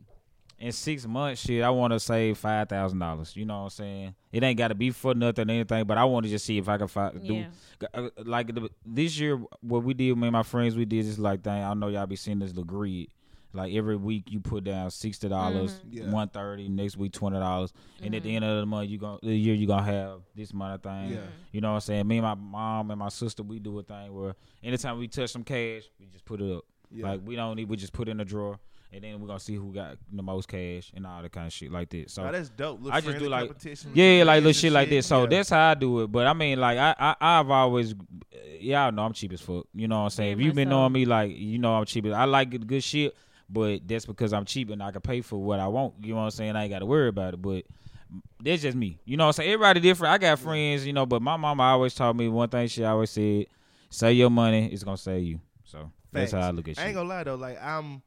[0.61, 3.35] in six months, shit, I want to save five thousand dollars.
[3.35, 4.15] You know what I'm saying?
[4.31, 6.57] It ain't got to be for nothing or anything, but I want to just see
[6.57, 7.47] if I can fi- do Yeah.
[7.93, 9.41] uh, like the, this year.
[9.61, 11.63] What we did, me and my friends, we did this like thing.
[11.63, 13.07] I know y'all be seeing this little grid.
[13.53, 15.89] Like every week, you put down sixty dollars, Mm-hmm.
[15.89, 16.05] Mhm.
[16.05, 16.11] Yeah.
[16.13, 16.69] one thirty.
[16.69, 19.53] Next week, twenty dollars, and at the end of the month, you going the year
[19.55, 21.11] you gonna have this amount of thing.
[21.11, 21.17] Yeah.
[21.51, 22.07] You know what I'm saying?
[22.07, 25.31] Me and my mom and my sister, we do a thing where anytime we touch
[25.31, 26.63] some cash, we just put it up.
[26.93, 27.11] Yeah.
[27.11, 28.59] Like we don't need, we just put it in a drawer,
[28.91, 31.53] and then we're gonna see who got the most cash and all that kind of
[31.53, 32.09] shit like that.
[32.09, 32.79] So Oh, that's dope.
[32.81, 33.91] Little I just do like competition.
[33.93, 35.07] yeah, like little and shit like this.
[35.07, 35.27] So Yeah.
[35.27, 36.07] that's how I do it.
[36.11, 37.95] But I mean, like I, I I've always,
[38.59, 39.65] y'all know I'm cheap as fuck.
[39.73, 40.35] You know what I'm saying?
[40.37, 40.79] Very if you've been much so.
[40.79, 42.05] knowing me, like you know I'm cheap.
[42.07, 43.15] I like good, good shit,
[43.49, 45.93] but that's because I'm cheap and I can pay for what I want.
[46.01, 46.55] You know what I'm saying?
[46.55, 47.41] I ain't got to worry about it.
[47.41, 47.65] But
[48.43, 48.99] that's just me.
[49.05, 49.51] You know what I'm saying?
[49.53, 50.13] Everybody different.
[50.13, 52.67] I got friends, you know, but my mama always taught me one thing.
[52.67, 53.45] She always said,
[53.89, 54.67] "Save your money.
[54.73, 56.83] It's gonna save you." So that's how I look at shit.
[56.83, 58.01] I ain't gonna lie though, like I'm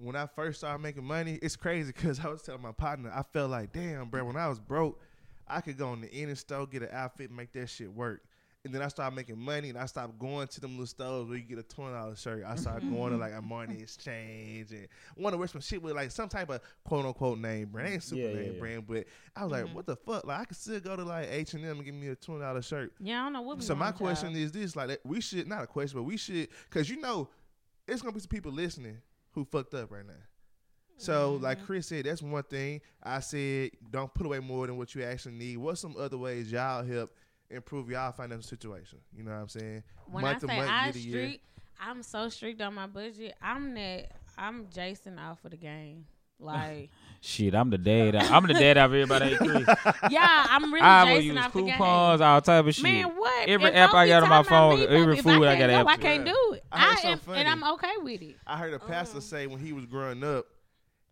[0.00, 3.22] when I first started making money, it's crazy because I was telling my partner, I
[3.34, 4.98] felt like, damn, bro, when I was broke,
[5.46, 8.22] I could go in the any store, get an outfit, make that shit work.
[8.62, 11.38] And then I started making money, and I stopped going to them little stores where
[11.38, 12.44] you get a twenty dollar shirt.
[12.46, 14.86] I started going to like Armani Exchange and
[15.16, 17.88] want to wear some shit with like some type of quote unquote name brand.
[17.88, 18.58] It ain't super Yeah, name yeah.
[18.60, 19.72] brand, but I was like, Mhm.
[19.72, 20.26] what the fuck?
[20.26, 22.42] Like I could still go to like H and M and give me a twenty
[22.42, 22.92] dollar shirt.
[23.00, 23.62] Yeah, I don't know what.
[23.62, 24.36] So my question child.
[24.44, 27.30] is this: like we should not a question, but we should because you know
[27.88, 28.98] it's gonna be some people listening
[29.32, 30.12] who fucked up right now.
[30.98, 31.44] So Mm-hmm.
[31.44, 32.82] like Chris said, that's one thing.
[33.02, 35.56] I said don't put away more than what you actually need.
[35.56, 37.10] What's some other ways y'all help
[37.50, 38.98] improve y'all financial situation?
[39.16, 39.82] You know what I'm saying?
[40.10, 41.18] when month to I say month, I year to year.
[41.28, 41.44] strict,
[41.80, 43.34] I'm so strict on my budget.
[43.42, 44.12] I'm that.
[44.38, 46.06] I'm Jason off of the game.
[46.42, 46.88] Like,
[47.20, 48.16] Shit, I'm the dad.
[48.16, 49.36] I'm the dad of everybody.
[49.36, 49.66] Chris.
[50.10, 51.70] yeah, I'm really I will Jason use off the game.
[51.72, 52.82] coupons, all type of shit.
[52.82, 53.46] Man, what?
[53.48, 55.72] Every If app I got on my phone, me, every food I I got can't
[55.72, 56.32] an I can't Yeah.
[56.32, 56.64] do it.
[56.72, 57.38] I heard I something am, funny.
[57.40, 58.36] and I'm okay with it.
[58.46, 59.20] I heard a pastor Uh.
[59.20, 60.46] say when he was growing up,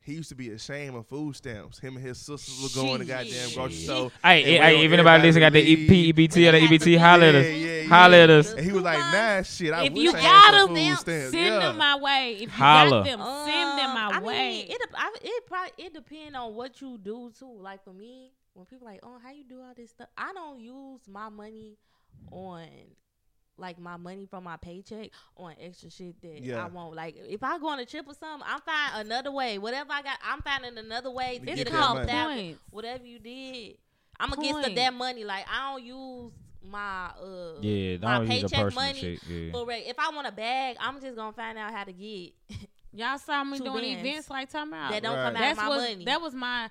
[0.09, 1.79] he used to be ashamed of food stamps.
[1.79, 3.85] Him and his sisters would go in the goddamn grocery Shit.
[3.85, 4.11] store.
[4.25, 6.15] Hey, and hey, wait hey, on if anybody listen, got the to leave.
[6.15, 7.45] EBT or the EBT, got holler at us.
[7.47, 7.89] Yeah, yeah, yeah.
[7.89, 8.53] Holler at us.
[8.55, 10.97] And he was like, nah, shit, I If wish you I got had them, food
[10.99, 11.31] stamps.
[11.31, 11.59] Send yeah.
[11.59, 12.33] them my way.
[12.37, 12.91] If you Holla.
[12.91, 14.53] got them, send them my Um, I way.
[14.63, 17.59] Mean, it I, it probably it depends on what you do too.
[17.61, 20.09] Like for me, when people like, oh, how you do all this stuff?
[20.17, 21.77] I don't use my money
[22.33, 22.67] on
[23.59, 26.65] like my money from my paycheck on extra shit that Yeah.
[26.65, 26.95] I want.
[26.95, 29.59] Like if I go on a trip or something, I'm finding another way.
[29.59, 32.53] Whatever I got, I'm finding another way to To get get that money.
[32.53, 32.59] out.
[32.71, 33.77] Whatever you did,
[34.21, 35.25] I'm gonna get that money.
[35.25, 36.33] Like I don't use
[36.63, 39.23] my uh Yeah, my don't a paycheck personal money shit.
[39.29, 39.51] Yeah.
[39.53, 42.33] for reg- if I want a bag, I'm just gonna find out how to get
[42.93, 44.91] Y'all saw me doing events like talking about.
[44.93, 45.25] that don't Right.
[45.27, 46.05] come out That's of my was money.
[46.07, 46.71] that was my.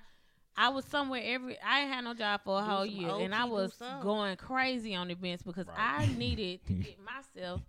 [0.60, 1.56] I was somewhere every.
[1.60, 4.02] I had no job for a whole year, and I was something.
[4.02, 7.60] going crazy on events because I needed to get myself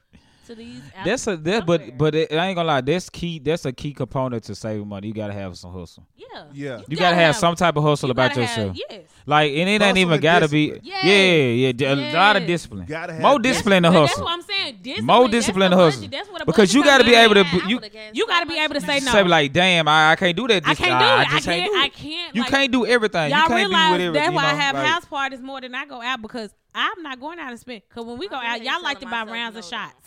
[0.50, 0.82] to these.
[1.06, 2.82] That's a that, but but it, I ain't gonna lie.
[2.82, 3.40] That's key.
[3.40, 5.08] That's a key component to saving money.
[5.08, 6.06] You gotta have some hustle.
[6.18, 6.82] yeah, Yeah.
[6.88, 8.78] You gotta, have, some type of hustle you about gotta have- yourself.
[8.90, 10.80] yes, Like, and it ain't even gotta be.
[10.84, 11.04] Yes.
[11.04, 12.48] Yeah, yeah, a lot of Yes.
[12.48, 12.86] discipline.
[12.86, 13.84] Gotta have More discipline.
[13.84, 14.78] discipline to But that's what I'm saying.
[14.82, 16.08] Discipline, More discipline the to hustle.
[16.10, 17.80] That's what Because you gotta be able to- you-
[18.14, 19.12] you gotta be able to say no.
[19.12, 20.68] Say like, damn, I, I can't do that.
[20.68, 21.28] I can't do I it.
[21.28, 21.72] I just can't.
[21.72, 22.36] do I can't.
[22.36, 23.32] You can't do everything.
[23.32, 24.14] Y'all you can't realize be whatever.
[24.14, 27.02] that's you why I have like- house parties more than I go out because I'm
[27.02, 27.82] not going out and spend.
[27.90, 29.99] Because when we go I out, y'all like to buy rounds no, of shots,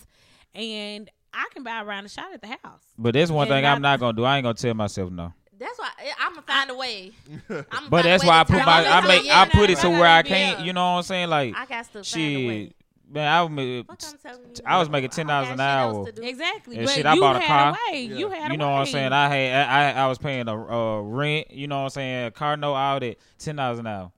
[0.55, 2.83] and I can buy around a round of shot at the house.
[2.99, 4.25] But that's one And thing I'm not- not gonna do.
[4.25, 5.33] I ain't gonna tell myself no.
[5.59, 5.89] That's why
[6.21, 7.13] I'm gonna find a way.
[7.71, 10.23] I'ma But that's why I put my I make I put it to where I
[10.23, 10.61] can't.
[10.61, 11.29] You know what I'm saying?
[11.29, 12.65] Like I got to find a way.
[12.67, 12.75] shit,
[13.09, 13.29] man.
[13.29, 15.93] I was Fuck, I'm telling you, I was making $10 an hour.
[15.95, 16.23] else to do.
[16.23, 16.77] Exactly.
[16.79, 17.69] And but shit, I you bought a had car.
[17.89, 18.03] a way.
[18.07, 18.17] Yeah.
[18.17, 19.13] You had a you know what I'm saying?
[19.13, 21.51] I had I I, I was paying a uh, rent.
[21.53, 22.27] You know what I'm saying?
[22.27, 24.11] A car note out at ten dollars an hour.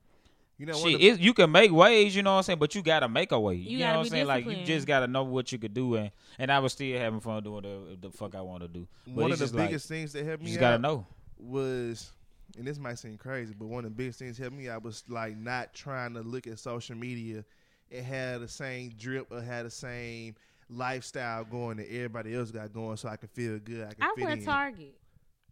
[0.56, 2.14] You know, one Shit, the- it, you can make ways.
[2.14, 2.58] You know what I'm saying?
[2.60, 3.54] But you gotta make a way.
[3.56, 4.26] You, You know gotta what I'm be saying?
[4.26, 7.20] Like you just gotta know what you could do, and and I was still having
[7.20, 8.86] fun doing the the fuck I want to do.
[9.06, 11.06] But one of the just like, biggest things that helped me, you gotta know.
[11.38, 12.12] was,
[12.56, 14.78] and this might seem crazy, but one of the biggest things that helped me I
[14.78, 17.44] was like not trying to look at social media.
[17.90, 20.34] It had the same drip or had the same
[20.70, 23.82] lifestyle going that everybody else got going, so I could feel good.
[23.88, 24.44] I could I fit wear in.
[24.44, 24.94] Target.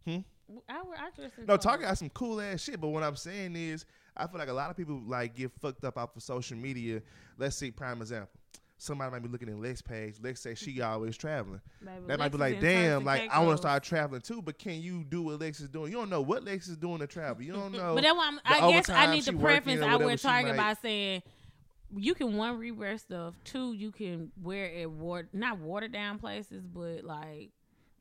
[0.05, 0.17] Hmm?
[0.69, 0.97] I wear.
[0.97, 3.85] I dress in No, Target got some cool ass shit, but what I'm saying is,
[4.15, 7.01] I feel like a lot of people like get fucked up off of social media.
[7.37, 8.29] Let's see, prime example.
[8.77, 10.15] Somebody might be looking at Lex page.
[10.21, 11.61] Lex say she always traveling.
[11.79, 14.81] Baby, That might be like, damn, like I want to start traveling too, but can
[14.81, 15.91] you do what Lex is doing?
[15.91, 17.43] You don't know what Lex is doing to travel.
[17.43, 17.95] You don't know.
[17.95, 19.81] But that's why I'm, I guess I need the preference.
[19.81, 21.23] I she Target by saying
[21.95, 23.35] you can one rewear stuff.
[23.43, 27.51] Two, you can wear it water not watered down places, but like.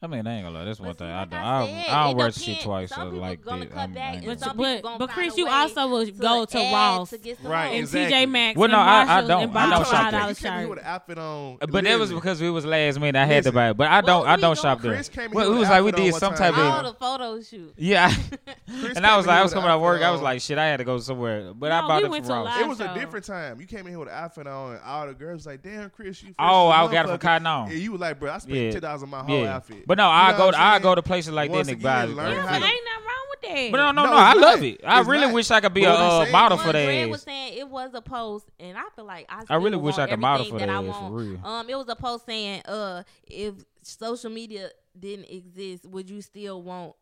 [0.04, 0.64] I mean, I ain't gonna lie.
[0.64, 1.38] That's one thing I don't.
[1.38, 2.88] I I don't, said, I don't wear shit twice.
[2.90, 3.70] Some So people like gonna that.
[3.70, 4.76] cut I'm- back I ain't and gonna But some do it.
[4.76, 7.76] people but, but Chris, you also will go to add Ross to get Right, and
[7.78, 8.16] exactly.
[8.16, 9.42] TJ Maxx Well, and no, I- I don't.
[9.44, 10.20] and I don't shop there.
[10.20, 11.58] dollar You came here with an outfit on.
[11.62, 13.16] Uh, but that was because it was last minute.
[13.16, 13.52] I had Listen.
[13.52, 13.76] to buy it.
[13.76, 14.26] But I don't.
[14.26, 14.94] I don't shop there.
[14.94, 16.84] Chris came Well, here it was like we did some type of.
[16.84, 17.72] the photo shoot.
[17.76, 18.12] Yeah,
[18.96, 20.02] and I was like, I was coming out of work.
[20.02, 21.54] I was like, shit, I had to go somewhere.
[21.54, 22.60] But I bought we it went from to Ross.
[22.60, 23.60] It was a different time.
[23.60, 25.90] You came in here with an outfit on, and all the girls was like, "Damn,
[25.90, 27.70] Chris, you." fresh Oh, I got it from motherfucker." Cotton On.
[27.70, 28.70] And you were like, "Bro, I spent Yeah.
[28.72, 30.48] ten dollars on my whole outfit." But no, You I know go.
[30.48, 30.82] I'm I saying?
[30.82, 32.16] go to places like that and buy again, it.
[32.16, 33.70] learn Yeah, but ain't nothing wrong with that.
[33.72, 34.16] But no, no, No, no.
[34.16, 34.62] I love not.
[34.68, 34.80] it.
[34.84, 35.34] I It's really not.
[35.34, 37.10] wish I could be But a uh, model is- for Greg that.
[37.10, 39.42] was saying it was a post, and I feel like I.
[39.50, 41.46] I really wish I could model for that I that ass, for real.
[41.46, 46.62] Um, it was a post saying, "Uh, if social media didn't exist, would you still
[46.62, 46.94] want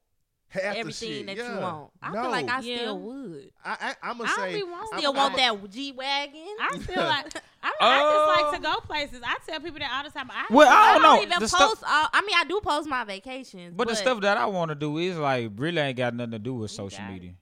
[0.51, 1.55] Half the everything shit, that yeah.
[1.55, 2.23] you want?" I no.
[2.23, 2.77] feel like I Yeah.
[2.77, 3.51] still would.
[3.65, 6.57] I, I, I'm gonna don't say, be want- I'm- Still I'm- want that G wagon.
[6.61, 7.27] I feel like
[7.63, 9.21] I, don't, I just like to go places.
[9.25, 10.31] I tell people that all the time.
[10.31, 11.23] I Well, I I don't don't know.
[11.23, 11.55] even The post.
[11.57, 14.71] stuff- all, I mean, I do post my vacations, But the stuff that I want
[14.71, 17.13] to do is like really ain't got nothing to do with social got it.
[17.13, 17.35] media.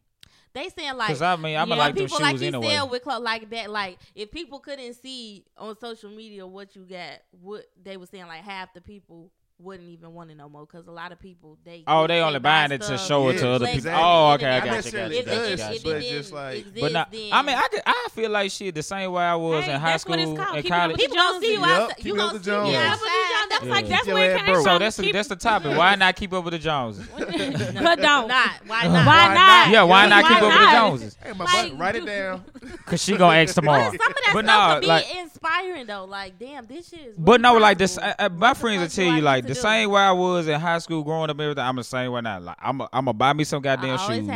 [0.55, 2.47] they saying like Cause I mean, I'm Yeah, gonna like them people shoes like you
[2.49, 2.69] anyway.
[2.75, 3.71] sell with clothes like that.
[3.71, 8.27] Like if people couldn't see on social media what you got, what they were saying
[8.27, 9.31] like half the people
[9.61, 12.21] wouldn't even want it no more because a lot of people they Oh, get- they
[12.21, 13.07] only buy buying it to stuff.
[13.07, 13.91] show it Yeah, to other people.
[13.93, 15.27] Oh, okay, I got you, got you, got you, it-
[15.59, 15.81] got you.
[15.83, 18.51] but didn't just like- exist, But not, then- I mean, I could, I feel like
[18.53, 20.63] shit the same way I was Hey, in high school it's and college.
[20.65, 21.97] with the people gonna see you Yup, outside.
[21.97, 22.73] keep You up gonna see the me Joneses.
[22.73, 23.09] Yeah, but you outside.
[23.41, 23.71] don't- that's Yeah.
[23.73, 24.57] like that's Get where it came broke.
[24.57, 24.65] from.
[24.65, 25.77] So that's the, that's the topic.
[25.77, 27.09] Why not keep up with the Joneses?
[27.19, 28.29] But don't.
[28.29, 28.51] Not.
[28.67, 29.07] Why not?
[29.07, 29.71] Why not?
[29.71, 30.71] Yeah, why not keep up with the?
[30.71, 31.17] Joneses?
[31.23, 32.45] Hey, my butt, write it down.
[32.87, 33.85] Cause she gonna ask tomorrow.
[33.85, 35.05] Some of that But no, like-
[35.39, 36.05] inspiring though.
[36.05, 37.17] Like, damn, this shit is.
[37.17, 39.61] But no, like this, uh, uh, my friends will tell you like the do?
[39.61, 41.41] same way I was in high school growing up.
[41.41, 42.41] Everything I'm the same way now.
[42.41, 44.29] Like I'm, a, I'm gonna buy me some goddamn shoes.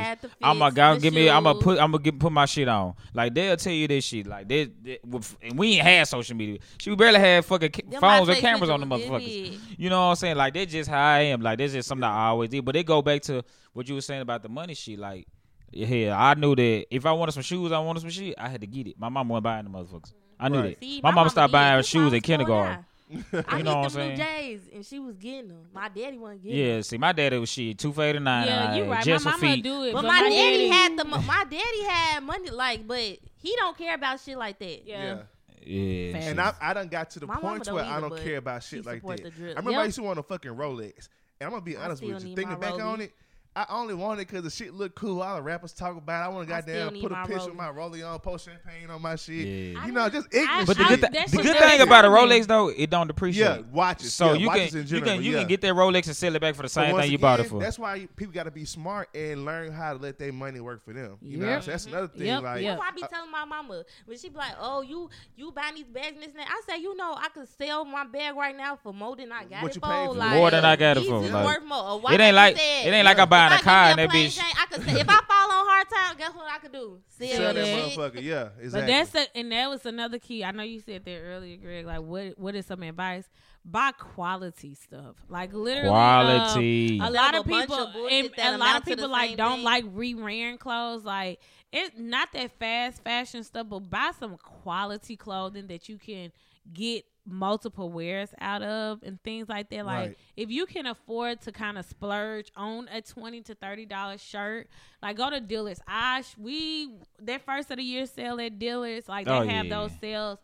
[0.42, 1.28] I'm gonna go give me.
[1.28, 1.78] I'm gonna put.
[1.78, 2.94] I'm gonna get put my shit on.
[3.14, 4.26] Like they'll tell you this shit.
[4.26, 6.58] Like they, they and we ain't had social media.
[6.78, 9.58] She barely had fucking ca- phones or cameras on the motherfuckers.
[9.76, 10.36] You know what I'm saying?
[10.36, 11.40] Like that's just how I am.
[11.40, 12.64] Like that's just something I always did.
[12.64, 14.98] But they go back to what you were saying about the money shit.
[14.98, 15.26] Like
[15.72, 18.34] yeah, I knew that if I wanted some shoes, I wanted some shit.
[18.36, 18.98] I had to get it.
[18.98, 20.12] My mom wasn't buying the motherfuckers.
[20.42, 20.80] I knew Right.
[20.80, 20.84] that.
[20.86, 21.52] See, my, mama stopped did.
[21.52, 22.84] buying This shoes at kindergarten.
[23.30, 23.42] slow.
[23.48, 24.16] I You need know what I'm saying?
[24.16, 25.66] Blue Jays, and she was getting them.
[25.74, 26.66] My daddy wasn't getting them.
[26.66, 26.82] Yeah, them.
[26.82, 28.46] see, my daddy was shit two for eighty nine.
[28.46, 29.04] Yeah, you uh, right.
[29.04, 29.64] Just my for mama feet.
[29.64, 31.04] do it, But, but my, daddy, had the.
[31.04, 32.98] My daddy had money, like, but
[33.36, 34.86] he don't care about shit like that.
[34.86, 35.18] Yeah.
[35.64, 36.24] Yeah, Fact.
[36.24, 36.30] shit.
[36.32, 38.62] And I, I done got to the My point don't where I don't care about
[38.64, 39.20] shit like that.
[39.26, 41.08] I remember I used to want a fucking Rolex.
[41.40, 42.34] And I'm gonna be honest with you.
[42.34, 43.12] Thinking my back on it,
[43.54, 45.20] I only wanted it because the shit looked cool.
[45.20, 46.22] All the rappers talk about.
[46.22, 46.24] it.
[46.24, 47.48] I want to goddamn put a my picture Rollie.
[47.48, 49.46] of my rollie on, post champagne on my shit.
[49.74, 49.86] Yeah.
[49.86, 51.30] You know, just ignorant But the good, shit.
[51.30, 52.08] the good never thing about a.
[52.08, 53.44] Rolex though, it don't depreciate.
[53.44, 54.14] Yeah, watches.
[54.14, 55.38] So yeah, you watches can in you general, can you yeah.
[55.40, 57.40] can get that Rolex and sell it back for the same once thing you bought
[57.40, 57.60] it for.
[57.60, 60.82] That's why people got to be smart and learn how to let their money work
[60.82, 61.18] for them.
[61.20, 61.72] You know, what I'm saying?
[61.72, 62.26] that's another thing.
[62.28, 62.80] Yep, Like, yep.
[62.82, 65.84] I be uh, telling my mama when she be like, "Oh, you you buying these
[65.84, 68.56] bags and this and that." I say, "You know, I could sell my bag right
[68.56, 70.14] now for more than I got What it you for.
[70.14, 72.00] Like, More than I got it for, like- worth more.
[72.12, 73.90] It ain't like you like said, it ain't like I'm buying if a car I
[73.90, 74.38] and give that me bitch.
[74.38, 77.00] plain I could say, if I fall on hard time, guess what I could do?
[77.08, 77.88] Sell, sell that that Yeah.
[77.88, 77.98] shit.
[77.98, 78.22] motherfucker.
[78.22, 78.80] Yeah, exactly.
[78.80, 80.44] But that's a, and that was another key.
[80.44, 81.86] I know you said that earlier, Greg.
[81.86, 83.24] Like, what what is some advice?
[83.64, 85.16] Buy quality stuff.
[85.28, 86.98] Like literally, um, Quality.
[87.00, 89.64] a lot of bunch people, of and a lot of people like don't thing.
[89.64, 91.04] like re-wearing clothes.
[91.04, 91.40] Like
[91.72, 96.32] it's not that fast fashion stuff, but buy some quality clothing that you can
[96.72, 99.86] get multiple wears out of and things like that.
[99.86, 100.18] Like Right.
[100.36, 104.68] if you can afford to kind of splurge on a twenty to thirty dollar shirt,
[105.02, 105.80] like go to Dillard's.
[105.86, 109.66] I sh- we that first of the year sale at Dillard's, like they Oh, have
[109.66, 109.70] yeah.
[109.82, 110.38] those sales.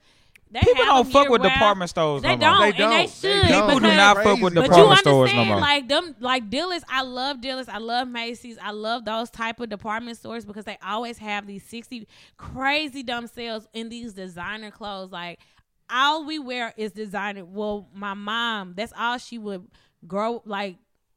[0.51, 1.59] They People don't fuck with year-round.
[1.61, 2.61] department stores They no don't, more.
[2.61, 2.91] They and they don't.
[2.97, 3.49] They should.
[3.49, 3.61] don't.
[3.67, 5.61] People do because- not fuck with But but you department stores no more.
[5.61, 6.85] like them, like Dillard's.
[6.89, 7.69] I love Dillard's.
[7.69, 8.57] I love Macy's.
[8.63, 12.09] I love those type of department stores because they always have these sixty
[12.39, 15.11] crazy dumb sales in these designer clothes.
[15.13, 15.41] Like
[15.91, 17.45] all we wear is designer.
[17.45, 19.67] Well, my mom, that's all she would
[20.07, 20.43] grow.
[20.45, 20.77] Like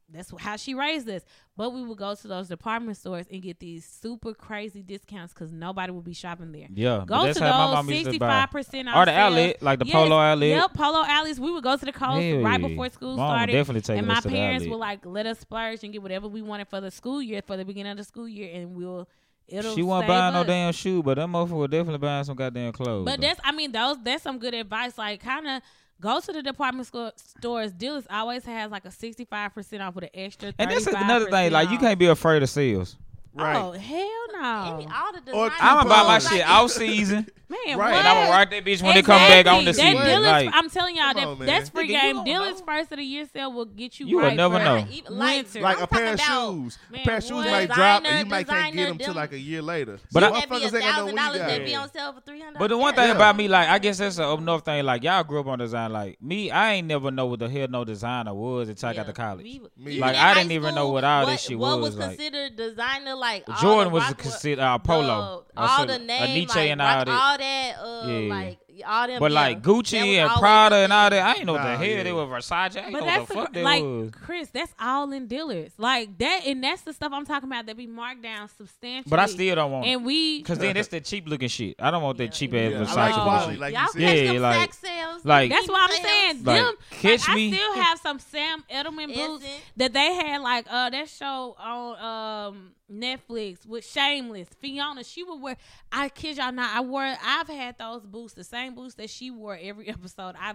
[0.10, 1.22] that's how she raised us.
[1.56, 5.52] But we would go to those department stores and get these super crazy discounts because
[5.52, 6.68] nobody would be shopping there.
[6.74, 8.28] yeah, Go to those mom used to buy.
[8.28, 10.50] five percent off Or the outlet, like the Yes, Polo outlet.
[10.50, 11.40] Yep, Polo alleys.
[11.40, 13.52] We would go to the coast Hell right before school Mom started.
[13.54, 16.02] definitely taking and my us to the parents would like let us splurge and get
[16.02, 18.74] whatever we wanted for the school year, for the beginning of the school year, and
[18.74, 19.08] we'll
[19.52, 19.76] it'll.
[19.76, 23.06] She wasn't buy no damn shoe, but that motherfucker will definitely buy some goddamn clothes.
[23.06, 23.28] But though.
[23.28, 24.98] that's, I mean, those that's some good advice.
[24.98, 25.62] Like, kind of
[26.00, 27.72] go to the department store, stores.
[27.74, 30.54] Dillard's always has like a sixty five percent off with an extra.
[30.58, 31.52] and that's 35% another thing.
[31.52, 32.96] Like you can't be afraid of sales.
[33.34, 33.56] right.
[33.58, 37.28] Oh hell no, Any, all the Or I'm gonna buy my like- shit out season,
[37.52, 37.78] man!
[37.78, 37.92] Right.
[37.92, 38.00] What?
[38.00, 39.96] and I'm gonna rock that bitch when they come back on the scene.
[39.96, 42.16] That Like, I'm telling y'all, that on, that's free Nigga, game.
[42.16, 42.66] don't Dillard's know.
[42.66, 44.08] first of the year sale will get you.
[44.08, 44.76] You will never for know.
[44.76, 46.80] Like, even- like, like a pair of shoes.
[46.90, 47.52] Man, a pair of shoes what?
[47.52, 50.00] might drop, and you Designer, might can't get them designer, till like a year later.
[50.12, 51.48] But See, I- That be a motherfuckers ain't gonna thousand dollars got.
[51.48, 52.60] that be on sale for three hundred.
[52.60, 53.16] But the one thing Yeah.
[53.16, 54.84] about me, like, I guess that's a up north thing.
[54.86, 55.92] Like, y'all grew up on design.
[55.92, 59.06] Like me, I ain't never know what the hell no designer was until I got
[59.08, 59.60] to college.
[59.78, 61.72] Like, I didn't even know what all this shit was.
[61.74, 65.46] what was, was considered designer, like Jordan was rock- considered uh, polo.
[65.58, 67.08] All the names, Nietzsche and all that.
[67.42, 68.30] All that, uh, Yeah.
[68.34, 69.20] like all them.
[69.20, 71.78] But yeah, like Gucci and Prada and all that, I ain't know what the Nah,
[71.78, 72.04] hell yeah.
[72.04, 72.78] they were Versace.
[72.78, 74.12] I ain't But know what that's the the- fuck they like was.
[74.26, 74.50] Chris.
[74.50, 75.74] That's all in Dillard's.
[75.78, 79.10] Like that, and that's the stuff I'm talking about that be marked down substantially.
[79.10, 81.76] But I still don't want and we Cause then it's the cheap looking shit.
[81.80, 82.60] I don't want that Yeah, cheap yeah.
[82.62, 84.18] ass Versace I like quality, like Y'all you catch.
[84.18, 85.26] Yeah, them like- sales.
[85.26, 86.44] like- That's what I'm saying.
[86.44, 87.54] Like, Them, catch like, me.
[87.54, 89.46] I still have some Sam Edelman boots
[89.78, 94.50] that they had, like uh that show on um Netflix with Shameless.
[94.60, 95.58] Fiona, she would wear.
[95.92, 96.76] I kid y'all not.
[96.76, 97.02] I wore.
[97.04, 100.36] I've had those boots, the same boots that she wore every episode.
[100.40, 100.54] I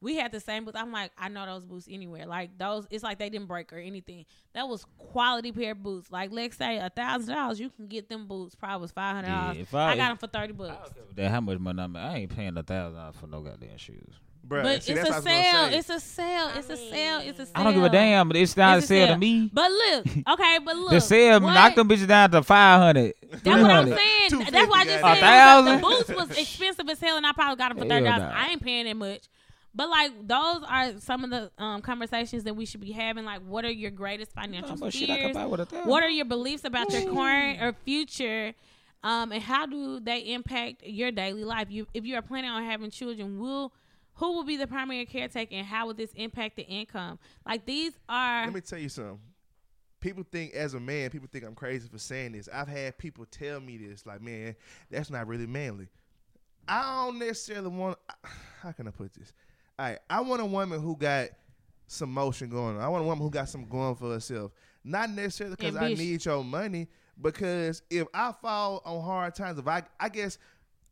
[0.00, 0.76] we had the same boots.
[0.78, 2.26] I'm like, I know those boots anywhere.
[2.26, 4.24] Like those, it's like they didn't break or anything.
[4.52, 6.10] That was quality pair of boots.
[6.10, 8.54] Like let's say a thousand dollars, you can get them boots.
[8.54, 9.56] Probably was five hundred dollars.
[9.56, 10.90] Yeah, if I- I got them for thirty bucks.
[11.16, 14.14] That how much money I'm I ain't paying a thousand dollars for no goddamn shoes.
[14.46, 15.64] Bruh, But see, it's a what I was sale.
[15.78, 16.50] It's a sale.
[16.56, 17.18] It's a sale.
[17.22, 17.52] It's a sale.
[17.54, 19.50] I don't give a damn, but it's not It's a a sale to me.
[19.52, 23.14] But look, okay, but look, The sale what- knock them bitches down to five hundred.
[23.30, 24.44] That's what I'm saying.
[24.50, 25.76] That's why I just said goddamn.
[25.80, 28.20] the boots was expensive as hell, and I probably got them for thirty dollars.
[28.22, 28.32] nah.
[28.34, 29.22] I ain't paying that much.
[29.74, 33.24] But like those are some of the um, conversations that we should be having.
[33.24, 35.34] Like, what are your greatest financial How shit I can fears?
[35.34, 35.76] buy with a?
[35.84, 38.52] What are your beliefs about your current or future?
[39.04, 41.68] Um, and how do they impact your daily life?
[41.70, 43.72] You, if you are planning on having children, will
[44.22, 47.18] who will be the primary caretaker, and how will this impact the income?
[47.44, 49.18] Like these are Let me tell you something.
[49.98, 52.48] People think, as a man, people think I'm crazy for saying this.
[52.52, 54.54] I've had people tell me this, like, man,
[54.90, 55.88] that's not really manly.
[56.68, 57.98] I don't necessarily want.
[58.62, 59.32] How can I put this?
[59.76, 61.30] All right, I want a woman who got
[61.88, 62.82] some motion going on.
[62.82, 64.52] I want a woman who got some going for herself.
[64.84, 66.86] Not necessarily because I need your money,
[67.20, 70.38] because if I fall on hard times, if I, I guess,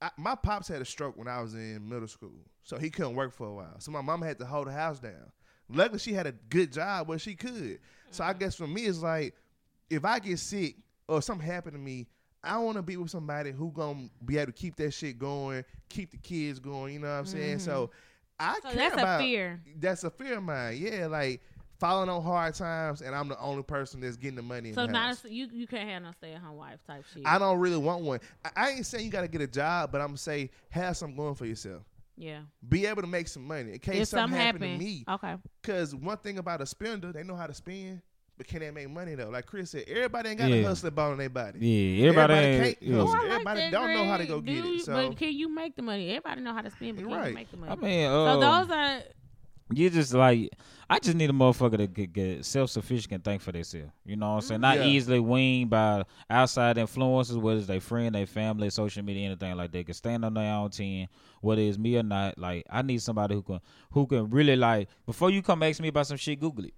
[0.02, 2.32] I, my pops had a stroke when I was in middle school,
[2.62, 3.78] so he couldn't work for a while.
[3.78, 5.32] So my mom had to hold the house down.
[5.68, 7.78] Luckily, she had a good job where she could.
[8.10, 8.38] So I mm-hmm.
[8.40, 9.34] guess for me, it's like
[9.88, 12.06] if I get sick or something happen to me,
[12.42, 15.64] I want to be with somebody who gonna be able to keep that shit going,
[15.88, 16.94] keep the kids going.
[16.94, 17.58] You know what I'm saying?
[17.58, 17.94] So mm-hmm.
[18.40, 19.62] I So care that's a fear.
[19.78, 20.78] That's a fear of mine.
[20.78, 21.42] Yeah, like
[21.80, 24.68] falling on hard times, and I'm the only person that's getting the money.
[24.68, 25.24] In so the not house.
[25.24, 27.22] a, you you can't have no stay at home wife type shit.
[27.26, 28.20] I don't really want one.
[28.44, 31.16] I, I ain't saying you got to get a job, but I'm say have something
[31.16, 31.82] going for yourself.
[32.16, 32.40] yeah.
[32.68, 35.04] Be able to make some money in case If something, something happen happen, to me.
[35.08, 35.34] okay.
[35.62, 38.02] Because one thing about a spender, they know how to spend,
[38.36, 39.30] but can they make money though?
[39.30, 40.56] Like Chris said, everybody ain't got Yeah.
[40.56, 41.58] a hustler ball in their body.
[41.66, 42.96] Yeah, everybody, ain't- can't yeah.
[42.96, 43.08] hustle.
[43.10, 44.28] Oh, I like Everybody that, don't know how to Greg.
[44.28, 44.80] go get Do it.
[44.82, 46.10] So but can you make the money?
[46.10, 47.28] Everybody know how to spend, but can Right.
[47.28, 47.72] you make the money?
[47.72, 49.00] I mean, so uh, those are
[49.72, 50.50] you just like
[50.88, 53.92] I just need a motherfucker to get, get self sufficient and think for themselves.
[54.04, 54.60] You know what I'm saying?
[54.60, 54.88] Not mm-hmm.
[54.88, 54.94] Yeah.
[54.94, 59.70] easily weaned by outside influences, whether it's their friend, their family, social media, anything like
[59.70, 59.86] that.
[59.86, 61.08] Can stand on their own ten,
[61.40, 62.38] whether it's me or not.
[62.38, 63.60] Like I need somebody who can
[63.92, 66.74] who can really like before you come ask me about some shit, Google it.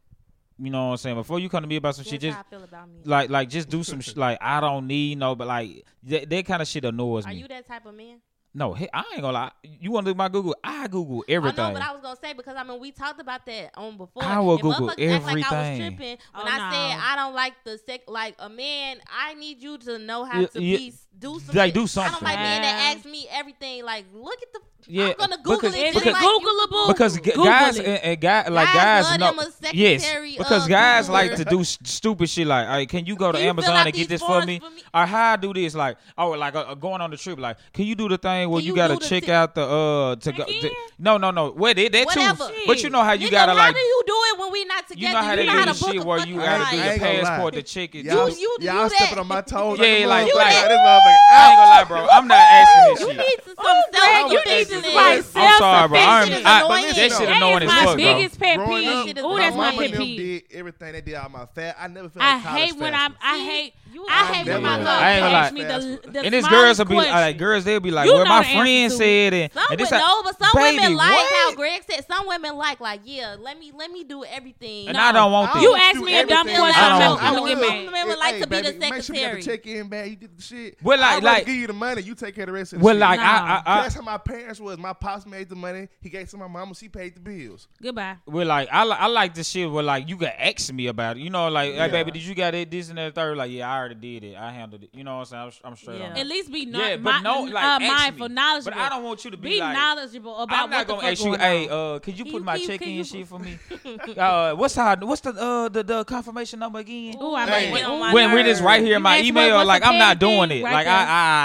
[0.58, 1.16] You know what I'm saying?
[1.16, 3.00] Before you come to me about some That's shit, just how I feel about me.
[3.04, 6.46] like like just do some sh- like I don't need no, but like that, that
[6.46, 7.36] kind of shit annoys Are me.
[7.36, 8.20] Are you that type of man?
[8.54, 9.50] No, hey, I ain't gonna lie.
[9.62, 10.54] You want to look at my Google?
[10.62, 11.60] I Google everything.
[11.64, 13.96] I know, but I was gonna say because I mean we talked about that on
[13.96, 14.22] before.
[14.24, 15.96] I will And Google motherfuckers act Like I was everything.
[15.96, 17.00] tripping Oh, when I said.
[17.02, 18.00] I don't like the sec.
[18.08, 20.76] Like a man, I need you to know how Yeah, to yeah.
[20.76, 21.54] be do some.
[21.56, 21.74] Like, shit.
[21.74, 22.24] do I don't something.
[22.24, 22.98] like men that Yeah.
[22.98, 23.84] ask me everything.
[23.84, 24.60] Like look at the.
[24.88, 25.78] Yeah, I'm gonna Google because- it.
[25.86, 27.86] If just it's like you Googleable, because Google guys it.
[27.86, 31.44] and, and guy, like Guys guys love know them a yes because guys like to
[31.44, 34.20] do stupid shit like hey can you go to you Amazon out and get this
[34.20, 34.58] for me?
[34.58, 34.82] for me?
[34.92, 37.58] or how I do this like oh like uh, uh, going on the trip like
[37.72, 40.16] can you do the thing where Can you, you gotta check ti- out the uh
[40.16, 42.48] to go to, no no no wait that, that Whatever.
[42.48, 44.38] too but you know how you Nigga, gotta how like How do you do it
[44.38, 45.06] when we not together?
[45.06, 46.64] you know how they know do the to book shit a where you gotta do
[46.64, 46.72] flight.
[46.72, 49.40] I your ain't gonna passport the check it Y'all, You- you, y'all stepping on my
[49.42, 49.78] toes.
[49.78, 50.62] Yeah, like, a like- motherfucker.
[50.62, 51.18] like- this motherfucker.
[51.32, 53.54] I ain't gonna lie bro I'm not asking this You shit need to some
[53.92, 54.32] self.
[54.32, 55.32] you I'm need to this.
[55.36, 56.82] I'm sorry bro I'm, That shit is annoying.
[56.82, 59.24] that shit That annoying is as fuck bro biggest pet peeve.
[59.24, 60.18] Ooh, that's my my pet peeve.
[60.48, 61.76] did everything they did out my fat.
[61.78, 63.14] I never felt I hate when I'm.
[63.22, 63.74] I hate.
[64.08, 65.58] I hate when my felt girl I ain't gonna ask lie.
[65.58, 65.64] me
[66.02, 68.30] the, the and these girls will be like girls they'll be like You well know
[68.38, 69.52] my friend said it.
[69.52, 71.54] Some and this women, no, but some Baby, women like how?
[71.54, 72.06] Greg said.
[72.06, 74.88] Some women like, like, yeah, let me, let me do everything.
[74.88, 75.62] and I don't want I this.
[75.62, 76.60] You don't ask me a dumb everything.
[76.60, 77.38] question, I don't I want I'm to.
[77.40, 79.42] gonna get Some women like Hey, to be the the Make sure you got secretary.
[79.42, 80.10] check in man.
[80.10, 80.78] You did the shit.
[80.82, 82.02] Well, like- I'd rather like- give you the money.
[82.02, 83.00] You take care of the rest of the Well, shit.
[83.00, 83.26] like No.
[83.26, 84.78] I, I, I That's how my parents was.
[84.78, 85.88] My pops made the money.
[86.00, 86.74] He gave to my mama.
[86.74, 87.68] She paid the bills.
[87.82, 88.16] Goodbye.
[88.26, 91.20] well, like I, I like this shit where like you can ask me about it.
[91.20, 91.86] You know, like, Yeah.
[91.86, 92.70] hey baby, did you got it?
[92.70, 93.36] This and that third.
[93.36, 94.36] Like, yeah, I already did it.
[94.36, 94.90] I handled it.
[94.92, 95.52] You know what I'm saying?
[95.64, 96.10] I'm, I'm straight Yeah.
[96.10, 96.16] on.
[96.18, 98.34] At least be no, Yeah, but mi- no, like, uh, ask mindful, me.
[98.34, 98.72] knowledgeable.
[98.72, 99.74] But I don't want you to be, be like.
[99.74, 101.26] knowledgeable about I'm not what gonna fuck ask you.
[101.28, 103.38] going Hey, uh, can you Can put you- my can check in you- shit for
[103.38, 103.58] me?
[104.16, 104.96] uh, what's how?
[104.96, 107.16] What's the uh the, the confirmation number again?
[107.22, 107.70] Ooh, I Hey.
[107.70, 108.62] might Get on my when when it's nerves.
[108.62, 110.64] right here in my email, what's like I'm not doing thing it.
[110.64, 110.94] right like there.
[110.94, 111.02] I,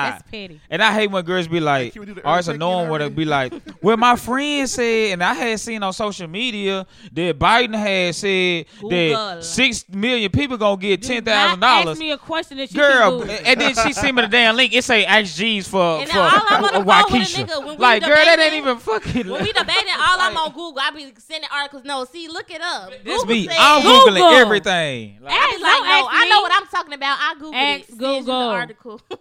[0.07, 0.61] I, That's petty.
[0.69, 3.15] and I hate when girls be like, can we or it's annoying when they already?
[3.15, 7.75] be like, well, my friend said, and I had seen on social media that Biden
[7.75, 11.89] had said that six million people gonna get ten thousand dollars.
[11.91, 14.73] Ask me a question that you Girl, and then she sent me the damn link.
[14.73, 17.77] It say ask G's for for all I'm on the phone with a nigga when
[17.77, 19.29] we Like, girl, that ain't even fucking.
[19.29, 20.79] When we debating, all I'm on Google.
[20.79, 21.83] I be sending articles.
[21.85, 22.89] No, see, look it up.
[23.03, 24.11] This Google be I'm Google.
[24.21, 25.19] googling everything.
[25.21, 27.17] Like, I be Ask- like, don't no, I know what I'm talking about.
[27.19, 27.87] I Google Ask it.
[27.87, 28.33] Send you the Google.
[28.33, 29.01] article.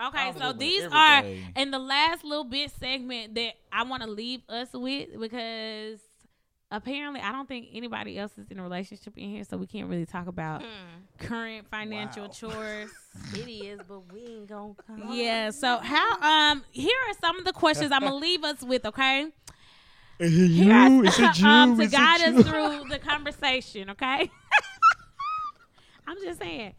[0.00, 1.24] Okay, I'm so Googling these are
[1.56, 5.98] in the last little bit segment that I want to leave us with because
[6.70, 9.88] apparently I don't think anybody else is in a relationship in here, so we can't
[9.88, 10.62] really talk about
[11.18, 12.28] current financial Wow.
[12.30, 12.90] chores.
[13.34, 15.12] it is, but we ain't gonna come.
[15.12, 15.50] Yeah.
[15.50, 16.52] So how?
[16.52, 16.64] Um.
[16.70, 18.84] Here are some of the questions I'm gonna leave us with.
[18.86, 19.26] Okay.
[20.20, 21.46] you, um, is it you?
[21.48, 22.38] um, to Is it guide you?
[22.40, 23.90] us through the conversation.
[23.90, 24.30] Okay.
[26.06, 26.72] I'm just saying.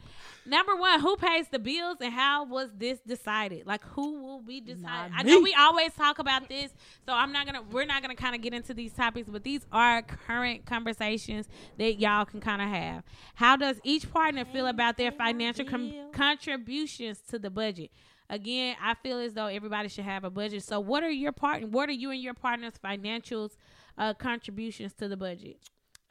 [0.49, 3.67] Number one, who pays the bills and how was this decided?
[3.67, 5.13] Like, who will be decided?
[5.15, 6.71] I know we always talk about this,
[7.05, 7.61] so I'm not gonna.
[7.61, 11.47] We're not gonna kind of get into these topics, but these are current conversations
[11.77, 13.03] that y'all can kind of have.
[13.35, 17.91] How does each partner feel about their financial com- contributions to the budget?
[18.31, 20.63] Again, I feel as though everybody should have a budget.
[20.63, 21.67] So, what are your part?
[21.69, 23.51] What are you and your partner's financials
[23.97, 25.57] uh, contributions to the budget?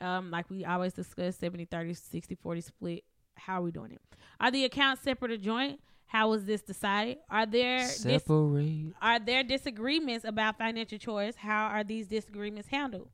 [0.01, 3.05] Um, like we always discuss 70, 30, 60, 40 split.
[3.39, 4.01] How are we doing it?
[4.41, 5.81] Are the accounts separate or joint?
[6.07, 7.19] How was this decided?
[7.29, 8.95] Are there dis- Separate.
[9.03, 11.37] are there disagreements about financial chores?
[11.37, 13.09] How are these disagreements handled?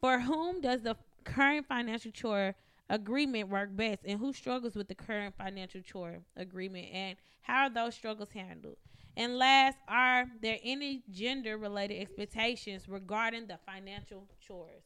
[0.00, 2.54] For whom does the current financial chore
[2.88, 4.00] agreement work best?
[4.06, 6.88] And who struggles with the current financial chore agreement?
[6.92, 8.76] And how are those struggles handled?
[9.16, 14.82] And last, are there any gender related expectations regarding the financial chores?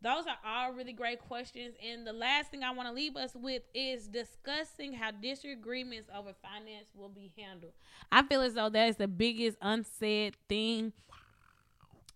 [0.00, 1.74] Those are all really great questions.
[1.84, 6.32] And the last thing I want to leave us with is discussing how disagreements over
[6.40, 7.72] finance will be handled.
[8.12, 10.92] I feel as though that is the biggest unsaid thing.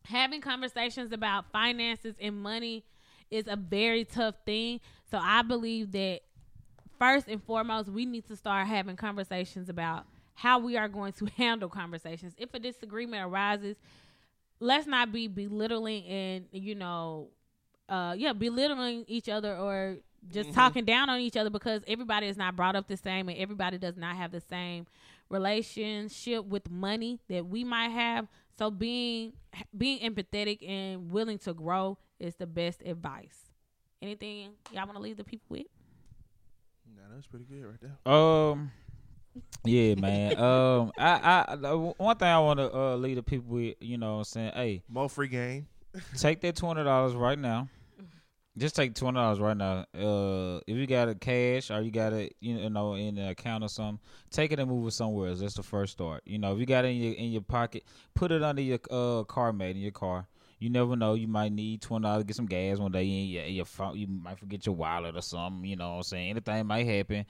[0.05, 2.85] Having conversations about finances and money
[3.31, 4.81] is a very tough thing.
[5.11, 6.21] So I believe that
[7.01, 10.05] first and foremost, we need to start having conversations about
[10.35, 12.35] how we are going to handle conversations.
[12.39, 13.77] If a disagreement arises,
[14.61, 17.31] let's not be belittling and, you know,
[17.89, 19.97] uh yeah, belittling each other or
[20.31, 23.39] just talking down on each other because everybody is not brought up the same and
[23.39, 24.87] everybody does not have the same
[25.29, 28.29] relationship with money that we might have.
[28.59, 29.33] So being
[29.77, 33.51] being empathetic and willing to grow is the best advice.
[34.01, 35.67] Anything y'all want to leave the people with?
[36.95, 38.13] Nah, that's pretty good right there.
[38.13, 38.71] Um,
[39.65, 40.39] yeah, man.
[40.39, 44.15] um, I, I, one thing I want to uh, leave the people with, you know,
[44.15, 45.67] what I'm saying, hey, More free game.
[46.17, 47.69] Take that twenty dollars right now.
[48.59, 49.87] Just take twenty dollars right now.
[49.95, 53.65] Uh, if you got it cash or you got it, you know, in the account
[53.65, 53.99] or something,
[54.31, 55.41] take it and move it somewhere else.
[55.41, 56.23] That's the first start.
[56.27, 58.79] You know, if you got it in your in your pocket, put it under your
[58.91, 60.29] uh car mate in your car.
[60.59, 61.15] You never know.
[61.15, 63.05] You might need twenty dollars to get some gas one day.
[63.05, 65.69] In your, your phone, you might forget your wallet or something.
[65.69, 66.31] You know what I'm saying?
[66.31, 67.25] Anything might happen.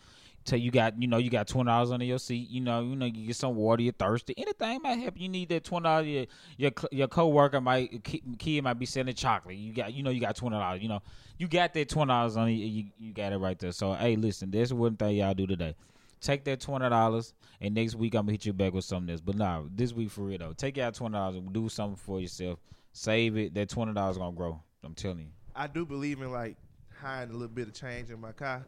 [0.44, 2.51] Till you got, you know, you got twenty dollars under your seat.
[2.51, 3.82] You know, you know, you get some water.
[3.82, 4.35] You're thirsty.
[4.36, 5.23] Anything might happen.
[5.23, 6.06] You need that twenty dollars.
[6.09, 9.56] Your your your coworker might ki- kid might be selling chocolate.
[9.56, 10.82] You got, you know, you got twenty dollars.
[10.82, 11.01] You know,
[11.39, 13.12] you got that twenty dollars on you, you.
[13.12, 13.70] Got it right there.
[13.70, 15.77] So hey, listen, this is one thing y'all do today.
[16.20, 19.20] Take that twenty dollars, and next week I'm gonna hit you back with something else.
[19.20, 22.20] But nah, this week for real though, take out twenty dollars and do something for
[22.20, 22.59] yourself.
[22.93, 23.55] Save it.
[23.55, 24.60] That twenty dollars gonna grow.
[24.82, 25.27] I'm telling you.
[25.55, 26.56] I do believe in like
[27.01, 28.64] hiding a little bit of change in my car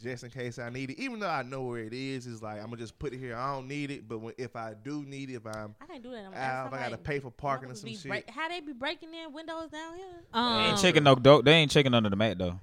[0.00, 0.98] just in case I need it.
[1.00, 3.36] Even though I know where it is, it's like I'm gonna just put it here.
[3.36, 6.02] I don't need it, but when, if I do need it, if I'm I can't
[6.02, 6.24] do that.
[6.26, 8.04] I'm out, if I gotta pay for parking or some shit.
[8.08, 10.06] break- how they be breaking in windows down here?
[10.32, 11.44] They Um, ain't checking no dope.
[11.44, 12.58] They ain't checking under the mat though.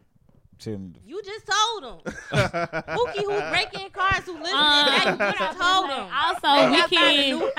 [0.65, 0.91] You.
[1.05, 2.13] You just told them.
[2.33, 6.09] Mookie who break in cars who live Um, in that, you just told them.
[6.13, 7.51] Also, we can.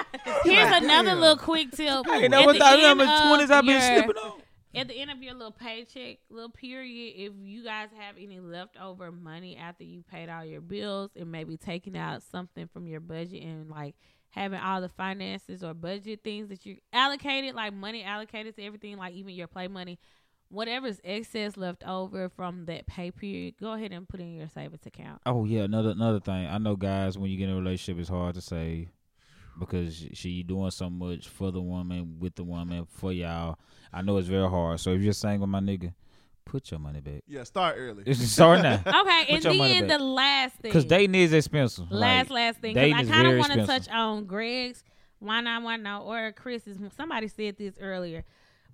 [0.44, 1.88] Here's another little quick tip.
[1.88, 4.39] I ain't At never the thought how end much of twenties I've been slipping on.
[4.72, 9.10] At the end of your little paycheck, little period, if you guys have any leftover
[9.10, 13.42] money after you paid all your bills and maybe taking out something from your budget
[13.42, 13.96] and like
[14.30, 18.96] having all the finances or budget things that you allocated, like money allocated to everything,
[18.96, 19.98] like even your play money,
[20.50, 24.86] whatever's excess left over from that pay period, go ahead and put in your savings
[24.86, 25.20] account.
[25.26, 26.46] Oh yeah, another another thing.
[26.46, 28.88] I know guys when you get in a relationship, it's hard to say
[29.58, 33.58] because she doing so much for the woman, with the woman, for y'all.
[33.92, 34.80] I know it's very hard.
[34.80, 35.92] So if you're single, my nigga,
[36.44, 37.22] put your money back.
[37.26, 38.04] yeah, start early.
[38.06, 38.80] It's start now.
[38.86, 40.72] Okay, and then the last thing.
[40.72, 41.90] Cause dating is expensive.
[41.90, 42.74] Last, Like, last thing.
[42.74, 44.82] dating I kind of want to touch on Greg's.
[45.18, 45.62] Why not?
[45.62, 46.02] Why not?
[46.04, 46.78] Or Chris's.
[46.96, 48.24] Somebody said this earlier.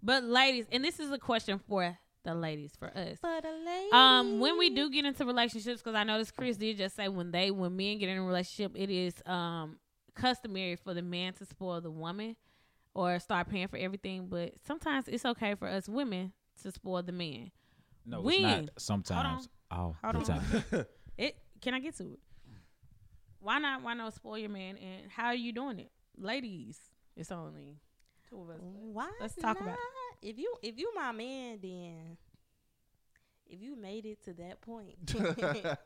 [0.03, 3.19] But ladies, and this is a question for the ladies, for us.
[3.21, 3.93] For the ladies.
[3.93, 7.31] Um, when we do get into relationships, because I noticed Chris did just say when
[7.31, 9.79] they, when men get in a relationship, it is um
[10.17, 12.37] customary for the man to spoil the woman
[12.95, 14.27] or start paying for everything.
[14.29, 16.33] But sometimes it's okay for us women
[16.63, 17.51] to spoil the man.
[18.05, 18.35] no, when?
[18.35, 18.71] it's not.
[18.79, 19.49] Sometimes.
[19.71, 20.43] All Hold the on.
[20.55, 20.87] Oh, time.
[21.19, 22.21] It can I get to it?
[23.41, 23.83] Why not?
[23.83, 24.77] Why not spoil your man?
[24.77, 26.79] And how are you doing it, ladies?
[27.17, 27.79] It's only
[28.29, 28.61] two of us.
[28.61, 29.11] Why?
[29.21, 30.29] Let's talk about it.
[30.29, 32.17] If you if you my man, then
[33.47, 34.97] if you made it to that point,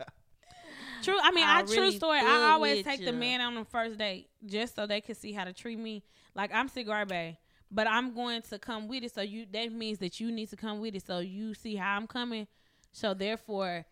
[1.03, 1.16] True.
[1.23, 2.19] I mean, I, I true story.
[2.19, 3.12] I always take the ya.
[3.12, 6.03] man on the first date just so they can see how to treat me.
[6.35, 7.39] Like I'm cigar bay,
[7.70, 9.15] but I'm going to come with it.
[9.15, 11.07] So you that means that you need to come with it.
[11.07, 12.47] So you see how I'm coming.
[12.93, 13.85] So therefore,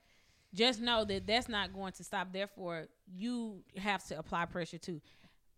[0.54, 2.32] just know that that's not going to stop.
[2.32, 2.86] Therefore,
[3.16, 5.00] you have to apply pressure too.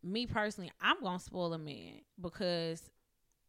[0.03, 2.83] Me personally, I'm gonna spoil a man because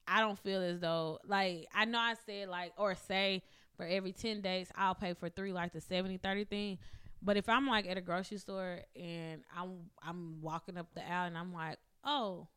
[0.08, 3.44] I don't feel as though like I know I said like or say
[3.78, 6.78] for every 10 days I'll pay for 3 like the 70 30 thing
[7.22, 11.28] but if I'm like at a grocery store and I'm I'm walking up the aisle
[11.28, 12.48] and I'm like oh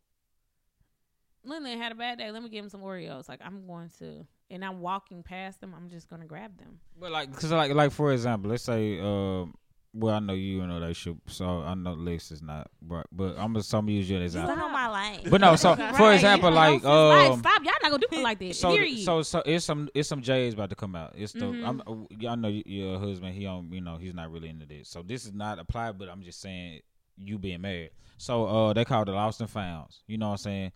[1.45, 2.31] Lindley had a bad day.
[2.31, 3.28] Let me give him some Oreos.
[3.28, 6.81] Like I'm going to and I'm walking past them I'm just going to grab them.
[6.99, 9.55] But like, cause like, like for example, let's say, um,
[9.95, 11.19] well, I know you know they should.
[11.29, 14.43] So I know Lex is not, but but I'm gonna some use you as Stop
[14.45, 14.66] example.
[14.66, 15.21] on my lane.
[15.31, 15.95] But no, so Right.
[15.97, 17.62] for example, like sis, um, stop.
[17.65, 18.55] Y'all not gonna do it like that.
[18.57, 18.99] so Period.
[19.05, 21.15] so so it's some it's some J's about to come out.
[21.16, 21.66] It's the Mhm.
[21.69, 23.35] I'm uh, y'all know your husband.
[23.35, 24.89] He on you know he's not really into this.
[24.89, 26.81] So this is not applied, but I'm just saying
[27.16, 27.91] you being married.
[28.19, 30.03] So uh, they call it the lost and founds.
[30.09, 30.73] You know what I'm saying?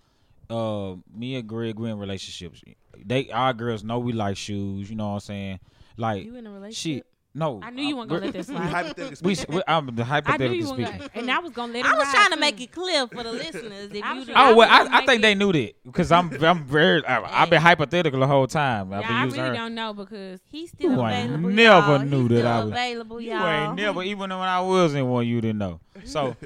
[0.50, 2.62] Uh, me and Greg we in relationships.
[3.04, 4.88] They our girls know we like shoes.
[4.88, 5.60] You know what I'm saying?
[5.96, 7.06] Like you in a she relationship?
[7.34, 7.60] No.
[7.62, 8.68] I knew you weren't gonna let this We slide.
[8.70, 9.54] hypothetically We, speaking.
[9.56, 10.98] we I'm the I knew hypothetical you weren't speaking.
[10.98, 12.40] gonna, and I was gonna let it I was ride, trying to too.
[12.40, 13.90] make it clear for the listeners.
[13.92, 15.18] If I you was do trying- Oh I well, was I, gonna I make think
[15.18, 18.92] it- they knew that because I'm I'm very I, I've been hypothetical the whole time.
[18.92, 19.62] I've Yeah, been I using really her.
[19.62, 21.50] don't know because He's still You ain't available.
[21.50, 21.98] never y'all.
[22.00, 23.46] knew He's that still I was- available, You y'all.
[23.68, 25.80] ain't never even when I was in one, you didn't know.
[26.04, 26.36] So,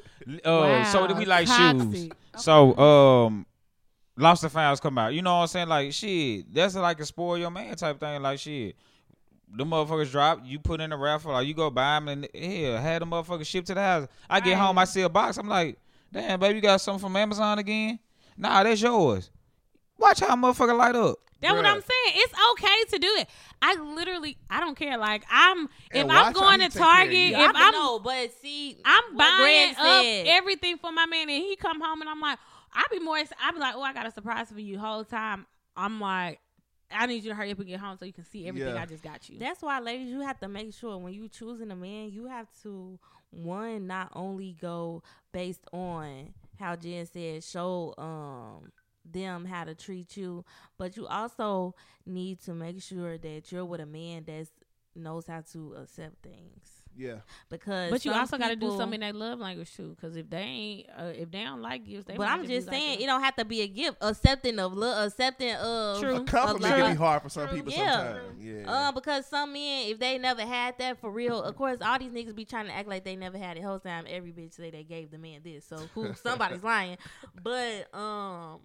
[0.45, 1.57] uh, so Wow, we like shoes.
[1.57, 2.13] toxic.
[2.37, 3.47] So, um,
[4.17, 5.15] Lost and Founds come out.
[5.15, 5.69] You know what I'm saying?
[5.69, 8.21] Like shit, that's like a spoil your man type thing.
[8.21, 8.77] Like shit,
[9.55, 10.41] the motherfuckers drop.
[10.45, 13.47] You put in a raffle, or you go buy them, and hell, had the motherfuckers
[13.47, 14.09] shipped to the house.
[14.29, 15.37] I get home, I see a box.
[15.37, 15.79] I'm like,
[16.13, 17.99] damn, baby, you got something from Amazon again?
[18.37, 19.31] Nah, that's yours.
[19.99, 21.17] Watch how a motherfucker light up.
[21.41, 22.15] That's what I'm saying.
[22.17, 23.29] It's okay to do it.
[23.61, 24.97] I literally, I don't care.
[24.97, 28.31] Like I'm, if I'm going to take care of Target, if I I'm, know, but
[28.41, 30.27] see, I'm buying up said.
[30.29, 32.39] everything for my man, and he come home, and I'm like,
[32.73, 33.19] I be more.
[33.19, 34.79] ex- I be like, oh, I got a surprise for you.
[34.79, 35.47] Whole time,
[35.77, 36.41] I'm like,
[36.95, 38.83] I need you to hurry up and get home so you can see everything Yeah.
[38.83, 39.39] I just got you.
[39.39, 42.49] That's why, ladies, you have to make sure when you choosing a man, you have
[42.63, 42.99] to
[43.31, 45.03] one not only go
[45.33, 48.71] based on how Jen said, show um
[49.05, 50.45] them how to treat you,
[50.79, 51.75] but you also
[52.07, 54.47] need to make sure that you're with a man that
[54.95, 56.82] knows how to accept things.
[56.97, 57.17] Yeah.
[57.49, 60.29] Because, but you also got to do something in their love language too, because if
[60.29, 62.15] they ain't, uh, if they don't like gifts, they.
[62.17, 63.03] But might I'm just saying, that.
[63.03, 63.97] it don't have to be a gift.
[64.01, 66.17] Accepting of love, accepting of True.
[66.17, 66.81] A Of compliment love.
[66.81, 67.57] can be hard for some True.
[67.59, 68.15] people Yeah.
[68.15, 68.45] sometimes.
[68.45, 68.71] Yeah.
[68.71, 72.13] Uh, because some men, if they never had that for real, of course, all these
[72.13, 73.63] niggas be trying to act like they never had it.
[73.63, 76.99] Whole time, every bitch say they gave the man this, so who somebody's lying.
[77.43, 78.61] But um,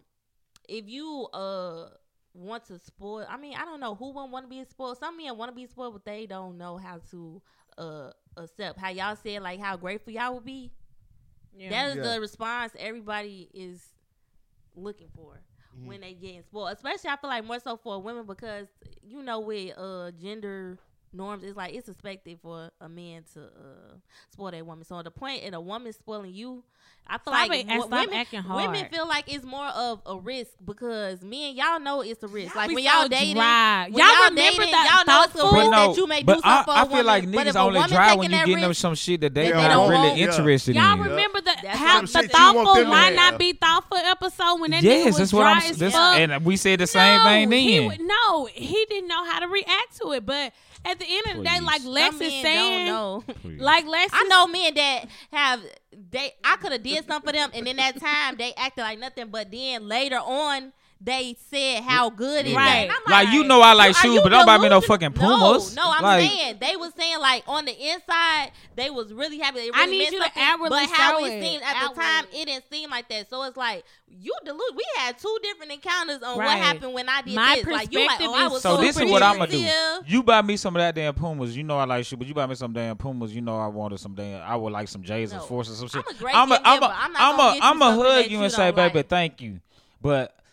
[0.68, 1.90] if you uh
[2.34, 4.98] want to spoil, I mean, I don't know who wouldn't want to be spoiled.
[5.00, 7.42] Some men want to be spoiled, but they don't know how to
[7.78, 8.80] uh accept.
[8.80, 10.72] How y'all said like how grateful y'all would be.
[11.58, 11.70] Yeah.
[11.70, 12.14] That is Yeah.
[12.14, 13.94] the response everybody is
[14.76, 15.42] looking for
[15.76, 15.88] Mhm.
[15.88, 16.72] when they getting spoiled.
[16.74, 18.68] Especially I feel like more so for women because
[19.02, 20.78] you know with uh gender
[21.14, 23.96] norms it's like it's expected for a man to uh
[24.32, 24.84] spoil a woman.
[24.86, 26.64] So the point in a woman spoiling you,
[27.08, 28.66] I feel Stop like it and wo- stop women acting hard.
[28.66, 32.54] women feel like it's more of a risk because men y'all know it's a risk.
[32.56, 33.86] like when y'all so dating dry.
[33.90, 35.58] when y'all, y'all remember dating, that y'all know it's a thoughtful?
[35.60, 37.06] risk no, that you may do but I, something for a I feel woman.
[37.06, 39.56] like niggas only woman dry when you that getting them some shit that they that
[39.56, 40.28] they not don't really yeah.
[40.28, 41.00] interested Y'all in.
[41.00, 43.16] remember the That's how the shit you want thoughtful them to might have.
[43.16, 45.82] not be thoughtful episode when that nigga Yes, was that's what dry I'm.
[45.82, 46.20] as fuck.
[46.20, 48.06] and we said the same thing then.
[48.06, 50.26] no, he didn't know how to react to it.
[50.26, 50.52] But
[50.86, 53.24] at the end of the day, like Lex some is men saying, don't know.
[53.64, 55.62] Like Lex, I is- know men that have
[56.12, 56.32] they.
[56.44, 59.30] I could have did something for them, and in that time they acted like nothing.
[59.30, 62.56] But then later on, they said how good it is.
[62.56, 62.90] Right.
[62.90, 65.14] And I'm Like you know I like shoes, you but don't buy me no fucking
[65.14, 65.76] Pumas.
[65.76, 69.38] No, no, I'm like, saying they was saying like on the inside they was really
[69.40, 69.60] happy.
[69.60, 71.44] They really I need you to something, outwardly but how it it.
[71.44, 73.30] seemed at the time, it didn't seem like that.
[73.30, 74.62] So it's like you delude.
[74.76, 77.66] We had two different encounters on what happened when I did My this.
[77.68, 79.52] Like you like, perspective oh, I is was So so this is what I'm gonna
[79.52, 79.70] do.
[80.08, 81.56] You buy me some of that damn Pumas.
[81.56, 83.34] You know I like shoes, but you buy me some damn Pumas.
[83.36, 84.42] You know I wanted some damn.
[84.42, 85.48] I would like some J's and No.
[85.48, 86.04] Force or some shit.
[86.08, 86.94] I'm a great I'm a, gift I'm a, giver.
[86.98, 88.94] I'm I'm gonna a, get you I'm a something hug you you and say, don't
[88.94, 89.60] baby, thank you.
[90.02, 90.47] But a-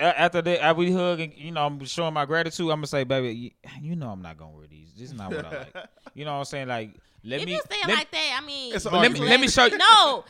[0.00, 2.70] after that, I we hug and you know I'm showing my gratitude.
[2.70, 3.50] I'm gonna say, baby, you,
[3.80, 4.92] you know I'm not gonna wear these.
[4.92, 5.74] This is not what I like.
[6.14, 6.66] You know what I'm saying?
[6.68, 6.90] Like,
[7.22, 7.52] let if me.
[7.52, 9.64] you say it let- like that, I mean, It's an let me- let me show
[9.66, 10.24] you- No, how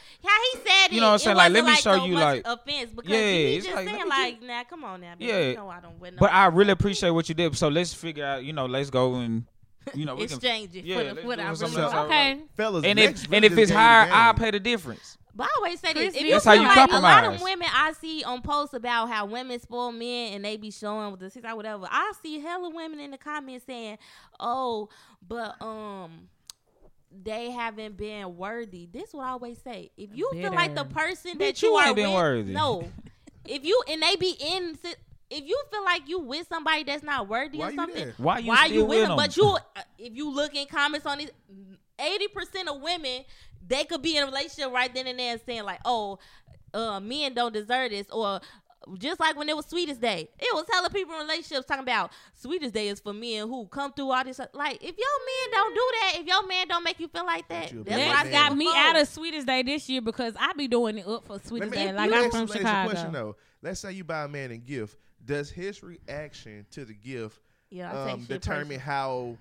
[0.52, 0.92] he said it.
[0.92, 1.36] You know what I'm saying?
[1.38, 3.98] Like, let me like show so you, like- offense because Yeah, he just like, saying
[3.98, 5.30] let me like, nah, come on now, baby.
[5.32, 5.40] Yeah.
[5.50, 6.18] you know I don't wear no.
[6.20, 7.56] But I really appreciate what you did.
[7.56, 8.44] So let's figure out.
[8.44, 9.44] You know, let's go and
[9.94, 10.36] you know we can.
[10.36, 11.94] exchange it yeah, for the, let's what I really want.
[11.94, 12.40] okay.
[12.56, 14.10] Fellas, And if and if it's higher.
[14.12, 15.16] I'll pay the difference.
[15.34, 17.40] But I always say this: if you That's how feel you like a lot of
[17.42, 21.20] women I see on posts about how women spoil men and they be showing with
[21.20, 23.98] the six or whatever, I see hella women in the comments saying,
[24.38, 24.88] "Oh,
[25.26, 26.28] but um."
[27.24, 28.86] They haven't been worthy.
[28.86, 29.90] This is what I always say.
[29.96, 30.94] If you feel like the Bitter.
[30.94, 32.52] person Bitch, that you you, are ain't been with, worthy.
[32.52, 32.84] no.
[33.44, 34.78] If you and they be in,
[35.28, 38.14] if you feel like you with somebody that's not worthy Why or something, there?
[38.16, 39.08] Why you why still you with with them?
[39.08, 39.16] them?
[39.16, 41.30] But you, uh, if you look in comments on these,
[41.98, 43.24] eighty percent of women
[43.66, 46.18] they could be in a relationship right then and there and saying like, "Oh,
[46.74, 48.40] uh, men don't deserve this," or
[48.98, 52.10] just like when it was Sweetest Day, it was hella people in relationships talking about
[52.34, 54.40] Sweetest Day is for men who come through all this.
[54.54, 57.46] Like, if your man don't do that, if your man don't make you feel like
[57.48, 58.24] that, that's bad what I Lex man.
[58.24, 58.78] said got me before.
[58.80, 61.76] out of Sweetest Day this year because I be doing it up for Sweetest me,
[61.76, 61.86] Day.
[61.86, 63.36] let Like me I'm ask- from let me ask you a question though.
[63.62, 64.96] Let's say you buy a man a gift.
[65.22, 67.38] Does his reaction to the gift
[67.68, 68.80] Yeah, um, determine personal.
[68.80, 69.36] how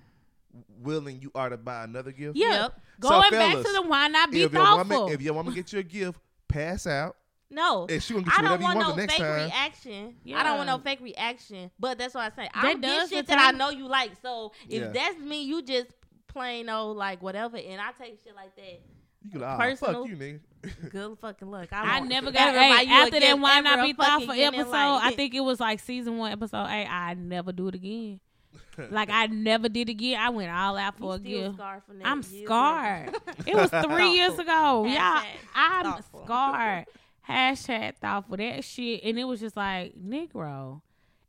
[0.82, 2.36] willing you are to buy another gift.
[2.36, 2.62] Yeah.
[2.62, 2.80] Yep.
[3.00, 5.00] Going So, back fellas, to the why not be if your thoughtful.
[5.02, 6.18] woman, if your woman get you a gift,
[6.48, 7.16] pass out,
[7.50, 7.86] No.
[7.88, 9.44] and she gonna get I you don't whatever you want want no next fake time.
[9.46, 10.16] reaction.
[10.34, 11.70] I don't want no fake reaction.
[11.78, 12.48] But that's what I say.
[12.52, 14.12] I That don't get shit that I know you like.
[14.22, 14.88] So if Yeah.
[14.88, 15.88] that's me, you just
[16.26, 18.80] plain old like whatever, and I take shit like that.
[19.22, 20.02] You can, ah, Personal.
[20.02, 20.40] fuck you, nigga.
[20.90, 21.68] Good fucking luck.
[21.72, 24.70] I won't never got ever buy hey, you after that why not be thoughtful episode.
[24.70, 25.02] life.
[25.04, 26.86] I think it was like season one episode eight.
[26.86, 28.20] I never do it again.
[28.90, 30.18] like I never did again.
[30.20, 31.54] I went all out You for a still gift.
[31.56, 32.46] scarred from that I'm years later.
[32.46, 33.14] scarred.
[33.46, 34.84] it was three years ago.
[34.86, 36.24] Yeah, Hashtag I'm thoughtful.
[36.24, 36.86] scarred.
[37.28, 40.80] Hashtag thoughtful that shit, and it was just like Negro,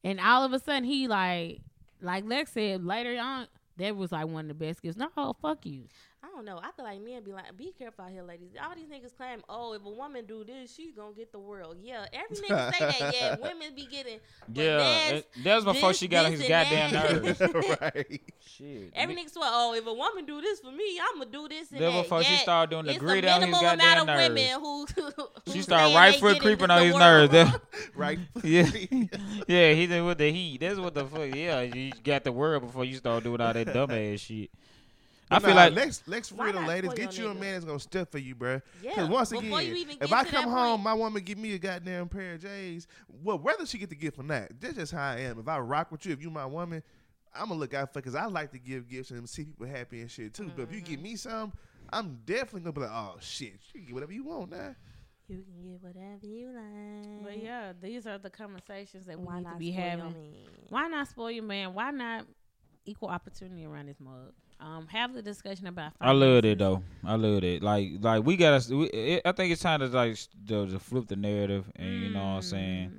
[0.03, 1.61] and all of a sudden he like,
[2.01, 4.97] like Lex said later on, that was like one of the best gifts.
[4.97, 5.09] No,
[5.41, 5.83] fuck you.
[6.23, 6.59] I don't know.
[6.61, 8.51] I feel like men be like, be careful out here, ladies.
[8.63, 11.77] All these niggas claim, oh, if a woman do this, she's gonna get the world.
[11.81, 13.15] Yeah, every nigga say that.
[13.19, 14.19] Yeah, women be getting.
[14.53, 17.41] Yeah, that's- that was before this, she got on his goddamn that.
[17.41, 17.41] nerves.
[17.81, 18.21] right.
[18.39, 18.91] Shit.
[18.93, 21.81] Every nigga swear, oh, if a woman do this for me, I'ma do this and
[21.81, 22.03] That that.
[22.03, 24.15] before she Yet, started doing the it's grit a on his minimal goddamn amount of
[24.15, 24.91] women nerves.
[24.95, 25.11] who,
[25.47, 27.31] who She started saying right they foot getting creeping the on his nerves.
[27.31, 27.61] That-
[27.95, 28.19] Right.
[28.43, 28.69] Yeah,
[29.47, 30.59] yeah, he did with the heat.
[30.61, 31.33] That's what the fuck.
[31.35, 34.49] Yeah, you got the world before you start doing all that dumbass shit.
[35.31, 37.39] I feel nah, like Lex, Lex for Why real, not ladies, get you a nigga?
[37.39, 38.61] man that's gonna step for you, bruh.
[38.73, 40.83] Yeah, Because once before again, you even if I come home, point.
[40.83, 42.87] my woman give me a goddamn pair of J's.
[43.07, 45.39] Well, whether she get the gift or not, that's just how I am.
[45.39, 46.83] If I rock with you, if you my woman,
[47.33, 50.01] I'm gonna look out for because I like to give gifts and see people happy
[50.01, 50.51] and shit too.
[50.55, 50.91] But if you Mm-hmm.
[50.91, 51.53] give me some,
[51.91, 54.75] I'm definitely gonna be like, oh shit, you can get whatever you want now.
[55.27, 57.23] You can get whatever you like.
[57.23, 60.13] But yeah, these are the conversations that we Why need to be having.
[60.13, 60.67] me?
[60.69, 61.73] Why not spoil your man?
[61.73, 62.25] Why not
[62.85, 64.33] equal opportunity around this mug?
[64.61, 65.93] Um, have the discussion about.
[65.99, 66.83] I love it though.
[67.03, 67.63] I love it.
[67.63, 68.75] Like like we gotta.
[68.75, 70.17] We, it, I think it's time to like
[70.47, 72.91] to, to flip the narrative and you know what I'm saying.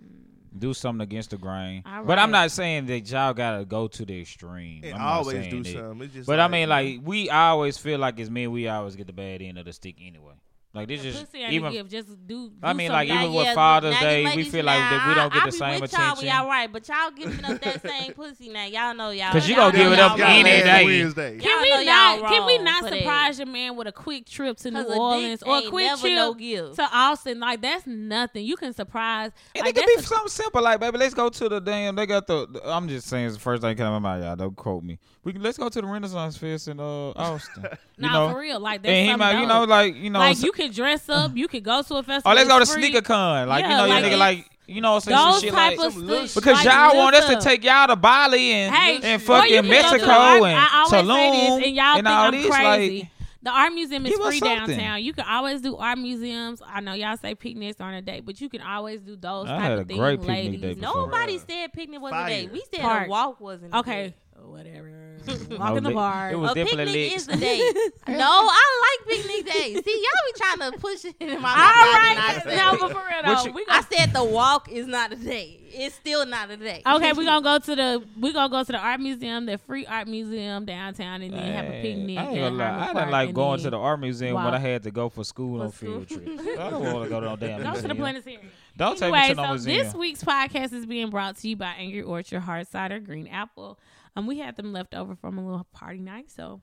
[0.58, 1.82] Do something against the grain.
[1.86, 4.82] All But I'm not saying that y'all gotta go to the extreme.
[4.84, 5.72] And I'm always do that.
[5.72, 6.02] something.
[6.02, 8.96] It's just But I mean, like we I always feel like as men, we always
[8.96, 10.34] get the bad end of the stick anyway.
[10.74, 11.68] Like this The just pussy ain't even.
[11.68, 11.90] a gift.
[11.90, 12.48] Just do.
[12.48, 13.24] do I mean, like, something.
[13.26, 15.34] even with yeah, Father's now you Day, we ladies feel like that we don't I-
[15.34, 16.26] get I the be same with y'all when.
[16.26, 18.64] Y'all right, but y'all giving up that same pussy now.
[18.64, 19.32] Y'all know y'all.
[19.32, 20.84] Cause y'all gonna give it up any day.
[20.86, 21.32] Wednesday.
[21.34, 22.32] Y'all Can know we y'all not?
[22.32, 22.98] Can we not for that.
[23.00, 26.32] surprise your man with a quick trip to New Orleans or a quick trip no
[26.32, 26.76] gift.
[26.76, 27.38] to Austin?
[27.40, 28.46] Like that's nothing.
[28.46, 29.32] You can surprise.
[29.54, 31.96] And like, it could be that's something simple, like baby, let's go to the damn.
[31.96, 32.46] They got the.
[32.46, 34.36] the- I'm just saying, it's the first thing coming to my mind, y'all.
[34.36, 34.98] Don't quote me.
[35.22, 37.62] We can, let's go to the Renaissance Fest in uh Austin.
[37.98, 38.58] you Nah, know, for real.
[38.58, 41.08] Like that's and he something might, you know, like you know, like you can dress
[41.08, 41.36] up.
[41.36, 42.30] You could go to a festival.
[42.30, 42.82] oh, let's go to free.
[42.82, 45.40] sneaker con, like you know, like your nigga, like you know, what I'm saying some
[45.40, 45.86] shit type like.
[45.88, 46.34] of some stuff.
[46.34, 49.62] Because like, y'all want us to take y'all to Bali and Hey, and fucking can
[49.64, 52.32] go to Mexico and I always say Tulum this, and y'all and think all I'm
[52.32, 52.46] this.
[52.48, 52.98] crazy.
[53.00, 53.08] Like,
[53.42, 54.76] The art museum is free something.
[54.78, 55.02] downtown.
[55.02, 56.62] You can always do art museums.
[56.64, 59.52] I know y'all say picnics aren't a date, but you can always do those I
[59.54, 60.60] type had of a things, picnic ladies.
[60.60, 60.74] day.
[60.80, 62.26] Nobody said picnic was Fire.
[62.26, 62.46] a day.
[62.52, 63.08] We said Park.
[63.08, 63.74] a walk wasn't.
[63.74, 64.14] a Okay, day.
[64.40, 65.01] Oh, whatever.
[65.22, 65.50] Mm.
[65.50, 66.32] No, Walk in the lit- park.
[66.32, 67.12] it was a oh, definitely picnic lit.
[67.16, 67.72] is a day.
[68.08, 69.84] no, I like picnic days.
[69.84, 72.44] See, y'all be trying to push it in my All mouth.
[72.46, 75.12] right, no, but for real though, you- we I gonna, said the walk is not
[75.12, 75.58] a day.
[75.74, 76.82] It's still not a day.
[76.86, 77.12] okay.
[77.12, 80.06] we're gonna go to the we're gonna go to the art museum, the free art
[80.06, 82.18] museum downtown, and then have a picnic.
[82.18, 84.82] I ain't gonna lie, I didn't like going to the art museum when I had
[84.82, 86.18] to go for school For on field school.
[86.24, 86.42] trips.
[86.58, 88.50] I don't want to go to no damn Go to the planetarium.
[88.76, 89.84] Don't take me to no so museum.
[89.86, 93.78] this week's podcast is being brought to you by Angry Orchard Hard Cider Green Apple.
[94.16, 96.60] Um, we had them left over from a little party night, so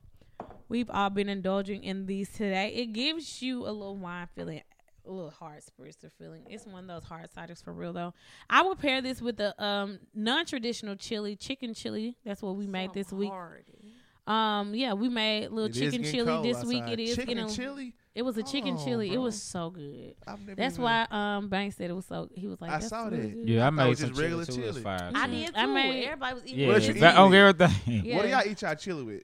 [0.68, 2.68] we've all been indulging in these today.
[2.74, 4.62] It gives you a little wine feeling,
[5.06, 6.44] a little hard spritzer feeling.
[6.48, 8.14] It's one of those hard ciders for real though.
[8.48, 12.16] I will pair this with the um non-traditional chili, chicken chili.
[12.24, 13.32] That's what we made this week.
[14.26, 16.82] Um, yeah, we made little It is chicken chili cold this week.
[16.82, 17.00] outside.
[17.00, 17.52] It is chicken getting.
[17.54, 17.94] chili.
[18.14, 19.12] It was a chicken Oh, chili.
[19.14, 20.14] It was so good.
[20.56, 22.28] That's even- why um Banks said it was so.
[22.34, 23.34] He was like, I That's saw really that.
[23.34, 23.48] good.
[23.48, 24.52] yeah, I it made was some just chili regular too.
[24.62, 24.82] It was chili.
[24.82, 25.10] fire.
[25.14, 25.52] I did too.
[25.56, 26.58] I made- Everybody was eating.
[26.58, 27.38] Yeah, What you that- eat on with?
[27.60, 28.04] everything.
[28.04, 28.16] Yeah.
[28.16, 29.22] What do y'all eat y'all chili with?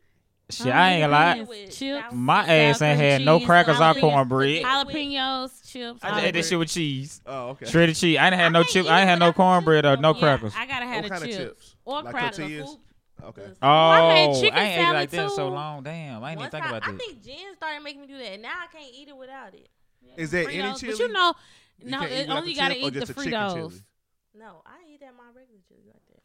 [0.48, 1.66] Shit, I ain't gonna lie.
[1.68, 4.62] Chips, My ass ain't cream had no cheese, crackers or jalapenos, cornbread.
[4.64, 6.04] Jalapenos, chips.
[6.04, 6.42] I just ate that oil.
[6.44, 7.66] shit with cheese, Oh, okay.
[7.66, 8.16] shredded cheese.
[8.16, 8.86] I didn't have I no ain't chip.
[8.86, 10.52] I ain't had no without cornbread or no crackers.
[10.56, 11.36] I gotta have What the chips.
[11.36, 11.74] chips?
[11.84, 12.76] or crackers.
[13.34, 13.50] Tortillas?
[13.50, 13.58] Okay.
[13.62, 15.82] Oh, I made I chicken ain't ate like that so long.
[15.82, 16.98] Damn, I ain't even think I, about I that.
[17.00, 18.32] think Jen started making me do that.
[18.32, 19.68] And now I can't eat it without it.
[20.16, 20.92] Is there any Fritos, chili?
[20.92, 21.34] But you know,
[21.78, 23.24] You no, can't eat it without only the gotta chili or eat the just the
[23.24, 23.54] chicken Fritos.
[23.54, 23.80] chili?
[24.38, 26.22] No, I eat that my regular chili like that.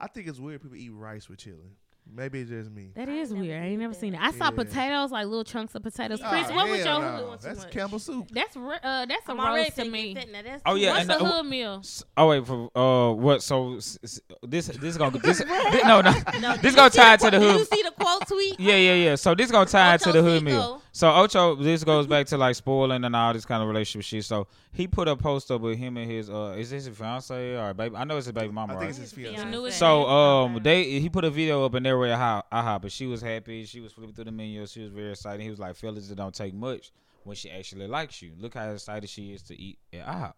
[0.00, 1.76] I think it's weird people eat rice with chili.
[2.14, 2.90] Maybe it's just me.
[2.94, 3.62] That I is ain't never weird.
[3.62, 4.20] I ain't never seen it.
[4.20, 4.50] I saw Yeah.
[4.50, 6.20] potatoes, like little chunks of potatoes.
[6.24, 7.12] Oh, Chris, what was hell your?
[7.12, 7.26] no.
[7.28, 7.70] one too That's much.
[7.72, 8.28] Campbell soup.
[8.32, 10.14] That's re- uh, that's a I'm already roast to me.
[10.14, 10.90] that- Oh, yeah.
[10.90, 11.78] What's and the the- hood meal?
[11.82, 13.42] S- Oh wait, for uh, what?
[13.42, 15.38] So s- s- this this gonna this,
[15.72, 16.10] this no no
[16.40, 17.52] No, this did gonna tie the to the hood.
[17.52, 18.58] Did you see the quote tweet?
[18.60, 19.14] Yeah, yeah, yeah.
[19.14, 20.50] So this gonna tie Ocho to the hood Cinco.
[20.50, 20.82] meal.
[20.92, 24.24] So Ocho, this goes back to like spoiling and all this kind of relationship shit.
[24.24, 27.56] So he put a post up with him and his uh, is this his fiance
[27.56, 27.96] or baby?
[27.96, 28.74] I know it's his baby mama.
[28.74, 28.80] I right?
[28.82, 29.50] think it's his fiance.
[29.50, 29.70] knew.
[29.70, 32.92] So um they he put a video up and they were at IHOP, IHOP, but
[32.92, 33.64] she was happy.
[33.64, 34.66] She was flipping through the menu.
[34.66, 35.42] She was very excited.
[35.42, 36.92] He was like, "Fellas, it don't take much
[37.24, 38.32] when she actually likes you.
[38.38, 40.34] Look how excited she is to eat at IHOP."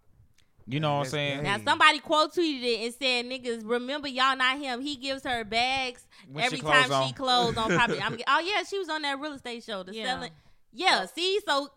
[0.67, 1.43] You know what I'm saying?
[1.43, 4.81] Now somebody quote tweeted it and said, "Niggas, remember y'all not him.
[4.81, 8.41] He gives her bags When every she time clothes she clothes on property." I'm, oh
[8.41, 9.83] yeah, she was on that real estate show.
[9.83, 10.05] The Yeah.
[10.05, 10.31] selling.
[10.73, 11.69] Yeah, see, so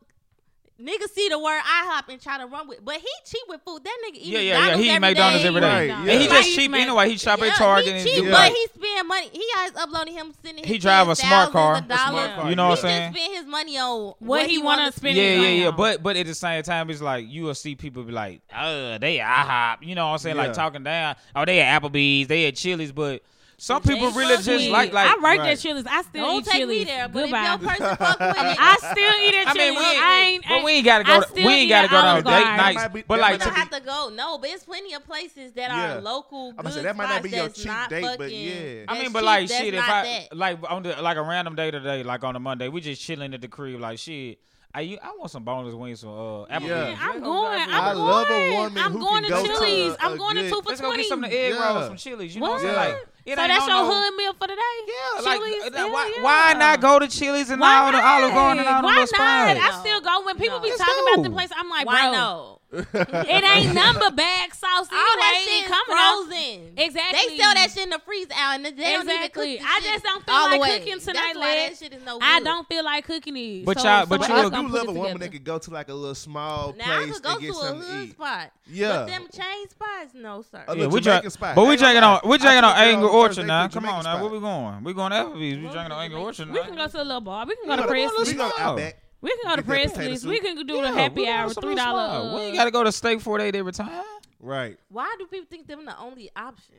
[0.82, 3.84] niggas see the word IHOP and try to run with, but he cheap with food.
[3.84, 4.76] That nigga eat Yeah, yeah, yeah.
[4.78, 5.90] He eat every McDonald's every day.
[5.90, 7.10] Right, And he Why just you cheap smack- anyway.
[7.10, 7.96] He shop Yeah, at Target.
[7.96, 8.32] he cheap, do- Yeah.
[8.32, 9.30] but he spend money.
[9.32, 10.64] He always uploading him sending.
[10.66, 11.76] He his drive a smart car.
[11.76, 13.14] A smart car, You know what he I'm saying?
[13.14, 15.68] just spend his money on What he wanna wanna spend Yeah, his yeah, money yeah.
[15.70, 15.76] on.
[15.78, 18.98] But but at the same time, it's like you will see people be like, "Uh,
[18.98, 20.36] they IHOP." You know what I'm saying?
[20.38, 21.16] Like talking down.
[21.36, 22.28] Oh, they at Applebee's.
[22.28, 22.92] They at Chili's.
[22.92, 23.22] But
[23.58, 25.08] some They people really just with like like.
[25.08, 25.40] I worked Right.
[25.52, 25.86] at Chili's.
[25.88, 26.80] I still Don't eat take Chili's.
[26.80, 27.54] me there, but Goodbye.
[27.56, 30.46] if your person fuck with it, I still eat at I mean, we, I ain't,
[30.48, 31.22] but we ain't gotta I go.
[31.22, 32.58] To, still we ain't eat gotta at go on Olive date Garden.
[32.58, 32.82] nights.
[32.82, 34.12] That be- but like You don't have to go.
[34.14, 35.96] No, but it's plenty of places that Yeah.
[35.98, 36.50] are local.
[36.50, 38.84] I'm gonna say that might not be your cheap not date, but yeah.
[38.90, 42.04] I mean, but like shit, if I like on the like a random day today,
[42.04, 44.40] like on a Monday, we just chilling at the crib, like shit.
[44.74, 46.68] I I want some boneless wings from uh Applebee's.
[46.68, 46.98] Yeah.
[47.00, 47.60] I'm going.
[47.62, 48.06] I'm I going.
[48.06, 49.94] love a woman I'm who going can to go to Chili's.
[49.94, 51.74] a- I'm a going to two for Let's go get some of the egg Yeah.
[51.74, 52.36] rolls from Chili's.
[52.36, 52.70] You know what, What?
[52.72, 52.94] I'm saying?
[52.94, 54.76] Like, it so that's your no, hood meal for the day.
[54.88, 55.62] Yeah, Chili's.
[55.62, 56.24] Uh, like hell why, yeah.
[56.24, 58.96] why not go to Chili's and Why all the Olive Garden and all the Why
[58.98, 59.10] not?
[59.10, 59.60] spots?
[59.62, 60.64] I still go when people No.
[60.64, 61.14] be Let's talking go.
[61.14, 61.50] about the place.
[61.58, 62.60] I'm like, Why bro, no?
[62.76, 65.20] It ain't number bag sauce All anyway.
[65.20, 66.26] that It shit is coming out.
[66.26, 66.74] frozen.
[66.78, 67.20] Exactly.
[67.30, 69.54] They sell that shit in the freezer out, and they don't Exactly.
[69.54, 70.80] even cook the I shit just don't feel like way.
[70.80, 73.66] cooking tonight, That's why that shit is no I don't feel like cooking it.
[73.66, 75.72] But so y'all- but somebody you- I do love a woman that could go to
[75.72, 78.02] like a little small Now I place could go and get to a something to
[78.04, 78.12] eat.
[78.12, 78.52] spot.
[78.68, 78.88] Yeah.
[78.90, 80.64] But them chain spots, no sir.
[80.68, 81.56] A Yeah, we drinking drink, spot.
[81.56, 83.68] but we drinking on we drinking on girl Angry Orchard now.
[83.68, 84.84] Come on now, where we going?
[84.84, 85.58] We going to Applebee's.
[85.58, 86.86] We drinking on Angry we Orchard We can now.
[86.88, 87.46] go to a little bar.
[87.46, 87.94] We can go to gotta go.
[88.24, 88.80] We go to small.
[89.26, 89.38] Outback.
[89.38, 90.26] We can go to Get Presley's.
[90.26, 92.08] We can do the happy hour, want three dollar.
[92.08, 92.22] dollar.
[92.30, 92.36] small.
[92.36, 94.04] We uh, ain't got to go to Steak 48 every time.
[94.40, 94.78] Right.
[94.90, 96.76] Why do people think them the only option?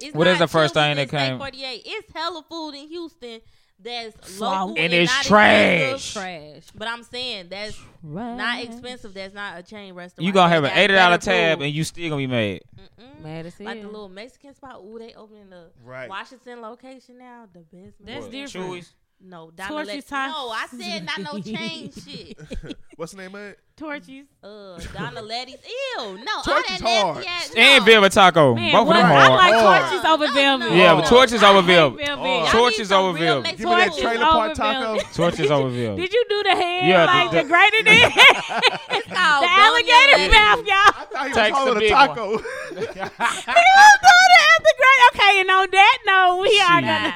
[0.00, 1.82] It's What is the first thing that and Steak came- 48.
[1.84, 3.40] It's hella food in Houston
[3.82, 4.48] that's Slow.
[4.50, 5.80] local And and, it's not trash.
[5.94, 6.12] expensive.
[6.22, 6.62] Trash.
[6.76, 9.12] But I'm saying that's not expensive.
[9.14, 10.24] That's not a chain restaurant.
[10.26, 11.64] You gonna have an got eighty dollar tab food.
[11.66, 12.60] and you still gonna be mad.
[12.78, 13.22] Mm-mm.
[13.22, 13.66] Mad as hell.
[13.66, 14.80] Like the little Mexican spot.
[14.80, 16.08] Ooh, they opening the Right.
[16.08, 17.46] Washington location now.
[17.52, 17.96] The best.
[18.00, 18.84] That's What, Mexican- different.
[18.84, 18.94] Chuy's?
[19.26, 20.30] No, Torchy's Donna Let- time.
[20.32, 22.38] No, I said not no chain shit.
[22.96, 23.58] What's the name of it?
[23.76, 24.26] Torchy's.
[24.42, 25.56] Uh, Donna Letty's.
[25.66, 26.32] Ew, no.
[26.36, 27.24] all Torchy's that hard.
[27.24, 27.90] nasty ass- And no.
[27.90, 28.54] Velvet Taco.
[28.54, 28.96] Man, Both of what?
[28.98, 29.80] them I like Hard.
[29.82, 30.68] Torchy's over No, velvet.
[30.70, 30.74] no.
[30.76, 32.06] Yeah, but Torchy's over I hate velvet.
[32.06, 32.48] velvet.
[32.52, 33.56] Torchy's over real Velvet.
[33.58, 34.98] Give me that trailer park taco.
[35.14, 36.00] Torchy's over velvet.
[36.02, 40.18] Did you do the hand Yeah, like the- the, greater than It's the called alligator
[40.18, 40.76] Bone mouth, y'all?
[40.76, 42.26] I thought he was Takes the holding a taco.
[42.28, 45.00] He was doing it at the great.
[45.14, 47.14] Okay, and on that note, we are gonna.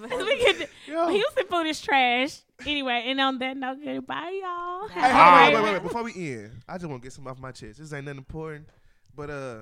[0.00, 0.08] We
[0.44, 1.08] can, Yo.
[1.08, 2.40] Houston food is trash.
[2.66, 4.88] Anyway, and on that note, goodbye, y'all.
[4.88, 5.82] Hey, Hey, Have hold on, wait, wait, wait.
[5.82, 7.78] Before we end, I just want to get some off my chest.
[7.78, 8.68] This ain't nothing important,
[9.14, 9.58] but uh,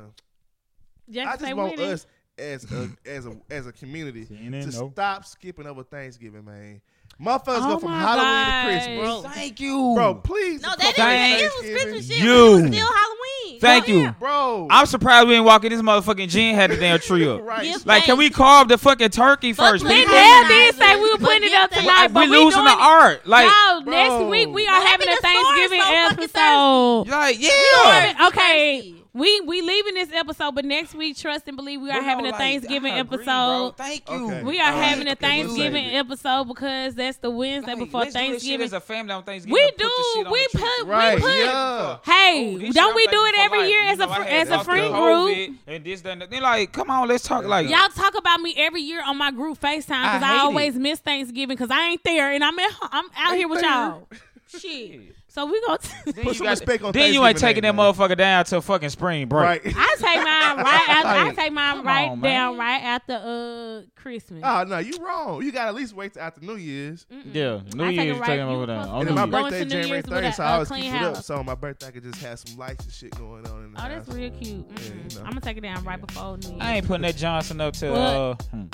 [1.09, 1.93] Just I just want winning.
[1.93, 2.07] us
[2.39, 4.91] as a as a as a community Seen it, to no.
[4.93, 6.81] stop skipping over Thanksgiving, man.
[7.21, 8.63] Motherfuckers Oh go from Halloween gosh.
[8.63, 9.31] to Christmas, Bro.
[9.31, 9.93] Thank you.
[9.97, 10.15] bro.
[10.17, 11.51] Please, No, fuck that Thank didn't.
[11.65, 12.19] It was Christmas shit.
[12.19, 12.25] you.
[12.27, 13.28] but It was still Halloween.
[13.61, 14.15] Thank you.
[14.19, 14.67] bro.
[14.71, 17.43] I'm surprised we ain't walking this motherfucking Jen had the damn tree up.
[17.43, 17.63] right.
[17.65, 19.83] Give Like, can we carve the fucking turkey first?
[19.85, 22.71] Fuck We did say we were putting it up tonight, we but we losing the
[22.71, 22.83] doing it.
[22.83, 23.27] art.
[23.27, 26.25] Like, Y'all, next week we are Well, having a having the stores Thanksgiving so fucking
[26.25, 27.09] episode.
[27.09, 28.15] like, We yeah.
[28.17, 28.27] doing.
[28.29, 29.05] Okay, Thirsty.
[29.19, 32.27] We we leaving this episode, but next week, trust and believe, we are But having
[32.27, 33.25] a like, Thanksgiving I agree, episode.
[33.27, 33.75] bro.
[33.77, 34.27] Thank you.
[34.27, 34.43] Okay.
[34.45, 34.85] We are All right.
[34.85, 35.95] having a Okay, we'll Thanksgiving it.
[35.95, 38.31] episode because that's the Wednesday Like, before let's do this shit
[38.61, 38.65] Thanksgiving.
[38.67, 39.55] as a family on Thanksgiving.
[39.55, 40.27] We Put the shit do.
[40.27, 40.69] on We the tree.
[40.79, 40.87] put.
[40.89, 41.35] Right, We put.
[41.39, 41.97] yeah.
[42.05, 43.69] Hey, Oh, this don't we I'm do it for every life.
[43.69, 45.01] year You as a know, I fr- had as a lost friend group?
[45.03, 46.31] COVID And this, that, and that.
[46.31, 47.45] They're like, come on, let's talk.
[47.45, 50.41] Like, Y'all talk about me every year on my group FaceTime because I I, hate
[50.41, 54.07] always miss Thanksgiving because I ain't there and I'm at I'm out here with y'all.
[54.59, 55.17] Shit.
[55.39, 55.79] So we gonna.
[56.05, 57.95] then Put you some got- respect on Then you ain't taking that man.
[57.95, 59.65] motherfucker down till fucking spring break.
[59.65, 59.77] right.
[59.77, 60.89] I take mine right.
[60.89, 62.33] After, I take mine right on, man.
[62.35, 64.43] down right after uh Christmas.
[64.45, 65.41] Oh no, you wrong.
[65.45, 67.07] You gotta at least wait till after New Year's.
[67.13, 67.33] Mm-mm.
[67.33, 68.83] Yeah, New I Year's right- taking over there.
[68.83, 71.03] supposed And then my go birthday January Year's 30th, so I always clean keep it
[71.03, 71.17] up.
[71.23, 73.73] So on my birthday, I could just have some lights and shit going on in
[73.75, 74.07] the Oh, house.
[74.07, 74.69] that's real cute.
[74.69, 75.13] Mm-mm.
[75.15, 75.25] you know.
[75.25, 76.61] I'm gonna take it down right before New Year's.
[76.61, 78.65] I ain't putting that Johnson up till uh, hmm,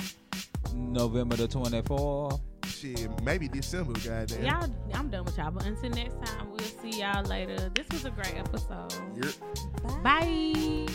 [0.73, 2.41] November the 24th.
[2.65, 4.43] Shit, maybe December, goddamn.
[4.43, 5.51] Y'all, I'm done with y'all.
[5.51, 7.69] But until next time, we'll see y'all later.
[7.73, 8.93] This was a great episode.
[9.15, 9.33] You're-
[10.03, 10.87] Bye.